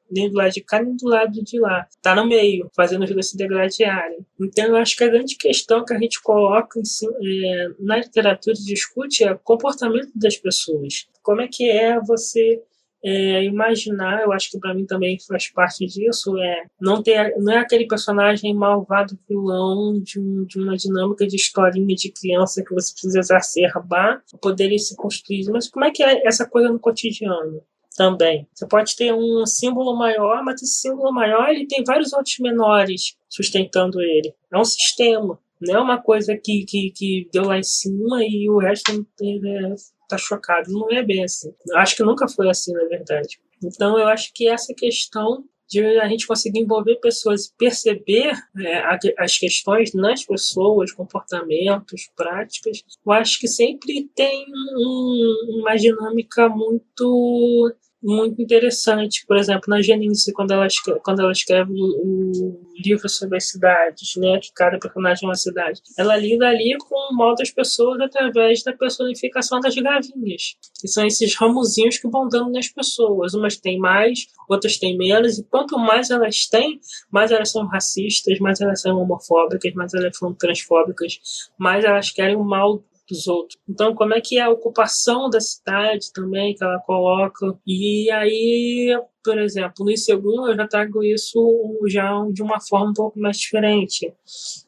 nem, 0.09 0.29
do 0.29 0.37
lado 0.37 0.51
de 0.53 0.61
cá, 0.61 0.81
nem 0.81 0.95
do 0.95 1.09
lado 1.09 1.43
de 1.43 1.59
lá. 1.59 1.85
Está 1.89 2.15
no 2.15 2.25
meio, 2.25 2.71
fazendo 2.73 3.03
os 3.03 3.11
dois 3.11 3.29
se 3.29 3.35
degradearem. 3.35 4.19
Então, 4.39 4.67
eu 4.67 4.77
acho 4.77 4.95
que 4.95 5.03
a 5.03 5.09
grande 5.09 5.35
questão 5.35 5.83
que 5.83 5.93
a 5.93 5.99
gente 5.99 6.21
coloca 6.21 6.79
é, 6.79 7.67
na 7.79 7.97
literatura 7.97 8.55
e 8.57 8.63
discute 8.63 9.25
é 9.25 9.33
o 9.33 9.39
comportamento 9.39 10.11
das 10.15 10.37
pessoas. 10.37 11.07
Como 11.21 11.41
é 11.41 11.49
que 11.51 11.69
é 11.69 11.99
você 11.99 12.63
é, 13.03 13.43
imaginar, 13.43 14.23
eu 14.23 14.31
acho 14.31 14.49
que 14.51 14.59
para 14.59 14.73
mim 14.73 14.85
também 14.85 15.17
faz 15.27 15.51
parte 15.51 15.85
disso, 15.85 16.37
é 16.37 16.65
não 16.81 17.01
ter, 17.01 17.35
não 17.37 17.53
é 17.53 17.59
aquele 17.59 17.87
personagem 17.87 18.53
malvado 18.53 19.17
vilão 19.29 19.99
de, 20.01 20.19
um, 20.19 20.45
de 20.45 20.59
uma 20.59 20.75
dinâmica 20.75 21.25
de 21.27 21.35
historinha 21.35 21.95
de 21.95 22.11
criança 22.11 22.63
que 22.63 22.73
você 22.73 22.91
precisa 22.91 23.19
exacerbar 23.19 24.21
para 24.29 24.39
poder 24.39 24.77
se 24.79 24.95
construir. 24.95 25.45
Mas 25.51 25.69
como 25.69 25.85
é 25.85 25.91
que 25.91 26.03
é 26.03 26.27
essa 26.27 26.47
coisa 26.47 26.69
no 26.69 26.79
cotidiano? 26.79 27.61
Também. 27.95 28.47
Você 28.53 28.67
pode 28.67 28.95
ter 28.95 29.11
um 29.11 29.43
símbolo 29.47 29.97
maior, 29.97 30.43
mas 30.43 30.61
esse 30.61 30.81
símbolo 30.81 31.11
maior 31.11 31.49
ele 31.49 31.65
tem 31.65 31.83
vários 31.83 32.13
outros 32.13 32.37
menores 32.39 33.15
sustentando 33.27 33.99
ele. 33.99 34.35
É 34.53 34.57
um 34.57 34.63
sistema. 34.63 35.39
Não 35.59 35.75
é 35.75 35.81
uma 35.81 35.99
coisa 35.99 36.37
que, 36.37 36.63
que, 36.65 36.91
que 36.91 37.29
deu 37.33 37.45
lá 37.45 37.57
em 37.57 37.63
cima 37.63 38.23
e 38.23 38.47
o 38.49 38.59
resto 38.59 38.93
não 38.93 39.05
é, 39.23 39.75
tá 40.07 40.17
chocado. 40.17 40.71
Não 40.71 40.91
é 40.91 41.03
bem 41.03 41.23
assim. 41.23 41.53
Eu 41.67 41.77
acho 41.77 41.95
que 41.95 42.03
nunca 42.03 42.27
foi 42.27 42.49
assim, 42.49 42.73
na 42.73 42.85
verdade. 42.85 43.39
Então, 43.63 43.97
eu 43.97 44.07
acho 44.07 44.31
que 44.33 44.47
essa 44.47 44.73
questão 44.73 45.43
de 45.67 45.81
a 45.99 46.07
gente 46.07 46.25
conseguir 46.25 46.59
envolver 46.59 46.95
pessoas 46.95 47.53
perceber 47.57 48.31
é, 48.57 48.83
as 49.17 49.37
questões 49.37 49.93
nas 49.93 50.23
pessoas, 50.23 50.93
comportamentos, 50.93 52.09
práticas, 52.15 52.83
eu 53.05 53.11
acho 53.11 53.39
que 53.39 53.47
sempre 53.47 54.09
tem 54.15 54.45
um, 54.77 55.59
uma 55.59 55.75
dinâmica 55.75 56.47
muito 56.47 57.75
muito 58.07 58.41
interessante. 58.41 59.25
Por 59.27 59.35
exemplo, 59.35 59.63
na 59.67 59.81
Genice, 59.81 60.31
quando 60.31 60.51
ela 60.51 60.65
escreve, 60.65 60.99
quando 61.01 61.19
ela 61.19 61.31
escreve 61.31 61.73
o, 61.73 62.65
livro 62.83 63.09
sobre 63.09 63.37
as 63.37 63.49
cidades, 63.49 64.15
né, 64.17 64.39
que 64.39 64.53
cada 64.53 64.77
personagem 64.77 65.25
é 65.25 65.27
uma 65.27 65.35
cidade, 65.35 65.81
ela 65.97 66.15
lida 66.15 66.47
ali 66.47 66.77
com 66.77 66.95
o 67.11 67.17
modo 67.17 67.37
das 67.37 67.49
pessoas 67.49 67.99
através 67.99 68.63
da 68.63 68.71
personificação 68.71 69.59
das 69.59 69.75
gavinhas, 69.75 70.55
que 70.79 70.87
são 70.87 71.05
esses 71.05 71.35
ramozinhos 71.35 71.97
que 71.97 72.07
vão 72.07 72.29
dando 72.29 72.51
nas 72.51 72.67
pessoas. 72.67 73.33
Umas 73.33 73.57
têm 73.57 73.79
mais, 73.79 74.27
outras 74.47 74.77
têm 74.77 74.95
menos, 74.95 75.39
e 75.39 75.43
quanto 75.43 75.77
mais 75.77 76.11
elas 76.11 76.45
têm, 76.45 76.79
mais 77.11 77.31
elas 77.31 77.51
são 77.51 77.65
racistas, 77.65 78.39
mais 78.39 78.61
elas 78.61 78.79
são 78.79 78.97
homofóbicas, 78.97 79.73
mais 79.73 79.93
elas 79.93 80.15
são 80.15 80.33
transfóbicas, 80.33 81.19
mais 81.57 81.83
elas 81.83 82.11
querem 82.11 82.35
o 82.35 82.43
mal 82.43 82.83
dos 83.07 83.27
outros. 83.27 83.59
Então, 83.67 83.95
como 83.95 84.13
é 84.13 84.21
que 84.21 84.37
é 84.37 84.41
a 84.41 84.49
ocupação 84.49 85.29
da 85.29 85.39
cidade 85.39 86.11
também 86.13 86.55
que 86.55 86.63
ela 86.63 86.79
coloca? 86.79 87.57
E 87.65 88.09
aí, 88.11 88.97
por 89.23 89.37
exemplo, 89.37 89.85
no 89.85 89.97
segundo 89.97 90.49
eu 90.49 90.55
já 90.55 90.67
trago 90.67 91.03
isso 91.03 91.39
já 91.87 92.11
de 92.31 92.41
uma 92.41 92.59
forma 92.59 92.91
um 92.91 92.93
pouco 92.93 93.19
mais 93.19 93.37
diferente. 93.37 94.13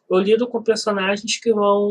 Eu 0.09 0.19
lido 0.19 0.47
com 0.47 0.63
personagens 0.63 1.39
que 1.39 1.53
vão 1.53 1.89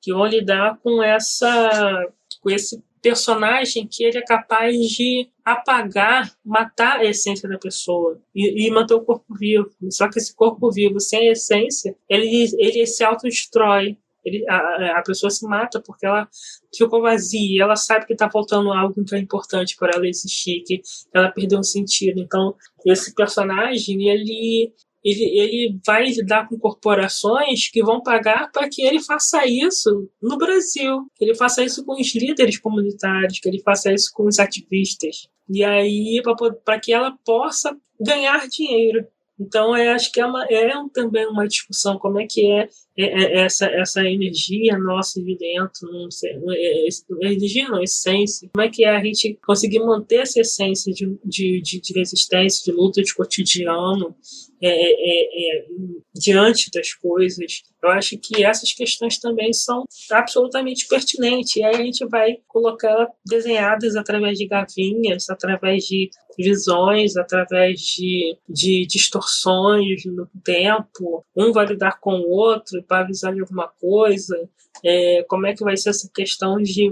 que 0.00 0.12
vão 0.12 0.26
lidar 0.26 0.78
com 0.82 1.02
essa 1.02 2.06
com 2.40 2.50
esse 2.50 2.82
personagem 3.04 3.86
que 3.86 4.02
ele 4.02 4.16
é 4.16 4.22
capaz 4.22 4.74
de 4.74 5.28
apagar, 5.44 6.34
matar 6.42 7.00
a 7.00 7.04
essência 7.04 7.46
da 7.46 7.58
pessoa 7.58 8.18
e, 8.34 8.66
e, 8.66 8.70
manter 8.70 8.94
o 8.94 9.04
corpo 9.04 9.34
vivo. 9.34 9.70
Só 9.90 10.08
que 10.08 10.18
esse 10.18 10.34
corpo 10.34 10.72
vivo 10.72 10.98
sem 10.98 11.28
essência, 11.28 11.94
ele, 12.08 12.46
ele 12.58 12.86
se 12.86 13.04
autodestrói 13.04 13.98
ele, 14.24 14.44
a, 14.48 14.98
a 14.98 15.02
pessoa 15.02 15.30
se 15.30 15.46
mata 15.46 15.80
porque 15.80 16.06
ela 16.06 16.28
ficou 16.76 17.02
vazia, 17.02 17.62
ela 17.62 17.76
sabe 17.76 18.06
que 18.06 18.12
está 18.12 18.30
faltando 18.30 18.72
algo 18.72 19.04
que 19.04 19.14
é 19.14 19.18
importante 19.18 19.76
para 19.76 19.92
ela 19.94 20.06
existir, 20.06 20.62
que 20.66 20.80
ela 21.12 21.30
perdeu 21.30 21.58
um 21.58 21.64
sentido. 21.64 22.20
Então, 22.20 22.54
esse 22.86 23.14
personagem, 23.14 24.08
ele, 24.08 24.72
ele, 25.04 25.24
ele 25.38 25.80
vai 25.86 26.06
lidar 26.06 26.48
com 26.48 26.58
corporações 26.58 27.68
que 27.70 27.82
vão 27.82 28.02
pagar 28.02 28.50
para 28.50 28.68
que 28.68 28.82
ele 28.82 29.00
faça 29.00 29.46
isso 29.46 30.08
no 30.22 30.38
Brasil, 30.38 31.06
que 31.16 31.24
ele 31.24 31.34
faça 31.34 31.62
isso 31.62 31.84
com 31.84 32.00
os 32.00 32.14
líderes 32.14 32.58
comunitários, 32.58 33.38
que 33.38 33.48
ele 33.48 33.60
faça 33.60 33.92
isso 33.92 34.10
com 34.14 34.26
os 34.26 34.38
ativistas. 34.38 35.28
E 35.48 35.62
aí, 35.62 36.22
para 36.64 36.80
que 36.80 36.92
ela 36.92 37.16
possa 37.24 37.76
ganhar 38.00 38.48
dinheiro. 38.48 39.06
Então, 39.38 39.76
eu 39.76 39.92
acho 39.92 40.12
que 40.12 40.20
é, 40.20 40.26
uma, 40.26 40.44
é 40.44 40.70
também 40.92 41.26
uma 41.26 41.46
discussão 41.46 41.98
como 41.98 42.20
é 42.20 42.26
que 42.28 42.46
é, 42.52 42.68
é, 42.96 43.04
é 43.04 43.40
essa, 43.44 43.66
essa 43.66 44.00
energia 44.04 44.78
nossa 44.78 45.20
de 45.22 45.36
dentro, 45.36 45.90
não 45.90 46.10
sei, 46.10 46.30
é, 46.30 46.86
é, 46.86 47.32
energia 47.32 47.68
não, 47.68 47.82
essência, 47.82 48.48
como 48.54 48.64
é 48.64 48.70
que 48.70 48.84
é 48.84 48.96
a 48.96 49.02
gente 49.02 49.36
conseguir 49.44 49.80
manter 49.80 50.20
essa 50.20 50.40
essência 50.40 50.92
de, 50.92 51.06
de, 51.24 51.60
de, 51.60 51.80
de 51.80 51.98
resistência, 51.98 52.62
de 52.64 52.78
luta 52.78 53.02
de 53.02 53.12
cotidiano, 53.12 54.14
é, 54.62 54.68
é, 54.68 55.58
é, 55.58 55.66
diante 56.14 56.70
das 56.72 56.92
coisas. 56.94 57.62
Eu 57.82 57.90
acho 57.90 58.18
que 58.18 58.44
essas 58.44 58.72
questões 58.72 59.18
também 59.18 59.52
são 59.52 59.84
absolutamente 60.10 60.86
pertinentes. 60.88 61.56
E 61.56 61.62
aí 61.62 61.74
a 61.74 61.84
gente 61.84 62.06
vai 62.06 62.36
colocar 62.46 63.08
desenhadas 63.26 63.96
através 63.96 64.38
de 64.38 64.46
gavinhas, 64.46 65.28
através 65.28 65.84
de 65.84 66.10
visões, 66.38 67.16
através 67.16 67.80
de, 67.80 68.36
de 68.48 68.86
distorções 68.86 70.04
no 70.06 70.28
tempo. 70.42 71.24
Um 71.36 71.52
vai 71.52 71.66
lidar 71.66 72.00
com 72.00 72.14
o 72.14 72.30
outro 72.30 72.82
para 72.84 73.04
avisar 73.04 73.34
de 73.34 73.40
alguma 73.40 73.68
coisa. 73.68 74.48
É, 74.84 75.22
como 75.28 75.46
é 75.46 75.54
que 75.54 75.64
vai 75.64 75.76
ser 75.76 75.90
essa 75.90 76.10
questão 76.12 76.56
de 76.56 76.90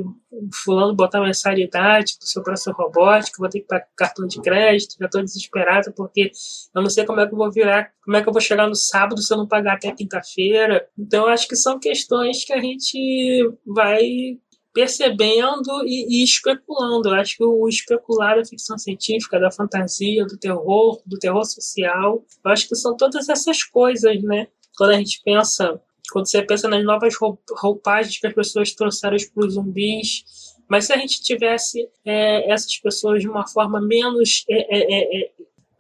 fulano 0.65 0.95
botar 0.95 1.21
mensalidade 1.21 2.19
do 2.19 2.27
seu 2.27 2.43
próximo 2.43 2.75
robótico, 2.75 3.39
vou 3.39 3.49
ter 3.49 3.61
que 3.61 3.67
pagar 3.67 3.87
cartão 3.97 4.27
de 4.27 4.41
crédito, 4.41 4.97
já 4.99 5.07
estou 5.07 5.23
desesperado 5.23 5.93
porque 5.93 6.31
eu 6.75 6.83
não 6.83 6.91
sei 6.91 7.05
como 7.05 7.21
é 7.21 7.27
que 7.27 7.35
eu 7.35 7.39
vou 7.39 7.51
virar, 7.51 7.91
como 8.05 8.17
é 8.17 8.23
que 8.23 8.29
eu 8.29 8.33
vou 8.33 8.41
chegar 8.41 8.69
no 8.69 8.75
sábado 8.75 9.21
se 9.21 9.33
eu 9.33 9.39
não 9.39 9.47
pagar 9.47 9.75
até 9.75 9.93
quinta-feira. 9.93 10.87
Então, 10.99 11.27
acho 11.27 11.47
que 11.47 11.57
são 11.57 11.79
questões 11.79 12.45
que 12.45 12.53
a 12.53 12.61
gente 12.61 13.53
vai 13.67 14.39
percebendo 14.73 15.85
e, 15.85 16.21
e, 16.21 16.25
especulando. 16.25 17.11
Eu 17.11 17.15
acho 17.15 17.37
que 17.37 17.45
o 17.45 17.69
especular 17.69 18.37
da 18.37 18.45
ficção 18.45 18.79
científica, 18.79 19.39
da 19.39 19.51
fantasia, 19.51 20.25
do 20.25 20.39
terror, 20.39 21.03
do 21.05 21.19
terror 21.19 21.45
social, 21.45 22.25
eu 22.45 22.51
acho 22.51 22.69
que 22.69 22.75
são 22.75 22.97
todas 22.97 23.29
essas 23.29 23.63
coisas, 23.63 24.23
né? 24.23 24.47
Quando 24.77 24.91
a 24.91 24.97
gente 24.97 25.21
pensa, 25.23 25.81
quando 26.13 26.29
você 26.29 26.43
pensa 26.43 26.69
nas 26.69 26.85
novas 26.85 27.15
roupagens 27.59 28.19
que 28.19 28.27
as 28.27 28.35
pessoas 28.35 28.73
trouxeram 28.75 29.17
para 29.35 29.47
os 29.47 29.55
zumbis, 29.55 30.25
mas 30.69 30.85
se 30.85 30.93
a 30.93 30.97
gente 30.97 31.23
tivesse 31.23 31.89
é, 32.05 32.53
essas 32.53 32.77
pessoas 32.79 33.23
de 33.23 33.29
uma 33.29 33.47
forma 33.47 33.81
menos 33.81 34.45
é, 34.49 34.77
é, 34.77 34.95
é, 34.95 35.23
é 35.23 35.31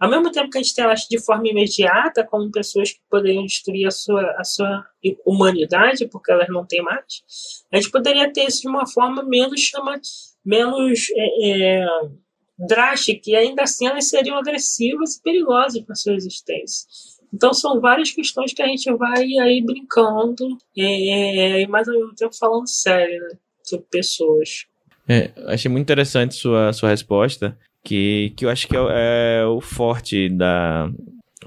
ao 0.00 0.10
mesmo 0.10 0.32
tempo 0.32 0.50
que 0.50 0.58
a 0.58 0.62
gente 0.62 0.74
tem 0.74 0.84
elas 0.84 1.06
de 1.08 1.20
forma 1.20 1.46
imediata, 1.46 2.26
como 2.26 2.50
pessoas 2.50 2.90
que 2.90 2.98
poderiam 3.08 3.46
destruir 3.46 3.86
a 3.86 3.90
sua, 3.92 4.34
a 4.36 4.42
sua 4.42 4.84
humanidade, 5.24 6.08
porque 6.08 6.32
elas 6.32 6.48
não 6.48 6.66
têm 6.66 6.82
mais, 6.82 7.22
a 7.70 7.76
gente 7.76 7.88
poderia 7.88 8.32
ter 8.32 8.48
isso 8.48 8.62
de 8.62 8.68
uma 8.68 8.84
forma 8.84 9.22
menos, 9.22 9.60
chama, 9.60 10.00
menos 10.44 11.06
é, 11.16 11.84
drástica, 12.58 13.30
e 13.30 13.36
ainda 13.36 13.62
assim 13.62 13.86
elas 13.86 14.08
seriam 14.08 14.36
agressivas 14.36 15.14
e 15.14 15.22
perigosas 15.22 15.80
para 15.82 15.94
sua 15.94 16.14
existência. 16.14 16.88
Então 17.32 17.52
são 17.54 17.80
várias 17.80 18.10
questões 18.10 18.52
que 18.52 18.62
a 18.62 18.66
gente 18.66 18.92
vai 18.94 19.24
aí 19.40 19.62
brincando, 19.64 20.58
é, 20.76 21.66
mas 21.66 21.88
ao 21.88 21.94
mesmo 21.94 22.14
tempo 22.14 22.36
falando 22.36 22.68
sério, 22.68 23.20
né, 23.22 23.38
sobre 23.62 23.86
pessoas. 23.90 24.66
É, 25.08 25.30
achei 25.46 25.70
muito 25.70 25.84
interessante 25.84 26.34
sua, 26.34 26.72
sua 26.72 26.90
resposta 26.90 27.58
que, 27.84 28.32
que 28.36 28.44
eu 28.44 28.50
acho 28.50 28.68
que 28.68 28.76
é, 28.76 29.40
é 29.40 29.46
o 29.46 29.60
forte 29.60 30.28
da 30.28 30.90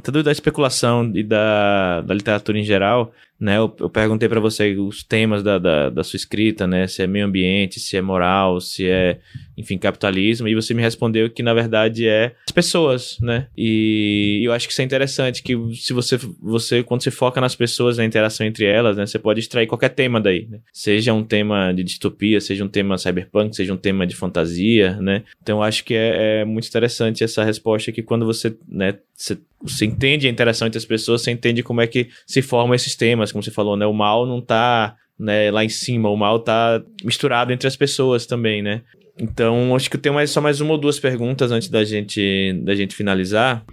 tanto 0.03 0.21
da 0.21 0.31
especulação 0.31 1.09
e 1.15 1.23
da, 1.23 2.01
da 2.01 2.13
literatura 2.13 2.59
em 2.59 2.63
geral, 2.63 3.13
né? 3.39 3.57
Eu, 3.57 3.73
eu 3.79 3.89
perguntei 3.89 4.27
para 4.27 4.41
você 4.41 4.75
os 4.75 5.03
temas 5.03 5.41
da, 5.41 5.57
da, 5.57 5.89
da, 5.89 6.03
sua 6.03 6.17
escrita, 6.17 6.67
né? 6.67 6.85
Se 6.85 7.01
é 7.01 7.07
meio 7.07 7.25
ambiente, 7.25 7.79
se 7.79 7.95
é 7.95 8.01
moral, 8.01 8.59
se 8.59 8.87
é 8.87 9.19
enfim, 9.57 9.77
capitalismo, 9.77 10.47
e 10.47 10.55
você 10.55 10.73
me 10.73 10.81
respondeu 10.81 11.29
que 11.29 11.41
na 11.41 11.53
verdade 11.53 12.07
é 12.07 12.35
as 12.47 12.51
pessoas, 12.51 13.17
né? 13.21 13.47
E 13.57 14.41
eu 14.43 14.51
acho 14.51 14.67
que 14.67 14.73
isso 14.73 14.81
é 14.81 14.85
interessante, 14.85 15.41
que 15.41 15.55
se 15.75 15.93
você, 15.93 16.17
você 16.41 16.83
quando 16.83 17.03
você 17.03 17.11
foca 17.11 17.39
nas 17.39 17.55
pessoas, 17.55 17.97
na 17.97 18.05
interação 18.05 18.45
entre 18.45 18.65
elas, 18.65 18.97
né, 18.97 19.05
você 19.05 19.19
pode 19.19 19.39
extrair 19.39 19.67
qualquer 19.67 19.89
tema 19.89 20.19
daí, 20.19 20.47
né? 20.49 20.59
Seja 20.73 21.13
um 21.13 21.23
tema 21.23 21.71
de 21.71 21.83
distopia, 21.83 22.41
seja 22.41 22.63
um 22.63 22.67
tema 22.67 22.97
cyberpunk, 22.97 23.55
seja 23.55 23.73
um 23.73 23.77
tema 23.77 24.05
de 24.05 24.15
fantasia, 24.15 24.95
né? 25.01 25.23
Então 25.41 25.59
eu 25.59 25.63
acho 25.63 25.83
que 25.83 25.93
é, 25.93 26.41
é 26.41 26.45
muito 26.45 26.67
interessante 26.67 27.23
essa 27.23 27.43
resposta 27.43 27.91
que 27.91 28.01
quando 28.01 28.25
você, 28.25 28.55
né, 28.67 28.95
você, 29.15 29.37
você 29.61 29.85
entende 29.85 30.27
a 30.27 30.29
interação 30.29 30.67
entre 30.67 30.77
as 30.77 30.85
pessoas, 30.85 31.21
você 31.21 31.31
entende 31.31 31.63
como 31.63 31.81
é 31.81 31.87
que 31.87 32.09
se 32.25 32.41
formam 32.41 32.75
esses 32.75 32.95
temas, 32.95 33.31
como 33.31 33.43
você 33.43 33.51
falou, 33.51 33.77
né? 33.77 33.85
O 33.85 33.93
mal 33.93 34.25
não 34.25 34.41
tá 34.41 34.95
né, 35.17 35.49
lá 35.49 35.63
em 35.63 35.69
cima, 35.69 36.09
o 36.09 36.17
mal 36.17 36.39
tá 36.39 36.83
misturado 37.03 37.53
entre 37.53 37.67
as 37.67 37.75
pessoas 37.75 38.25
também, 38.25 38.61
né? 38.61 38.81
Então, 39.17 39.75
acho 39.75 39.89
que 39.89 39.95
eu 39.95 40.01
tenho 40.01 40.13
mais, 40.15 40.29
só 40.29 40.41
mais 40.41 40.59
uma 40.59 40.73
ou 40.73 40.77
duas 40.77 40.99
perguntas 40.99 41.51
antes 41.51 41.69
da 41.69 41.83
gente, 41.83 42.53
da 42.63 42.75
gente 42.75 42.95
finalizar. 42.95 43.65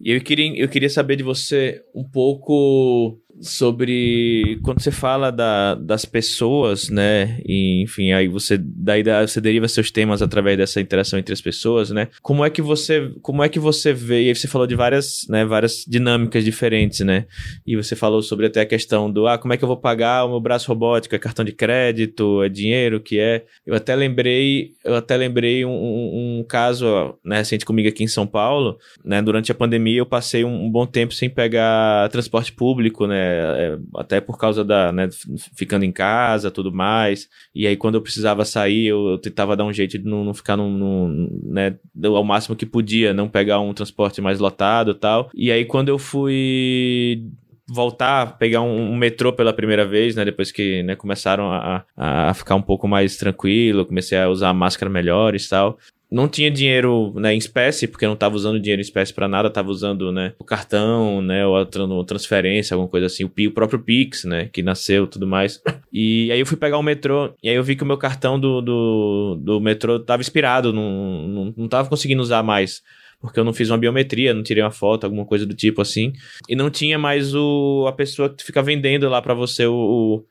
E 0.00 0.12
eu 0.12 0.20
queria, 0.20 0.54
eu 0.56 0.68
queria 0.68 0.90
saber 0.90 1.16
de 1.16 1.22
você 1.22 1.82
um 1.94 2.04
pouco 2.04 3.18
sobre 3.40 4.58
quando 4.62 4.80
você 4.80 4.90
fala 4.90 5.30
da, 5.30 5.74
das 5.74 6.04
pessoas, 6.04 6.88
né? 6.88 7.40
E, 7.44 7.82
enfim, 7.82 8.12
aí 8.12 8.28
você 8.28 8.58
daí 8.58 9.02
você 9.26 9.40
deriva 9.40 9.66
seus 9.68 9.90
temas 9.90 10.22
através 10.22 10.56
dessa 10.56 10.80
interação 10.80 11.18
entre 11.18 11.32
as 11.32 11.40
pessoas, 11.40 11.90
né? 11.90 12.08
Como 12.22 12.44
é 12.44 12.50
que 12.50 12.62
você 12.62 13.12
como 13.22 13.42
é 13.42 13.48
que 13.48 13.58
você 13.58 13.92
vê? 13.92 14.24
E 14.24 14.28
aí 14.28 14.34
você 14.34 14.48
falou 14.48 14.66
de 14.66 14.74
várias, 14.74 15.26
né, 15.28 15.44
várias 15.44 15.84
dinâmicas 15.86 16.44
diferentes, 16.44 17.00
né? 17.00 17.26
E 17.66 17.76
você 17.76 17.96
falou 17.96 18.22
sobre 18.22 18.46
até 18.46 18.60
a 18.60 18.66
questão 18.66 19.10
do 19.10 19.26
ah, 19.26 19.36
como 19.36 19.52
é 19.52 19.56
que 19.56 19.64
eu 19.64 19.68
vou 19.68 19.76
pagar 19.76 20.24
o 20.24 20.30
meu 20.30 20.40
braço 20.40 20.68
robótico? 20.68 21.14
É 21.14 21.18
cartão 21.18 21.44
de 21.44 21.52
crédito? 21.52 22.42
É 22.42 22.48
dinheiro? 22.48 23.00
que 23.00 23.18
é? 23.18 23.44
Eu 23.66 23.74
até 23.74 23.94
lembrei, 23.94 24.72
eu 24.84 24.94
até 24.94 25.16
lembrei 25.16 25.64
um, 25.64 25.70
um, 25.70 26.44
caso 26.48 27.18
né, 27.24 27.38
recente 27.38 27.64
comigo 27.64 27.88
aqui 27.88 28.04
em 28.04 28.08
São 28.08 28.26
Paulo, 28.26 28.78
né? 29.04 29.20
Durante 29.20 29.50
a 29.50 29.54
pandemia 29.54 29.98
eu 29.98 30.06
passei 30.06 30.44
um, 30.44 30.66
um 30.66 30.70
bom 30.70 30.86
tempo 30.86 31.12
sem 31.12 31.28
pegar 31.28 32.08
transporte 32.10 32.52
público, 32.52 33.06
né? 33.06 33.29
É, 33.30 33.78
até 33.96 34.20
por 34.20 34.38
causa 34.38 34.64
da, 34.64 34.92
né, 34.92 35.08
ficando 35.56 35.84
em 35.84 35.92
casa, 35.92 36.50
tudo 36.50 36.72
mais. 36.72 37.28
E 37.54 37.66
aí 37.66 37.76
quando 37.76 37.94
eu 37.96 38.02
precisava 38.02 38.44
sair, 38.44 38.86
eu, 38.86 39.10
eu 39.10 39.18
tentava 39.18 39.56
dar 39.56 39.64
um 39.64 39.72
jeito 39.72 39.98
de 39.98 40.04
não, 40.04 40.24
não 40.24 40.34
ficar 40.34 40.56
no, 40.56 41.08
né, 41.44 41.76
ao 42.04 42.24
máximo 42.24 42.56
que 42.56 42.66
podia, 42.66 43.14
não 43.14 43.28
pegar 43.28 43.60
um 43.60 43.74
transporte 43.74 44.20
mais 44.20 44.38
lotado, 44.38 44.94
tal. 44.94 45.30
E 45.34 45.50
aí 45.50 45.64
quando 45.64 45.88
eu 45.88 45.98
fui 45.98 47.24
voltar, 47.68 48.36
pegar 48.36 48.62
um, 48.62 48.92
um, 48.92 48.96
metrô 48.96 49.32
pela 49.32 49.52
primeira 49.52 49.86
vez, 49.86 50.16
né? 50.16 50.24
Depois 50.24 50.50
que 50.50 50.82
né, 50.82 50.96
começaram 50.96 51.52
a, 51.52 51.84
a 51.96 52.34
ficar 52.34 52.56
um 52.56 52.62
pouco 52.62 52.88
mais 52.88 53.16
tranquilo, 53.16 53.86
comecei 53.86 54.18
a 54.18 54.28
usar 54.28 54.52
máscara 54.52 54.90
melhores 54.90 55.46
e 55.46 55.50
tal 55.50 55.78
não 56.10 56.28
tinha 56.28 56.50
dinheiro 56.50 57.12
né, 57.14 57.34
em 57.34 57.38
espécie, 57.38 57.86
porque 57.86 58.06
não 58.06 58.14
estava 58.14 58.34
usando 58.34 58.58
dinheiro 58.58 58.80
em 58.80 58.84
espécie 58.84 59.14
para 59.14 59.28
nada, 59.28 59.48
estava 59.48 59.70
usando 59.70 60.10
né, 60.10 60.32
o 60.38 60.44
cartão, 60.44 61.22
né, 61.22 61.46
ou 61.46 61.56
a 61.56 61.66
transferência, 62.04 62.74
alguma 62.74 62.90
coisa 62.90 63.06
assim, 63.06 63.24
o, 63.24 63.30
o 63.46 63.50
próprio 63.52 63.78
Pix, 63.78 64.24
né, 64.24 64.48
que 64.52 64.62
nasceu 64.62 65.06
tudo 65.06 65.26
mais. 65.26 65.62
E 65.92 66.30
aí 66.30 66.38
eu 66.38 66.46
fui 66.46 66.56
pegar 66.56 66.78
o 66.78 66.82
metrô, 66.84 67.34
e 67.42 67.48
aí 67.48 67.56
eu 67.56 67.64
vi 67.64 67.74
que 67.74 67.82
o 67.82 67.86
meu 67.86 67.98
cartão 67.98 68.38
do, 68.38 68.60
do, 68.60 69.36
do 69.40 69.60
metrô 69.60 69.96
estava 69.96 70.22
expirado, 70.22 70.72
não, 70.72 71.26
não, 71.26 71.54
não 71.56 71.68
tava 71.68 71.88
conseguindo 71.88 72.22
usar 72.22 72.44
mais 72.44 72.80
porque 73.20 73.38
eu 73.38 73.44
não 73.44 73.52
fiz 73.52 73.68
uma 73.68 73.76
biometria, 73.76 74.32
não 74.32 74.42
tirei 74.42 74.62
uma 74.62 74.70
foto, 74.70 75.04
alguma 75.04 75.26
coisa 75.26 75.44
do 75.44 75.54
tipo 75.54 75.82
assim. 75.82 76.12
E 76.48 76.56
não 76.56 76.70
tinha 76.70 76.98
mais 76.98 77.34
o, 77.34 77.84
a 77.86 77.92
pessoa 77.92 78.30
que 78.30 78.42
fica 78.42 78.62
vendendo 78.62 79.08
lá 79.08 79.20
para 79.20 79.34
você 79.34 79.66
o, 79.66 79.74
o 79.74 80.24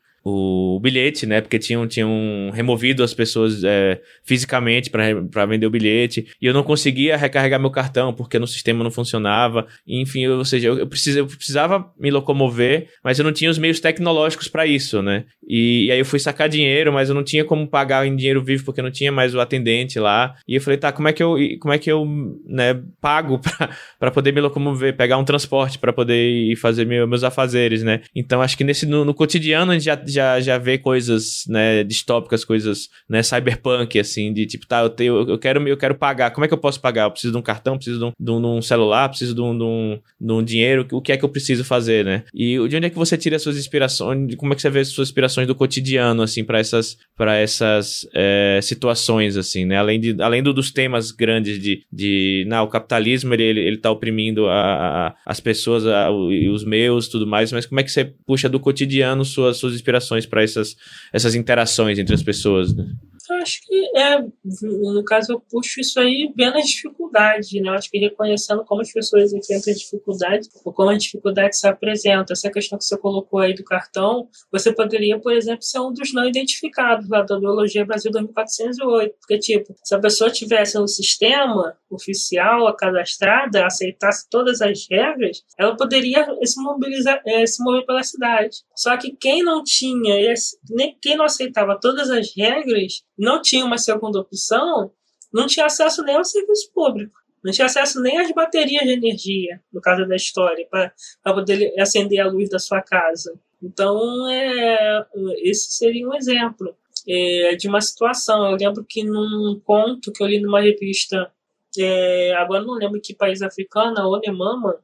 bilhete, 0.81 1.25
né? 1.25 1.41
Porque 1.41 1.59
tinham, 1.59 1.87
tinham 1.87 2.51
removido 2.53 3.03
as 3.03 3.13
pessoas 3.13 3.63
é, 3.63 3.99
fisicamente 4.23 4.89
para 4.89 5.45
vender 5.45 5.65
o 5.65 5.69
bilhete 5.69 6.27
e 6.41 6.45
eu 6.45 6.53
não 6.53 6.63
conseguia 6.63 7.17
recarregar 7.17 7.59
meu 7.59 7.69
cartão 7.69 8.13
porque 8.13 8.39
no 8.39 8.47
sistema 8.47 8.83
não 8.83 8.91
funcionava. 8.91 9.67
Enfim, 9.87 10.27
ou 10.27 10.45
seja, 10.45 10.67
eu, 10.67 10.79
eu, 10.79 10.87
precisava, 10.87 11.27
eu 11.27 11.37
precisava 11.37 11.93
me 11.99 12.11
locomover, 12.11 12.87
mas 13.03 13.19
eu 13.19 13.25
não 13.25 13.31
tinha 13.31 13.49
os 13.49 13.57
meios 13.57 13.79
tecnológicos 13.79 14.47
para 14.47 14.65
isso, 14.65 15.01
né? 15.01 15.25
E, 15.47 15.85
e, 15.85 15.91
aí 15.91 15.99
eu 15.99 16.05
fui 16.05 16.19
sacar 16.19 16.47
dinheiro, 16.47 16.93
mas 16.93 17.09
eu 17.09 17.15
não 17.15 17.23
tinha 17.23 17.43
como 17.43 17.67
pagar 17.67 18.05
em 18.05 18.15
dinheiro 18.15 18.43
vivo 18.43 18.65
porque 18.65 18.81
não 18.81 18.91
tinha 18.91 19.11
mais 19.11 19.33
o 19.33 19.39
atendente 19.39 19.99
lá. 19.99 20.35
E 20.47 20.55
eu 20.55 20.61
falei, 20.61 20.77
tá, 20.77 20.91
como 20.91 21.07
é 21.07 21.13
que 21.13 21.23
eu, 21.23 21.35
como 21.59 21.73
é 21.73 21.77
que 21.77 21.91
eu 21.91 22.05
né, 22.45 22.79
pago 23.01 23.39
para 23.99 24.11
poder 24.11 24.31
me 24.31 24.41
locomover, 24.41 24.95
pegar 24.95 25.17
um 25.17 25.23
transporte 25.23 25.79
para 25.79 25.91
poder 25.91 26.29
ir 26.29 26.55
fazer 26.55 26.85
meu, 26.85 27.07
meus 27.07 27.23
afazeres, 27.23 27.83
né? 27.83 28.01
Então 28.15 28.41
acho 28.41 28.57
que 28.57 28.63
nesse 28.63 28.85
no, 28.85 29.03
no 29.03 29.13
cotidiano 29.13 29.71
a 29.71 29.75
gente 29.75 29.85
já, 29.85 30.01
já 30.39 30.57
vê 30.57 30.77
coisas, 30.77 31.43
né, 31.47 31.83
distópicas, 31.83 32.43
coisas, 32.43 32.89
né, 33.07 33.21
cyberpunk, 33.23 33.99
assim, 33.99 34.33
de 34.33 34.45
tipo, 34.45 34.67
tá, 34.67 34.81
eu, 34.81 34.89
tenho, 34.89 35.29
eu, 35.29 35.37
quero, 35.37 35.67
eu 35.67 35.77
quero 35.77 35.95
pagar, 35.95 36.31
como 36.31 36.45
é 36.45 36.47
que 36.47 36.53
eu 36.53 36.57
posso 36.57 36.79
pagar? 36.79 37.03
Eu 37.03 37.11
preciso 37.11 37.31
de 37.31 37.37
um 37.37 37.41
cartão, 37.41 37.75
preciso 37.75 37.99
de 37.99 38.05
um, 38.05 38.11
de 38.19 38.31
um, 38.31 38.41
de 38.41 38.47
um 38.47 38.61
celular, 38.61 39.09
preciso 39.09 39.33
de 39.33 39.41
um, 39.41 39.57
de, 39.57 39.63
um, 39.63 39.99
de 40.19 40.31
um 40.31 40.43
dinheiro, 40.43 40.87
o 40.91 41.01
que 41.01 41.11
é 41.11 41.17
que 41.17 41.25
eu 41.25 41.29
preciso 41.29 41.63
fazer, 41.63 42.03
né? 42.03 42.23
E 42.33 42.55
de 42.67 42.75
onde 42.75 42.85
é 42.85 42.89
que 42.89 42.97
você 42.97 43.17
tira 43.17 43.35
as 43.35 43.41
suas 43.41 43.57
inspirações, 43.57 44.35
como 44.35 44.53
é 44.53 44.55
que 44.55 44.61
você 44.61 44.69
vê 44.69 44.79
as 44.79 44.89
suas 44.89 45.09
inspirações 45.09 45.47
do 45.47 45.55
cotidiano, 45.55 46.21
assim, 46.21 46.43
para 46.43 46.59
essas, 46.59 46.97
pra 47.15 47.35
essas 47.35 48.07
é, 48.13 48.59
situações, 48.61 49.37
assim, 49.37 49.65
né? 49.65 49.77
Além, 49.77 49.99
de, 49.99 50.21
além 50.21 50.43
do, 50.43 50.53
dos 50.53 50.71
temas 50.71 51.11
grandes 51.11 51.59
de, 51.61 51.83
de 51.91 52.45
não, 52.47 52.63
o 52.63 52.67
capitalismo, 52.67 53.33
ele, 53.33 53.43
ele, 53.43 53.59
ele 53.61 53.77
tá 53.77 53.91
oprimindo 53.91 54.47
a, 54.47 55.07
a, 55.07 55.15
as 55.25 55.39
pessoas, 55.39 55.85
a, 55.85 56.09
os 56.11 56.63
meus, 56.63 57.07
tudo 57.07 57.27
mais, 57.27 57.51
mas 57.51 57.65
como 57.65 57.79
é 57.79 57.83
que 57.83 57.91
você 57.91 58.05
puxa 58.25 58.49
do 58.49 58.59
cotidiano 58.59 59.23
suas, 59.25 59.57
suas 59.57 59.73
inspirações 59.73 59.98
para 60.25 60.43
essas, 60.43 60.75
essas 61.11 61.35
interações 61.35 61.99
entre 61.99 62.13
as 62.13 62.23
pessoas. 62.23 62.73
Né? 62.75 62.85
Eu 63.29 63.35
acho 63.37 63.61
que 63.61 63.91
é, 63.95 64.19
no 64.63 65.03
caso, 65.05 65.33
eu 65.33 65.39
puxo 65.39 65.79
isso 65.79 65.99
aí 65.99 66.33
vendo 66.35 66.57
as 66.57 66.67
dificuldades, 66.67 67.51
né? 67.61 67.69
Eu 67.69 67.73
acho 67.73 67.89
que 67.89 67.99
reconhecendo 67.99 68.65
como 68.65 68.81
as 68.81 68.91
pessoas 68.91 69.31
enfrentam 69.31 69.71
as 69.71 69.79
dificuldades, 69.79 70.49
ou 70.65 70.73
como 70.73 70.89
a 70.89 70.97
dificuldade 70.97 71.55
se 71.55 71.67
apresenta. 71.67 72.33
Essa 72.33 72.49
questão 72.49 72.77
que 72.77 72.85
você 72.85 72.97
colocou 72.97 73.39
aí 73.39 73.53
do 73.53 73.63
cartão, 73.63 74.27
você 74.51 74.73
poderia, 74.73 75.19
por 75.19 75.31
exemplo, 75.31 75.61
ser 75.61 75.79
um 75.79 75.93
dos 75.93 76.11
não 76.11 76.25
identificados 76.25 77.07
lá 77.07 77.21
da 77.21 77.39
Biologia 77.39 77.85
Brasil 77.85 78.11
2408. 78.11 79.15
Porque, 79.19 79.37
tipo, 79.37 79.75
se 79.83 79.93
a 79.93 79.99
pessoa 79.99 80.31
tivesse 80.31 80.79
no 80.79 80.87
sistema 80.87 81.77
oficial, 81.89 82.67
a 82.67 82.75
cadastrada, 82.75 83.65
aceitasse 83.65 84.27
todas 84.29 84.61
as 84.61 84.87
regras, 84.89 85.43
ela 85.57 85.75
poderia 85.75 86.25
se 86.43 86.61
mobilizar, 86.61 87.21
é, 87.25 87.45
se 87.45 87.63
mover 87.63 87.85
pela 87.85 88.01
cidade. 88.01 88.57
Só 88.75 88.95
que 88.97 89.11
quem 89.11 89.43
não 89.43 89.63
tinha, 89.63 90.19
esse, 90.31 90.57
nem 90.69 90.97
quem 90.99 91.15
não 91.15 91.25
aceitava 91.25 91.79
todas 91.79 92.09
as 92.09 92.35
regras, 92.35 93.03
não 93.19 93.41
tinha 93.41 93.65
uma 93.65 93.77
segunda 93.77 94.19
opção, 94.19 94.91
não 95.31 95.45
tinha 95.45 95.65
acesso 95.65 96.01
nem 96.03 96.15
ao 96.15 96.23
serviço 96.23 96.71
público. 96.73 97.19
Não 97.43 97.51
tinha 97.51 97.65
acesso 97.65 98.01
nem 98.01 98.17
às 98.17 98.31
baterias 98.33 98.83
de 98.83 98.91
energia, 98.91 99.61
no 99.71 99.79
caso 99.79 100.05
da 100.07 100.15
história, 100.15 100.67
para 100.69 100.93
poder 101.23 101.73
acender 101.79 102.19
a 102.19 102.27
luz 102.27 102.49
da 102.49 102.59
sua 102.59 102.81
casa. 102.81 103.39
Então, 103.61 104.29
é, 104.29 105.05
esse 105.43 105.71
seria 105.73 106.07
um 106.07 106.15
exemplo 106.15 106.75
é, 107.07 107.55
de 107.55 107.67
uma 107.67 107.81
situação. 107.81 108.49
Eu 108.49 108.57
lembro 108.57 108.85
que 108.87 109.03
num 109.03 109.59
conto 109.63 110.11
que 110.11 110.23
eu 110.23 110.27
li 110.27 110.41
numa 110.41 110.61
revista, 110.61 111.31
é, 111.77 112.33
agora 112.35 112.63
não 112.63 112.73
lembro 112.73 112.99
que 113.01 113.15
país 113.15 113.41
africano, 113.41 113.99
a 113.99 114.07
Onemama, 114.07 114.79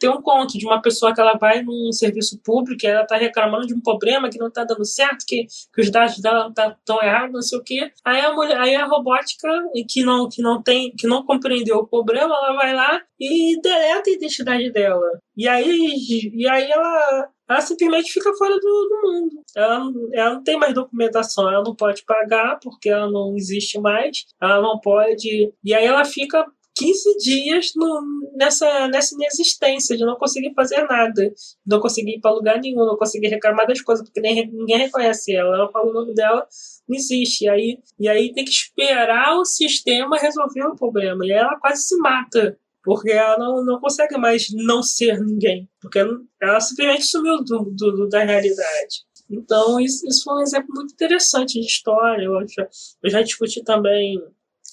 tem 0.00 0.08
um 0.08 0.22
conto 0.22 0.58
de 0.58 0.66
uma 0.66 0.80
pessoa 0.80 1.14
que 1.14 1.20
ela 1.20 1.34
vai 1.34 1.62
num 1.62 1.92
serviço 1.92 2.40
público 2.42 2.84
e 2.84 2.88
ela 2.88 3.02
está 3.02 3.16
reclamando 3.16 3.66
de 3.66 3.74
um 3.74 3.80
problema 3.80 4.30
que 4.30 4.38
não 4.38 4.48
está 4.48 4.64
dando 4.64 4.84
certo, 4.84 5.26
que, 5.28 5.46
que 5.72 5.80
os 5.82 5.90
dados 5.90 6.18
dela 6.18 6.48
estão 6.48 6.96
tá, 6.96 7.06
errados, 7.06 7.34
não 7.34 7.42
sei 7.42 7.58
o 7.58 7.62
quê. 7.62 7.92
Aí 8.02 8.20
a, 8.20 8.32
mulher, 8.32 8.58
aí 8.58 8.74
a 8.74 8.86
robótica, 8.86 9.48
que 9.86 10.02
não, 10.02 10.26
que, 10.28 10.40
não 10.40 10.62
tem, 10.62 10.90
que 10.96 11.06
não 11.06 11.22
compreendeu 11.22 11.76
o 11.76 11.86
problema, 11.86 12.34
ela 12.34 12.54
vai 12.54 12.74
lá 12.74 13.02
e 13.20 13.60
deleta 13.60 14.08
a 14.08 14.12
identidade 14.12 14.72
dela. 14.72 15.06
E 15.36 15.46
aí, 15.46 15.94
e 16.34 16.48
aí 16.48 16.70
ela, 16.70 17.28
ela 17.48 17.60
simplesmente 17.60 18.10
fica 18.10 18.32
fora 18.34 18.54
do, 18.54 18.60
do 18.60 19.00
mundo. 19.02 19.42
Ela, 19.54 19.92
ela 20.14 20.34
não 20.34 20.42
tem 20.42 20.58
mais 20.58 20.72
documentação, 20.72 21.46
ela 21.46 21.62
não 21.62 21.76
pode 21.76 22.04
pagar 22.04 22.58
porque 22.62 22.88
ela 22.88 23.10
não 23.10 23.36
existe 23.36 23.78
mais, 23.78 24.24
ela 24.40 24.62
não 24.62 24.80
pode. 24.80 25.52
E 25.62 25.74
aí 25.74 25.84
ela 25.84 26.04
fica 26.06 26.46
15 26.80 27.18
dias 27.18 27.72
no, 27.76 28.00
nessa, 28.34 28.88
nessa 28.88 29.14
inexistência, 29.14 29.94
de 29.94 30.04
não 30.04 30.16
conseguir 30.16 30.54
fazer 30.54 30.82
nada, 30.86 31.30
não 31.66 31.78
conseguir 31.78 32.16
ir 32.16 32.20
para 32.20 32.32
lugar 32.32 32.58
nenhum, 32.58 32.86
não 32.86 32.96
conseguir 32.96 33.28
reclamar 33.28 33.66
das 33.66 33.82
coisas, 33.82 34.02
porque 34.02 34.20
nem, 34.20 34.50
ninguém 34.50 34.78
reconhece 34.78 35.34
ela. 35.34 35.54
Ela 35.54 35.70
fala 35.70 35.90
o 35.90 35.92
nome 35.92 36.14
dela, 36.14 36.46
não 36.88 36.96
existe. 36.96 37.44
E 37.44 37.48
aí, 37.50 37.78
e 37.98 38.08
aí 38.08 38.32
tem 38.32 38.44
que 38.44 38.50
esperar 38.50 39.36
o 39.36 39.44
sistema 39.44 40.16
resolver 40.16 40.64
o 40.64 40.74
problema. 40.74 41.26
E 41.26 41.32
ela 41.32 41.58
quase 41.60 41.82
se 41.82 41.96
mata, 41.98 42.58
porque 42.82 43.10
ela 43.10 43.36
não, 43.36 43.62
não 43.62 43.78
consegue 43.78 44.16
mais 44.16 44.46
não 44.50 44.82
ser 44.82 45.20
ninguém, 45.20 45.68
porque 45.82 45.98
ela 46.40 46.60
simplesmente 46.60 47.04
sumiu 47.04 47.44
do, 47.44 47.64
do 47.76 48.08
da 48.08 48.24
realidade. 48.24 49.04
Então, 49.28 49.78
isso, 49.78 50.08
isso 50.08 50.24
foi 50.24 50.34
um 50.34 50.42
exemplo 50.42 50.74
muito 50.74 50.94
interessante 50.94 51.60
de 51.60 51.66
história. 51.66 52.24
Eu 52.24 52.40
já, 52.48 52.68
eu 53.02 53.10
já 53.10 53.22
discuti 53.22 53.62
também 53.62 54.18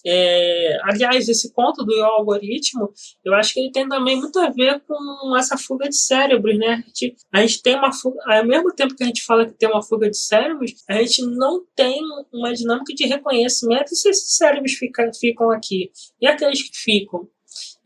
É, 0.05 0.77
aliás, 0.83 1.27
esse 1.27 1.53
ponto 1.53 1.83
do 1.83 1.93
algoritmo, 2.03 2.91
eu 3.23 3.33
acho 3.33 3.53
que 3.53 3.59
ele 3.59 3.71
tem 3.71 3.87
também 3.87 4.15
muito 4.17 4.39
a 4.39 4.49
ver 4.49 4.81
com 4.81 5.35
essa 5.37 5.57
fuga 5.57 5.89
de 5.89 5.97
cérebros, 5.97 6.57
né? 6.57 6.83
A 6.85 6.87
gente, 6.87 7.15
a 7.33 7.41
gente 7.41 7.61
tem 7.61 7.75
uma 7.75 7.91
fuga, 7.91 8.19
ao 8.25 8.45
mesmo 8.45 8.73
tempo 8.73 8.95
que 8.95 9.03
a 9.03 9.07
gente 9.07 9.23
fala 9.23 9.45
que 9.45 9.53
tem 9.53 9.69
uma 9.69 9.81
fuga 9.81 10.09
de 10.09 10.17
cérebros, 10.17 10.73
a 10.89 10.95
gente 10.95 11.21
não 11.23 11.65
tem 11.75 11.99
uma 12.33 12.53
dinâmica 12.53 12.93
de 12.93 13.05
reconhecimento 13.05 13.95
se 13.95 14.09
esses 14.09 14.35
cérebros 14.35 14.73
fica, 14.73 15.11
ficam 15.19 15.51
aqui. 15.51 15.91
E 16.21 16.27
aqueles 16.27 16.61
que 16.61 16.77
ficam? 16.77 17.27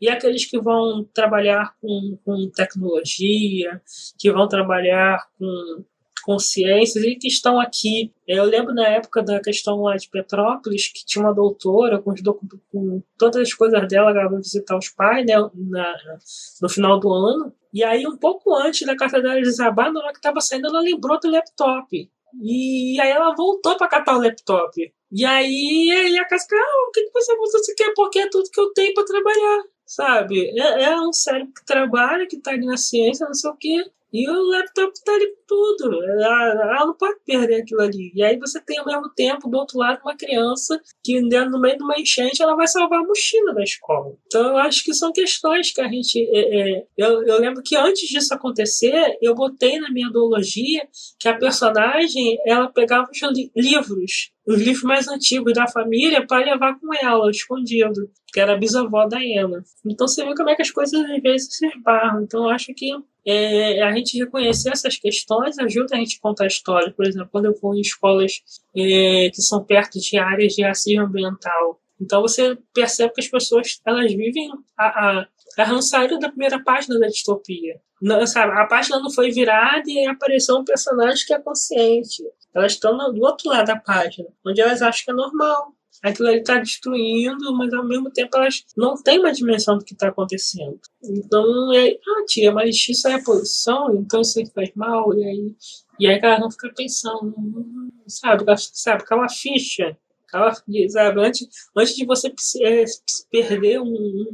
E 0.00 0.08
aqueles 0.08 0.44
que 0.44 0.60
vão 0.60 1.08
trabalhar 1.14 1.74
com, 1.80 2.18
com 2.24 2.50
tecnologia, 2.50 3.80
que 4.18 4.30
vão 4.32 4.48
trabalhar 4.48 5.24
com 5.38 5.84
consciências 6.22 7.04
e 7.04 7.16
que 7.16 7.28
estão 7.28 7.60
aqui. 7.60 8.12
Eu 8.26 8.44
lembro 8.44 8.74
na 8.74 8.88
época 8.88 9.22
da 9.22 9.40
questão 9.40 9.82
lá 9.82 9.96
de 9.96 10.08
Petrópolis, 10.08 10.88
que 10.88 11.04
tinha 11.04 11.24
uma 11.24 11.34
doutora 11.34 12.00
com, 12.00 12.14
com 12.70 13.02
todas 13.18 13.42
as 13.42 13.52
coisas 13.52 13.86
dela, 13.88 14.10
ela 14.10 14.28
vai 14.28 14.38
visitar 14.38 14.76
os 14.76 14.88
pais 14.88 15.26
né, 15.26 15.34
na, 15.54 15.94
no 16.60 16.68
final 16.68 16.98
do 16.98 17.12
ano. 17.12 17.52
E 17.72 17.82
aí, 17.82 18.06
um 18.06 18.16
pouco 18.16 18.54
antes 18.54 18.86
da 18.86 18.96
carta 18.96 19.20
dela 19.20 19.40
desabar, 19.40 19.92
na 19.92 20.00
hora 20.00 20.12
que 20.12 20.18
estava 20.18 20.40
saindo, 20.40 20.68
ela 20.68 20.80
lembrou 20.80 21.18
do 21.18 21.30
laptop. 21.30 22.10
E 22.40 23.00
aí 23.00 23.10
ela 23.10 23.34
voltou 23.34 23.76
para 23.76 23.88
catar 23.88 24.16
o 24.16 24.22
laptop. 24.22 24.92
E 25.10 25.24
aí, 25.24 25.90
aí 25.90 26.18
a 26.18 26.24
casca, 26.24 26.56
ah, 26.56 26.88
o 26.88 26.90
que, 26.90 27.10
você, 27.12 27.36
você 27.36 27.74
quer? 27.74 27.92
Porque 27.94 28.18
é 28.18 28.30
tudo 28.30 28.50
que 28.50 28.60
eu 28.60 28.72
tenho 28.72 28.94
para 28.94 29.04
trabalhar, 29.04 29.62
sabe? 29.84 30.58
É, 30.58 30.84
é, 30.84 31.00
um 31.00 31.12
cérebro 31.12 31.52
que 31.52 31.64
trabalha, 31.66 32.26
que 32.26 32.36
está 32.36 32.52
ali 32.52 32.64
na 32.64 32.78
ciência, 32.78 33.26
não 33.26 33.34
sei 33.34 33.50
o 33.50 33.56
quê. 33.56 33.84
E 34.12 34.28
o 34.28 34.42
laptop 34.50 34.92
tá 35.04 35.14
ali 35.14 35.34
tudo. 35.46 36.04
Ela, 36.04 36.52
ela, 36.52 36.86
não 36.86 36.94
pode 36.94 37.20
perder 37.24 37.62
aquilo 37.62 37.80
ali. 37.80 38.12
E 38.14 38.22
aí 38.22 38.38
você 38.38 38.60
tem 38.60 38.78
ao 38.78 38.86
mesmo 38.86 39.08
tempo, 39.14 39.48
do 39.48 39.56
outro 39.56 39.78
lado, 39.78 40.00
uma 40.02 40.16
criança 40.16 40.80
que 41.02 41.20
no 41.20 41.60
meio 41.60 41.78
de 41.78 41.82
uma 41.82 41.98
enchente 41.98 42.42
ela 42.42 42.54
vai 42.54 42.68
salvar 42.68 43.00
a 43.00 43.06
mochila 43.06 43.54
da 43.54 43.62
escola. 43.62 44.14
Então 44.26 44.48
eu 44.48 44.56
acho 44.58 44.84
que 44.84 44.92
são 44.92 45.12
questões 45.12 45.72
que 45.72 45.80
a 45.80 45.88
gente. 45.88 46.18
É, 46.30 46.78
é, 46.78 46.86
eu, 46.96 47.22
eu 47.22 47.40
lembro 47.40 47.62
que 47.62 47.74
antes 47.74 48.08
disso 48.08 48.34
acontecer, 48.34 49.16
eu 49.22 49.34
botei 49.34 49.80
na 49.80 49.90
minha 49.90 50.08
ideologia 50.08 50.86
que 51.18 51.28
a 51.28 51.36
personagem 51.36 52.38
ela 52.46 52.68
pegava 52.68 53.08
os 53.10 53.22
li 53.32 53.50
livros 53.56 54.32
os 54.46 54.60
livros 54.60 54.82
mais 54.82 55.08
antigos 55.08 55.52
da 55.52 55.66
família 55.68 56.26
para 56.26 56.44
levar 56.44 56.78
com 56.78 56.92
ela, 56.94 57.30
escondido, 57.30 58.10
que 58.32 58.40
era 58.40 58.54
a 58.54 58.56
bisavó 58.56 59.06
da 59.06 59.22
Ena. 59.22 59.62
Então 59.86 60.08
você 60.08 60.24
vê 60.24 60.34
como 60.34 60.50
é 60.50 60.56
que 60.56 60.62
as 60.62 60.70
coisas 60.70 60.98
às 61.00 61.22
vezes 61.22 61.56
se 61.56 61.66
esbarram. 61.66 62.22
Então 62.22 62.44
eu 62.44 62.50
acho 62.50 62.74
que 62.74 62.90
é, 63.26 63.82
a 63.82 63.92
gente 63.92 64.18
reconhecer 64.18 64.70
essas 64.70 64.96
questões 64.96 65.58
ajuda 65.58 65.94
a 65.94 65.98
gente 65.98 66.16
a 66.18 66.22
contar 66.22 66.44
a 66.44 66.48
história. 66.48 66.92
Por 66.92 67.06
exemplo, 67.06 67.28
quando 67.30 67.46
eu 67.46 67.54
vou 67.60 67.74
em 67.74 67.80
escolas 67.80 68.42
é, 68.76 69.30
que 69.30 69.40
são 69.42 69.64
perto 69.64 69.98
de 69.98 70.18
áreas 70.18 70.54
de 70.54 70.62
racismo 70.62 71.02
ambiental, 71.02 71.80
então 72.00 72.20
você 72.20 72.58
percebe 72.74 73.12
que 73.14 73.20
as 73.20 73.28
pessoas 73.28 73.80
elas 73.86 74.12
vivem 74.12 74.50
a, 74.76 75.20
a 75.20 75.82
saíram 75.82 76.18
da 76.18 76.28
primeira 76.28 76.62
página 76.62 76.98
da 76.98 77.06
distopia. 77.06 77.80
Não, 78.00 78.26
sabe, 78.26 78.52
a 78.58 78.66
página 78.66 78.98
não 78.98 79.10
foi 79.10 79.30
virada 79.30 79.84
e 79.86 80.06
apareceu 80.06 80.56
um 80.56 80.64
personagem 80.64 81.24
que 81.24 81.32
é 81.32 81.38
consciente. 81.38 82.24
Elas 82.52 82.72
estão 82.72 82.96
do 82.96 83.22
outro 83.22 83.48
lado 83.48 83.66
da 83.66 83.76
página, 83.76 84.28
onde 84.44 84.60
elas 84.60 84.82
acham 84.82 85.04
que 85.04 85.10
é 85.12 85.14
normal. 85.14 85.72
Aquilo 86.02 86.28
ali 86.28 86.38
está 86.38 86.58
destruindo, 86.58 87.52
mas 87.56 87.72
ao 87.72 87.86
mesmo 87.86 88.10
tempo 88.10 88.36
elas 88.36 88.64
não 88.76 88.94
têm 88.94 89.18
uma 89.18 89.32
dimensão 89.32 89.78
do 89.78 89.84
que 89.84 89.94
está 89.94 90.08
acontecendo. 90.08 90.80
Então, 91.02 91.72
é, 91.72 91.90
ah, 91.90 92.24
tia, 92.26 92.52
mas 92.52 92.76
isso 92.88 93.06
é 93.08 93.22
poluição, 93.22 93.94
então 93.96 94.20
isso 94.20 94.38
aí 94.38 94.46
faz 94.54 94.70
mal, 94.74 95.12
e 95.16 95.24
aí, 95.24 95.56
e 96.00 96.06
aí 96.06 96.18
elas 96.22 96.40
vão 96.40 96.50
ficar 96.50 96.72
pensando, 96.74 97.34
sabe, 98.06 98.44
sabe, 98.56 99.02
aquela 99.02 99.28
ficha 99.28 99.96
ela, 100.34 100.52
sabe, 100.88 101.20
antes, 101.20 101.46
antes 101.76 101.94
de 101.94 102.06
você 102.06 102.32
é, 102.62 102.84
perder 103.30 103.80
um, 103.80 103.86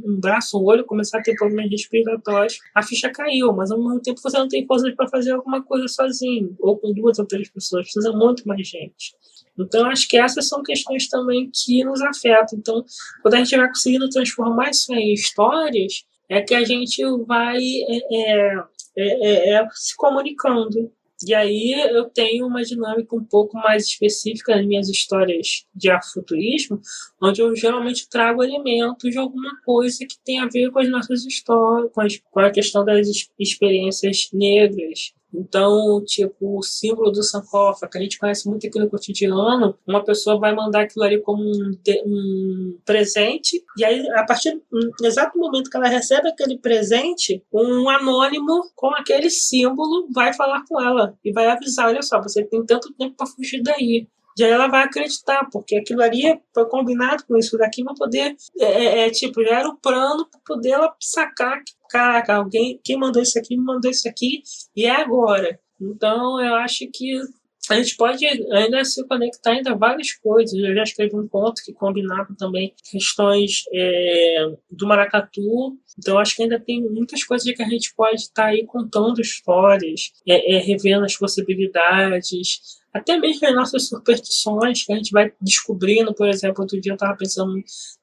um, 0.05 0.19
braço, 0.19 0.57
um 0.57 0.63
olho, 0.63 0.85
começar 0.85 1.19
a 1.19 1.21
ter 1.21 1.35
problemas 1.35 1.69
respiratórios, 1.69 2.57
a 2.73 2.81
ficha 2.81 3.11
caiu, 3.11 3.51
mas 3.51 3.69
ao 3.69 3.77
mesmo 3.77 4.01
tempo 4.01 4.21
você 4.21 4.37
não 4.37 4.47
tem 4.47 4.65
força 4.65 4.89
para 4.95 5.09
fazer 5.09 5.31
alguma 5.31 5.61
coisa 5.61 5.87
sozinho, 5.89 6.55
ou 6.59 6.77
com 6.77 6.93
duas 6.93 7.19
ou 7.19 7.25
três 7.25 7.49
pessoas, 7.49 7.83
precisa 7.83 8.13
muito 8.13 8.47
mais 8.47 8.65
gente. 8.65 9.13
Então, 9.63 9.87
acho 9.87 10.07
que 10.07 10.17
essas 10.17 10.47
são 10.47 10.63
questões 10.63 11.07
também 11.07 11.49
que 11.53 11.83
nos 11.83 12.01
afetam. 12.01 12.57
Então, 12.57 12.83
quando 13.21 13.33
a 13.33 13.37
gente 13.37 13.55
vai 13.55 13.67
conseguindo 13.67 14.09
transformar 14.09 14.69
isso 14.69 14.93
em 14.93 15.13
histórias, 15.13 16.05
é 16.29 16.41
que 16.41 16.53
a 16.53 16.63
gente 16.63 17.03
vai 17.25 17.57
é, 17.57 17.99
é, 18.11 18.53
é, 18.97 19.49
é 19.55 19.67
se 19.73 19.95
comunicando. 19.95 20.91
E 21.27 21.33
aí 21.33 21.73
eu 21.91 22.05
tenho 22.05 22.47
uma 22.47 22.63
dinâmica 22.63 23.13
um 23.13 23.23
pouco 23.23 23.57
mais 23.57 23.85
específica 23.85 24.55
nas 24.55 24.65
minhas 24.65 24.87
histórias 24.87 25.65
de 25.75 25.91
afrofuturismo, 25.91 26.79
onde 27.21 27.41
eu 27.41 27.53
geralmente 27.57 28.07
trago 28.07 28.41
elementos 28.41 29.11
de 29.11 29.17
alguma 29.17 29.59
coisa 29.65 30.05
que 30.05 30.15
tem 30.23 30.39
a 30.39 30.47
ver 30.47 30.71
com 30.71 30.79
as 30.79 30.89
nossas 30.89 31.25
histórias, 31.25 31.91
com, 31.91 32.01
as, 32.01 32.17
com 32.31 32.39
a 32.39 32.49
questão 32.49 32.85
das 32.85 33.05
experiências 33.37 34.29
negras, 34.31 35.13
então, 35.33 36.03
tipo, 36.05 36.57
o 36.57 36.63
símbolo 36.63 37.11
do 37.11 37.23
Sankofa, 37.23 37.87
que 37.87 37.97
a 37.97 38.01
gente 38.01 38.17
conhece 38.17 38.47
muito 38.49 38.65
aqui 38.65 38.79
no 38.79 38.89
cotidiano, 38.89 39.77
uma 39.87 40.03
pessoa 40.03 40.39
vai 40.39 40.53
mandar 40.53 40.81
aquilo 40.81 41.05
ali 41.05 41.21
como 41.21 41.43
um, 41.43 41.77
um 42.05 42.77
presente, 42.85 43.63
e 43.77 43.85
aí, 43.85 44.09
a 44.11 44.25
partir 44.25 44.59
do 44.71 45.05
exato 45.05 45.37
momento 45.37 45.69
que 45.69 45.77
ela 45.77 45.87
recebe 45.87 46.29
aquele 46.29 46.57
presente, 46.57 47.43
um 47.53 47.89
anônimo 47.89 48.69
com 48.75 48.93
aquele 48.95 49.29
símbolo 49.29 50.07
vai 50.13 50.33
falar 50.33 50.63
com 50.67 50.81
ela 50.81 51.17
e 51.23 51.31
vai 51.31 51.47
avisar: 51.47 51.87
olha 51.87 52.01
só, 52.01 52.21
você 52.21 52.43
tem 52.43 52.65
tanto 52.65 52.93
tempo 52.93 53.15
para 53.15 53.27
fugir 53.27 53.61
daí. 53.61 54.07
E 54.37 54.43
aí 54.43 54.51
ela 54.51 54.67
vai 54.67 54.83
acreditar, 54.83 55.49
porque 55.51 55.75
aquilo 55.75 56.01
ali 56.01 56.39
foi 56.53 56.65
combinado 56.69 57.25
com 57.27 57.37
isso 57.37 57.57
daqui 57.57 57.83
para 57.83 57.93
poder, 57.93 58.35
é, 58.57 58.65
é, 58.65 59.07
é, 59.07 59.09
tipo, 59.09 59.43
já 59.43 59.59
era 59.59 59.67
o 59.67 59.75
plano 59.75 60.25
para 60.29 60.39
poder 60.45 60.69
ela 60.69 60.95
sacar 60.97 61.61
que, 61.61 61.73
caraca, 61.89 62.35
alguém, 62.35 62.79
quem 62.83 62.97
mandou 62.97 63.21
isso 63.21 63.37
aqui, 63.37 63.57
me 63.57 63.63
mandou 63.63 63.89
isso 63.89 64.07
aqui, 64.07 64.41
e 64.75 64.85
é 64.85 64.91
agora. 64.91 65.59
Então 65.81 66.39
eu 66.41 66.55
acho 66.55 66.87
que 66.91 67.19
a 67.69 67.75
gente 67.75 67.95
pode 67.97 68.25
ainda 68.25 68.83
se 68.83 69.05
conectar 69.07 69.51
ainda 69.51 69.75
várias 69.75 70.13
coisas. 70.13 70.57
Eu 70.57 70.73
já 70.73 70.83
escrevi 70.83 71.15
um 71.15 71.27
conto 71.27 71.61
que 71.63 71.71
combinava 71.71 72.33
também 72.35 72.73
questões 72.89 73.63
é, 73.71 74.47
do 74.71 74.87
maracatu. 74.87 75.77
Então, 75.97 76.17
acho 76.17 76.35
que 76.35 76.43
ainda 76.43 76.59
tem 76.59 76.81
muitas 76.81 77.23
coisas 77.23 77.51
que 77.53 77.61
a 77.61 77.69
gente 77.69 77.93
pode 77.95 78.21
estar 78.21 78.43
tá 78.43 78.49
aí 78.49 78.65
contando 78.65 79.21
histórias, 79.21 80.11
é, 80.27 80.55
é, 80.55 80.59
revendo 80.59 81.05
as 81.05 81.15
possibilidades, 81.15 82.78
até 82.93 83.17
mesmo 83.17 83.47
as 83.47 83.55
nossas 83.55 83.87
superstições 83.87 84.83
que 84.83 84.91
a 84.91 84.95
gente 84.95 85.11
vai 85.11 85.31
descobrindo, 85.39 86.13
por 86.13 86.27
exemplo, 86.27 86.61
outro 86.61 86.79
dia 86.79 86.91
eu 86.91 86.95
estava 86.95 87.15
pensando 87.15 87.53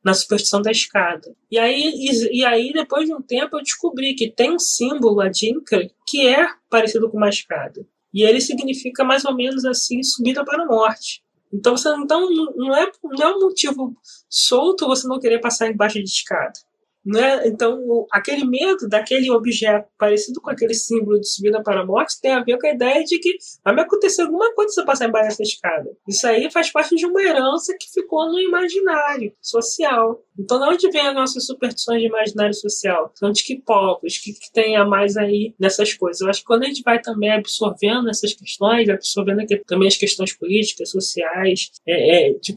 na 0.05 0.15
superstição 0.15 0.63
da 0.63 0.71
escada. 0.71 1.35
E 1.51 1.59
aí, 1.59 1.93
e, 1.95 2.39
e, 2.41 2.45
aí, 2.45 2.73
depois 2.73 3.07
de 3.07 3.15
um 3.15 3.21
tempo, 3.21 3.57
eu 3.57 3.63
descobri 3.63 4.15
que 4.15 4.31
tem 4.31 4.53
um 4.53 4.59
símbolo, 4.59 5.21
a 5.21 5.33
Jinka, 5.33 5.89
que 6.07 6.27
é 6.27 6.47
parecido 6.71 7.11
com 7.11 7.17
uma 7.17 7.29
escada. 7.29 7.87
E 8.15 8.23
ele 8.23 8.41
significa 8.41 9.05
mais 9.05 9.25
ou 9.25 9.35
menos 9.35 9.65
assim, 9.65 10.03
subida 10.03 10.45
para 10.45 10.63
a 10.63 10.67
morte. 10.67 11.23
Então, 11.53 11.77
você, 11.77 11.89
então 11.97 12.31
não, 12.31 12.75
é, 12.75 12.91
não 13.03 13.29
é 13.29 13.37
um 13.37 13.41
motivo 13.41 13.97
solto 14.29 14.87
você 14.87 15.07
não 15.07 15.21
querer 15.21 15.41
passar 15.41 15.69
embaixo 15.69 15.99
de 15.99 16.09
escada. 16.09 16.59
Né? 17.07 17.47
Então, 17.47 18.05
aquele 18.11 18.45
medo 18.45 18.89
daquele 18.89 19.31
objeto 19.31 19.87
parecido 19.97 20.41
com 20.41 20.51
aquele 20.51 20.75
símbolo 20.75 21.21
de 21.21 21.29
subida 21.29 21.63
para 21.63 21.83
a 21.83 21.87
morte 21.87 22.21
tem 22.21 22.33
a 22.33 22.43
ver 22.43 22.59
com 22.59 22.67
a 22.67 22.73
ideia 22.73 23.05
de 23.05 23.21
que 23.21 23.37
vai 23.65 23.75
me 23.75 23.83
acontecer 23.83 24.23
alguma 24.23 24.53
coisa 24.55 24.73
se 24.73 24.81
eu 24.81 24.85
passar 24.85 25.09
embaixo 25.09 25.29
dessa 25.29 25.43
escada. 25.43 25.89
Isso 26.09 26.27
aí 26.27 26.51
faz 26.51 26.73
parte 26.73 26.97
de 26.97 27.07
uma 27.07 27.23
herança 27.23 27.77
que 27.79 27.93
ficou 27.93 28.27
no 28.27 28.41
imaginário 28.41 29.33
social. 29.41 30.21
Então, 30.37 30.59
de 30.59 30.67
onde 30.67 30.91
vem 30.91 31.07
as 31.07 31.15
nossas 31.15 31.47
superstições 31.47 32.01
de 32.01 32.09
imaginário 32.09 32.55
social? 32.55 33.13
São 33.15 33.31
de 33.31 33.45
que 33.45 33.57
povos? 33.57 34.17
O 34.17 34.23
que, 34.23 34.33
que 34.33 34.53
tem 34.53 34.77
a 34.77 34.85
mais 34.85 35.17
aí 35.17 35.55
nessas 35.61 35.95
coisas? 35.95 36.21
Eu 36.21 36.29
acho 36.29 36.41
que 36.41 36.47
quando 36.47 36.65
a 36.65 36.67
gente 36.67 36.83
vai 36.83 37.01
também 37.01 37.31
absorvendo 37.31 38.11
essas 38.11 38.35
questões, 38.35 38.89
absorvendo 38.89 39.41
aqui 39.41 39.63
também 39.65 39.87
as 39.87 39.97
questões 39.97 40.37
políticas, 40.37 40.91
sociais, 40.91 41.71
é, 41.87 42.31
é, 42.31 42.33
de 42.33 42.55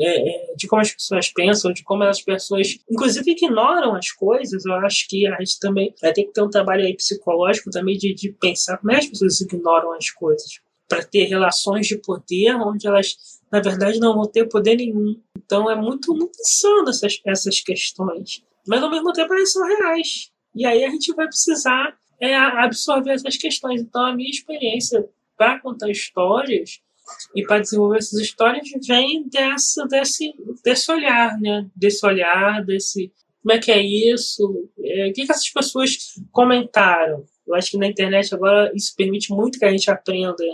é, 0.00 0.52
é, 0.52 0.54
de 0.56 0.68
como 0.68 0.82
as 0.82 0.92
pessoas 0.92 1.28
pensam, 1.32 1.72
de 1.72 1.82
como 1.82 2.04
as 2.04 2.22
pessoas, 2.22 2.78
inclusive, 2.88 3.32
ignoram 3.32 3.71
as 3.94 4.10
coisas, 4.10 4.64
eu 4.64 4.74
acho 4.74 5.06
que 5.08 5.26
a 5.26 5.38
gente 5.38 5.58
também 5.58 5.94
vai 6.00 6.12
ter 6.12 6.24
que 6.24 6.32
ter 6.32 6.42
um 6.42 6.50
trabalho 6.50 6.84
aí 6.84 6.94
psicológico 6.94 7.70
também 7.70 7.96
de, 7.96 8.14
de 8.14 8.32
pensar 8.32 8.78
como 8.78 8.92
é 8.92 8.98
que 8.98 9.04
as 9.04 9.10
pessoas 9.10 9.40
ignoram 9.40 9.92
as 9.92 10.10
coisas 10.10 10.60
para 10.88 11.02
ter 11.04 11.24
relações 11.24 11.86
de 11.86 11.96
poder 11.96 12.54
onde 12.56 12.86
elas, 12.86 13.16
na 13.50 13.60
verdade, 13.60 13.98
não 13.98 14.14
vão 14.14 14.26
ter 14.26 14.46
poder 14.46 14.76
nenhum. 14.76 15.18
Então 15.36 15.70
é 15.70 15.74
muito, 15.74 16.14
muito 16.14 16.38
insano 16.40 16.90
essas, 16.90 17.20
essas 17.24 17.60
questões. 17.60 18.42
Mas 18.66 18.82
ao 18.82 18.90
mesmo 18.90 19.12
tempo 19.12 19.32
elas 19.32 19.52
são 19.52 19.66
reais. 19.66 20.30
E 20.54 20.66
aí 20.66 20.84
a 20.84 20.90
gente 20.90 21.14
vai 21.14 21.26
precisar 21.26 21.96
é, 22.20 22.36
absorver 22.36 23.12
essas 23.12 23.36
questões. 23.36 23.80
Então 23.80 24.04
a 24.04 24.14
minha 24.14 24.30
experiência 24.30 25.08
para 25.36 25.58
contar 25.60 25.90
histórias 25.90 26.80
e 27.34 27.42
para 27.44 27.60
desenvolver 27.60 27.98
essas 27.98 28.20
histórias 28.20 28.68
vem 28.86 29.28
dessa, 29.28 29.86
desse, 29.86 30.34
desse 30.62 30.92
olhar, 30.92 31.38
né? 31.40 31.68
Desse 31.74 32.04
olhar, 32.06 32.64
desse 32.64 33.12
como 33.42 33.52
é 33.52 33.58
que 33.58 33.72
é 33.72 33.80
isso? 33.80 34.68
É, 34.84 35.08
o 35.08 35.12
que, 35.12 35.26
que 35.26 35.32
essas 35.32 35.50
pessoas 35.50 35.96
comentaram? 36.30 37.24
Eu 37.46 37.54
acho 37.54 37.72
que 37.72 37.76
na 37.76 37.88
internet 37.88 38.32
agora 38.34 38.70
isso 38.74 38.94
permite 38.96 39.32
muito 39.32 39.58
que 39.58 39.64
a 39.64 39.70
gente 39.70 39.90
aprenda 39.90 40.44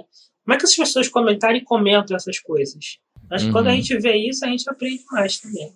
como 0.49 0.55
é 0.55 0.59
que 0.59 0.65
as 0.65 0.75
pessoas 0.75 1.09
comentam 1.09 1.51
e 1.51 1.61
comentam 1.61 2.17
essas 2.17 2.39
coisas? 2.39 2.99
Acho 3.31 3.45
que 3.45 3.53
quando 3.53 3.67
a 3.67 3.71
uhum. 3.71 3.77
gente 3.77 3.99
vê 3.99 4.17
isso, 4.17 4.43
a 4.47 4.49
gente 4.49 4.67
aprende 4.67 5.03
mais 5.13 5.39
também. 5.39 5.75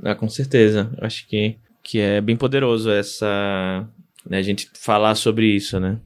Ah, 0.00 0.14
com 0.14 0.28
certeza. 0.28 0.92
Eu 0.96 1.04
acho 1.04 1.26
que, 1.26 1.56
que 1.82 1.98
é 1.98 2.20
bem 2.20 2.36
poderoso 2.36 2.88
essa. 2.88 3.84
Né, 4.24 4.38
a 4.38 4.42
gente 4.42 4.70
falar 4.74 5.16
sobre 5.16 5.46
isso, 5.46 5.80
né? 5.80 5.98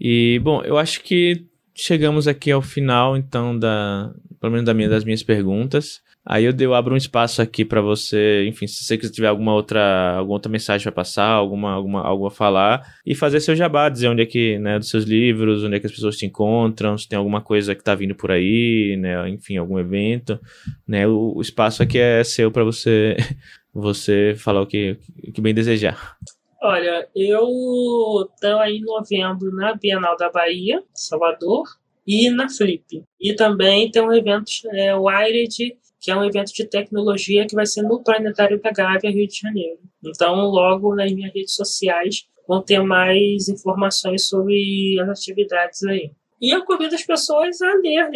E, 0.00 0.40
bom, 0.42 0.62
eu 0.62 0.78
acho 0.78 1.02
que 1.02 1.44
chegamos 1.74 2.26
aqui 2.26 2.50
ao 2.50 2.62
final, 2.62 3.18
então, 3.18 3.58
da, 3.58 4.14
pelo 4.40 4.52
menos 4.52 4.64
da 4.64 4.72
minha, 4.72 4.88
das 4.88 5.04
minhas 5.04 5.22
perguntas. 5.22 6.00
Aí 6.30 6.44
eu, 6.44 6.52
eu 6.60 6.74
abro 6.74 6.92
um 6.92 6.96
espaço 6.98 7.40
aqui 7.40 7.64
para 7.64 7.80
você, 7.80 8.44
enfim, 8.46 8.66
se 8.66 8.84
você 8.84 8.98
tiver 8.98 9.28
alguma 9.28 9.54
outra, 9.54 10.16
alguma 10.18 10.34
outra 10.34 10.52
mensagem 10.52 10.82
para 10.82 10.92
passar, 10.92 11.24
alguma, 11.24 11.72
alguma, 11.72 12.02
algo 12.02 12.26
a 12.26 12.30
falar, 12.30 12.86
e 13.06 13.14
fazer 13.14 13.40
seu 13.40 13.56
jabá, 13.56 13.88
dizer 13.88 14.08
onde 14.08 14.20
é 14.20 14.26
que, 14.26 14.58
né, 14.58 14.78
dos 14.78 14.90
seus 14.90 15.04
livros, 15.04 15.64
onde 15.64 15.76
é 15.76 15.80
que 15.80 15.86
as 15.86 15.92
pessoas 15.92 16.18
te 16.18 16.26
encontram, 16.26 16.98
se 16.98 17.08
tem 17.08 17.18
alguma 17.18 17.40
coisa 17.40 17.74
que 17.74 17.82
tá 17.82 17.94
vindo 17.94 18.14
por 18.14 18.30
aí, 18.30 18.94
né, 19.00 19.26
enfim, 19.30 19.56
algum 19.56 19.78
evento, 19.78 20.38
né, 20.86 21.08
o, 21.08 21.32
o 21.34 21.40
espaço 21.40 21.82
aqui 21.82 21.98
é 21.98 22.22
seu 22.22 22.52
para 22.52 22.62
você, 22.62 23.16
você 23.72 24.34
falar 24.36 24.60
o 24.60 24.66
que, 24.66 24.98
o 25.26 25.32
que 25.32 25.40
bem 25.40 25.54
desejar. 25.54 26.18
Olha, 26.60 27.08
eu 27.16 28.28
estou 28.34 28.58
aí 28.60 28.76
em 28.76 28.84
novembro 28.84 29.50
na 29.56 29.74
Bienal 29.74 30.14
da 30.18 30.30
Bahia, 30.30 30.82
Salvador, 30.92 31.64
e 32.06 32.30
na 32.30 32.48
Flip. 32.48 33.04
E 33.20 33.34
também 33.34 33.90
tem 33.90 34.02
um 34.02 34.12
evento, 34.12 34.50
é, 34.72 34.94
Wired, 34.94 35.76
que 36.08 36.12
é 36.12 36.16
um 36.16 36.24
evento 36.24 36.54
de 36.54 36.64
tecnologia 36.64 37.46
que 37.46 37.54
vai 37.54 37.66
ser 37.66 37.82
no 37.82 38.02
Planetário 38.02 38.58
da 38.62 38.70
Gávea, 38.70 39.10
Rio 39.10 39.28
de 39.28 39.40
Janeiro. 39.40 39.78
Então, 40.02 40.36
logo 40.36 40.94
nas 40.94 41.12
minhas 41.12 41.34
redes 41.34 41.54
sociais 41.54 42.26
vão 42.48 42.62
ter 42.62 42.82
mais 42.82 43.46
informações 43.50 44.26
sobre 44.26 44.98
as 45.02 45.08
atividades 45.10 45.82
aí. 45.84 46.10
E 46.40 46.54
eu 46.54 46.64
convido 46.64 46.94
as 46.94 47.02
pessoas 47.02 47.60
a 47.60 47.74
ler, 47.74 48.08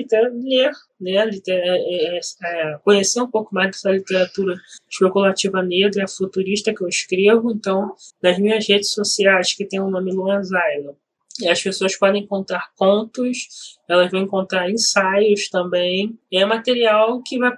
ler, 0.42 0.70
né, 0.98 1.28
é, 1.48 2.16
é, 2.16 2.20
é, 2.44 2.78
conhecer 2.82 3.20
um 3.20 3.30
pouco 3.30 3.54
mais 3.54 3.72
dessa 3.72 3.90
literatura 3.90 4.56
especulativa 4.90 5.62
negra, 5.62 6.08
futurista 6.08 6.74
que 6.74 6.82
eu 6.82 6.88
escrevo. 6.88 7.52
Então, 7.52 7.94
nas 8.22 8.38
minhas 8.38 8.66
redes 8.66 8.90
sociais, 8.90 9.52
que 9.52 9.66
tem 9.66 9.80
o 9.80 9.90
nome 9.90 10.14
Luan 10.14 10.42
Zylo, 10.42 10.96
as 11.46 11.62
pessoas 11.62 11.94
podem 11.96 12.22
encontrar 12.22 12.70
contos, 12.74 13.78
elas 13.92 14.10
vão 14.10 14.22
encontrar 14.22 14.70
ensaios 14.70 15.50
também. 15.50 16.18
É 16.32 16.46
material 16.46 17.22
que 17.22 17.38
vai 17.38 17.52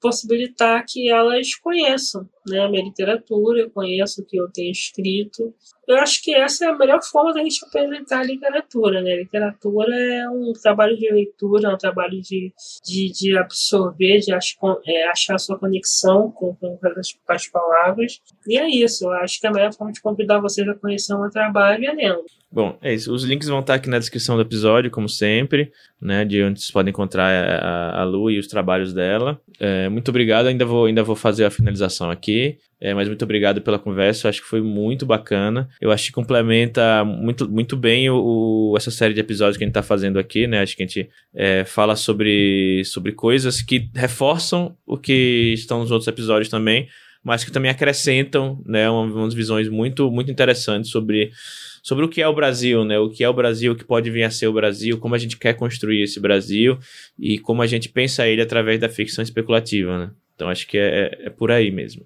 possibilitar 0.00 0.84
que 0.86 1.10
elas 1.10 1.56
conheçam 1.56 2.28
né, 2.46 2.60
a 2.60 2.68
minha 2.68 2.84
literatura, 2.84 3.68
conheçam 3.70 4.22
o 4.22 4.26
que 4.26 4.36
eu 4.36 4.48
tenho 4.52 4.70
escrito. 4.70 5.52
Eu 5.88 5.96
acho 5.96 6.22
que 6.22 6.32
essa 6.32 6.64
é 6.64 6.68
a 6.68 6.78
melhor 6.78 7.00
forma 7.02 7.34
da 7.34 7.42
gente 7.42 7.64
apresentar 7.64 8.20
a 8.20 8.24
literatura. 8.24 9.02
Né? 9.02 9.14
A 9.14 9.16
literatura 9.16 9.96
é 9.96 10.28
um 10.28 10.52
trabalho 10.52 10.96
de 10.96 11.10
leitura, 11.10 11.70
é 11.70 11.74
um 11.74 11.78
trabalho 11.78 12.20
de, 12.22 12.52
de, 12.84 13.10
de 13.10 13.36
absorver, 13.36 14.20
de 14.20 14.32
ach, 14.32 14.56
é, 14.86 15.08
achar 15.08 15.34
a 15.34 15.38
sua 15.38 15.58
conexão 15.58 16.30
com, 16.30 16.54
com, 16.54 16.78
as, 16.96 17.12
com 17.12 17.32
as 17.32 17.48
palavras. 17.48 18.20
E 18.46 18.56
é 18.56 18.68
isso. 18.68 19.06
Eu 19.06 19.12
acho 19.14 19.40
que 19.40 19.46
a 19.48 19.50
melhor 19.50 19.74
forma 19.74 19.92
de 19.92 20.00
convidar 20.00 20.38
vocês 20.38 20.68
a 20.68 20.74
conhecer 20.74 21.14
o 21.14 21.20
meu 21.20 21.30
trabalho 21.30 21.84
é 21.84 21.92
lendo. 21.92 22.24
Bom, 22.52 22.76
é 22.82 22.92
isso. 22.92 23.12
Os 23.12 23.24
links 23.24 23.48
vão 23.48 23.60
estar 23.60 23.74
aqui 23.74 23.88
na 23.88 23.98
descrição 23.98 24.36
do 24.36 24.42
episódio, 24.42 24.90
como 24.90 25.08
sempre, 25.08 25.72
né? 26.00 26.24
De 26.24 26.42
onde 26.42 26.60
vocês 26.60 26.70
podem 26.70 26.90
encontrar 26.90 27.28
a, 27.28 28.00
a 28.00 28.04
Lu 28.04 28.30
e 28.30 28.38
os 28.38 28.46
trabalhos 28.46 28.92
dela. 28.92 29.40
É, 29.58 29.88
muito 29.88 30.08
obrigado. 30.08 30.46
Ainda 30.46 30.64
vou, 30.64 30.86
ainda 30.86 31.02
vou 31.02 31.16
fazer 31.16 31.44
a 31.44 31.50
finalização 31.50 32.10
aqui. 32.10 32.58
É, 32.80 32.94
mas 32.94 33.06
muito 33.08 33.22
obrigado 33.22 33.60
pela 33.60 33.78
conversa. 33.78 34.26
Eu 34.26 34.30
acho 34.30 34.40
que 34.40 34.48
foi 34.48 34.62
muito 34.62 35.04
bacana. 35.04 35.68
Eu 35.80 35.90
acho 35.90 36.06
que 36.06 36.12
complementa 36.12 37.04
muito, 37.04 37.48
muito 37.48 37.76
bem 37.76 38.08
o, 38.08 38.70
o 38.70 38.76
essa 38.76 38.90
série 38.90 39.12
de 39.12 39.20
episódios 39.20 39.58
que 39.58 39.64
a 39.64 39.66
gente 39.66 39.72
está 39.72 39.82
fazendo 39.82 40.18
aqui, 40.18 40.46
né? 40.46 40.62
Acho 40.62 40.74
que 40.74 40.82
a 40.82 40.86
gente 40.86 41.10
é, 41.34 41.64
fala 41.64 41.94
sobre, 41.94 42.82
sobre 42.86 43.12
coisas 43.12 43.60
que 43.60 43.90
reforçam 43.94 44.74
o 44.86 44.96
que 44.96 45.52
estão 45.52 45.80
nos 45.80 45.90
outros 45.90 46.08
episódios 46.08 46.48
também, 46.48 46.88
mas 47.22 47.44
que 47.44 47.52
também 47.52 47.70
acrescentam, 47.70 48.62
né? 48.66 48.88
Umas 48.90 49.34
visões 49.34 49.68
muito, 49.68 50.10
muito 50.10 50.30
interessantes 50.30 50.90
sobre 50.90 51.30
sobre 51.82 52.04
o 52.04 52.08
que 52.08 52.20
é 52.20 52.28
o 52.28 52.34
Brasil, 52.34 52.84
né? 52.84 52.98
O 52.98 53.08
que 53.08 53.24
é 53.24 53.28
o 53.28 53.32
Brasil, 53.34 53.72
o 53.72 53.76
que 53.76 53.84
pode 53.84 54.10
vir 54.10 54.24
a 54.24 54.30
ser 54.30 54.46
o 54.46 54.52
Brasil, 54.52 54.98
como 54.98 55.14
a 55.14 55.18
gente 55.18 55.36
quer 55.38 55.54
construir 55.54 56.02
esse 56.02 56.20
Brasil 56.20 56.78
e 57.18 57.38
como 57.38 57.62
a 57.62 57.66
gente 57.66 57.88
pensa 57.88 58.26
ele 58.26 58.42
através 58.42 58.78
da 58.80 58.88
ficção 58.88 59.22
especulativa, 59.22 59.98
né? 59.98 60.10
Então 60.34 60.48
acho 60.48 60.66
que 60.66 60.78
é, 60.78 61.18
é, 61.22 61.26
é 61.26 61.30
por 61.30 61.50
aí 61.50 61.70
mesmo. 61.70 62.02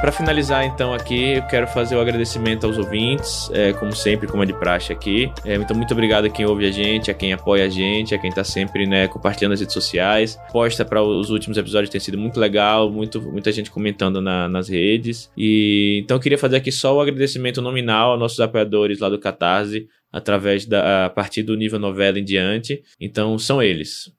Para 0.00 0.12
finalizar, 0.12 0.64
então, 0.64 0.94
aqui, 0.94 1.34
eu 1.34 1.42
quero 1.42 1.66
fazer 1.66 1.94
o 1.94 2.00
agradecimento 2.00 2.64
aos 2.64 2.78
ouvintes, 2.78 3.50
é, 3.52 3.74
como 3.74 3.94
sempre, 3.94 4.26
como 4.26 4.42
é 4.42 4.46
de 4.46 4.54
praxe 4.54 4.94
aqui. 4.94 5.30
É, 5.44 5.56
então, 5.56 5.76
muito 5.76 5.92
obrigado 5.92 6.24
a 6.24 6.30
quem 6.30 6.46
ouve 6.46 6.64
a 6.64 6.70
gente, 6.70 7.10
a 7.10 7.14
quem 7.14 7.34
apoia 7.34 7.66
a 7.66 7.68
gente, 7.68 8.14
a 8.14 8.18
quem 8.18 8.32
tá 8.32 8.42
sempre 8.42 8.86
né, 8.86 9.08
compartilhando 9.08 9.50
nas 9.50 9.60
redes 9.60 9.74
sociais. 9.74 10.38
Posta 10.50 10.86
para 10.86 11.02
os 11.02 11.28
últimos 11.28 11.58
episódios 11.58 11.90
tem 11.90 12.00
sido 12.00 12.16
muito 12.16 12.40
legal, 12.40 12.90
muito, 12.90 13.20
muita 13.20 13.52
gente 13.52 13.70
comentando 13.70 14.22
na, 14.22 14.48
nas 14.48 14.70
redes. 14.70 15.30
E 15.36 16.00
então, 16.02 16.16
eu 16.16 16.20
queria 16.20 16.38
fazer 16.38 16.56
aqui 16.56 16.72
só 16.72 16.96
o 16.96 17.00
agradecimento 17.02 17.60
nominal 17.60 18.12
aos 18.12 18.20
nossos 18.20 18.40
apoiadores 18.40 19.00
lá 19.00 19.10
do 19.10 19.18
Catarse, 19.18 19.86
através 20.10 20.64
da 20.64 21.04
a 21.04 21.10
partir 21.10 21.42
do 21.42 21.54
nível 21.54 21.78
novela 21.78 22.18
em 22.18 22.24
diante. 22.24 22.82
Então, 22.98 23.38
são 23.38 23.62
eles. 23.62 24.10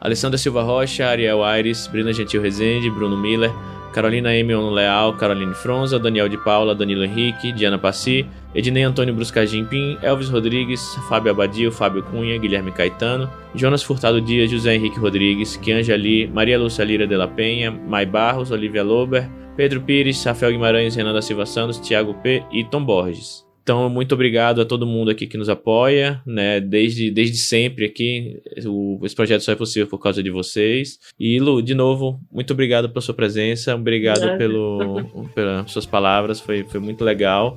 Alessandra 0.00 0.38
Silva 0.38 0.62
Rocha, 0.62 1.04
Ariel 1.08 1.44
Aires, 1.44 1.86
Brina 1.88 2.12
Gentil 2.12 2.40
Rezende, 2.40 2.90
Bruno 2.90 3.16
Miller, 3.16 3.52
Carolina 3.92 4.32
Emion 4.34 4.72
Leal, 4.72 5.16
Caroline 5.16 5.52
Fronza, 5.54 5.98
Daniel 5.98 6.28
de 6.28 6.38
Paula, 6.38 6.74
Danilo 6.74 7.04
Henrique, 7.04 7.52
Diana 7.52 7.78
Passi, 7.78 8.24
Ednei 8.54 8.84
Antônio 8.84 9.14
Bruscagim 9.14 9.66
Pim, 9.66 9.98
Elvis 10.02 10.30
Rodrigues, 10.30 10.80
Fábio 11.08 11.32
Abadio, 11.32 11.72
Fábio 11.72 12.02
Cunha, 12.04 12.38
Guilherme 12.38 12.70
Caetano, 12.70 13.28
Jonas 13.54 13.82
Furtado 13.82 14.20
Dias, 14.20 14.50
José 14.50 14.74
Henrique 14.74 14.98
Rodrigues, 14.98 15.56
Kianja 15.56 15.94
Ali, 15.94 16.26
Maria 16.28 16.58
Lúcia 16.58 16.84
Lira 16.84 17.06
de 17.06 17.16
la 17.16 17.26
Penha, 17.26 17.70
Mai 17.70 18.06
Barros, 18.06 18.50
Olivia 18.50 18.84
Lober, 18.84 19.28
Pedro 19.56 19.80
Pires, 19.80 20.24
Rafael 20.24 20.52
Guimarães, 20.52 20.96
Renan 20.96 21.12
da 21.12 21.20
Silva 21.20 21.44
Santos, 21.44 21.78
Thiago 21.80 22.14
P. 22.14 22.44
e 22.52 22.64
Tom 22.64 22.84
Borges. 22.84 23.49
Então, 23.70 23.88
muito 23.88 24.12
obrigado 24.16 24.60
a 24.60 24.64
todo 24.64 24.84
mundo 24.84 25.12
aqui 25.12 25.28
que 25.28 25.38
nos 25.38 25.48
apoia, 25.48 26.20
né? 26.26 26.60
Desde, 26.60 27.08
desde 27.08 27.36
sempre 27.36 27.84
aqui. 27.84 28.42
O, 28.66 28.98
esse 29.04 29.14
projeto 29.14 29.42
só 29.42 29.52
é 29.52 29.54
possível 29.54 29.86
por 29.86 30.00
causa 30.00 30.20
de 30.20 30.28
vocês. 30.28 30.98
E, 31.16 31.38
Lu, 31.38 31.62
de 31.62 31.72
novo, 31.72 32.18
muito 32.32 32.52
obrigado 32.52 32.90
pela 32.90 33.00
sua 33.00 33.14
presença, 33.14 33.76
obrigado 33.76 34.24
é. 34.24 34.36
pelo, 34.36 35.04
pelas 35.36 35.70
suas 35.70 35.86
palavras, 35.86 36.40
foi, 36.40 36.64
foi 36.64 36.80
muito 36.80 37.04
legal. 37.04 37.56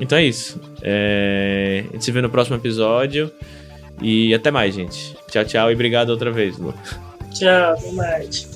Então 0.00 0.16
é 0.16 0.24
isso. 0.24 0.58
É, 0.80 1.84
a 1.90 1.92
gente 1.92 2.06
se 2.06 2.10
vê 2.10 2.22
no 2.22 2.30
próximo 2.30 2.56
episódio. 2.56 3.30
E 4.00 4.32
até 4.32 4.50
mais, 4.50 4.74
gente. 4.74 5.14
Tchau, 5.30 5.44
tchau 5.44 5.70
e 5.70 5.74
obrigado 5.74 6.08
outra 6.08 6.30
vez, 6.30 6.56
Lu. 6.56 6.72
Tchau, 7.34 7.74
até 7.74 7.92
mais. 7.92 8.48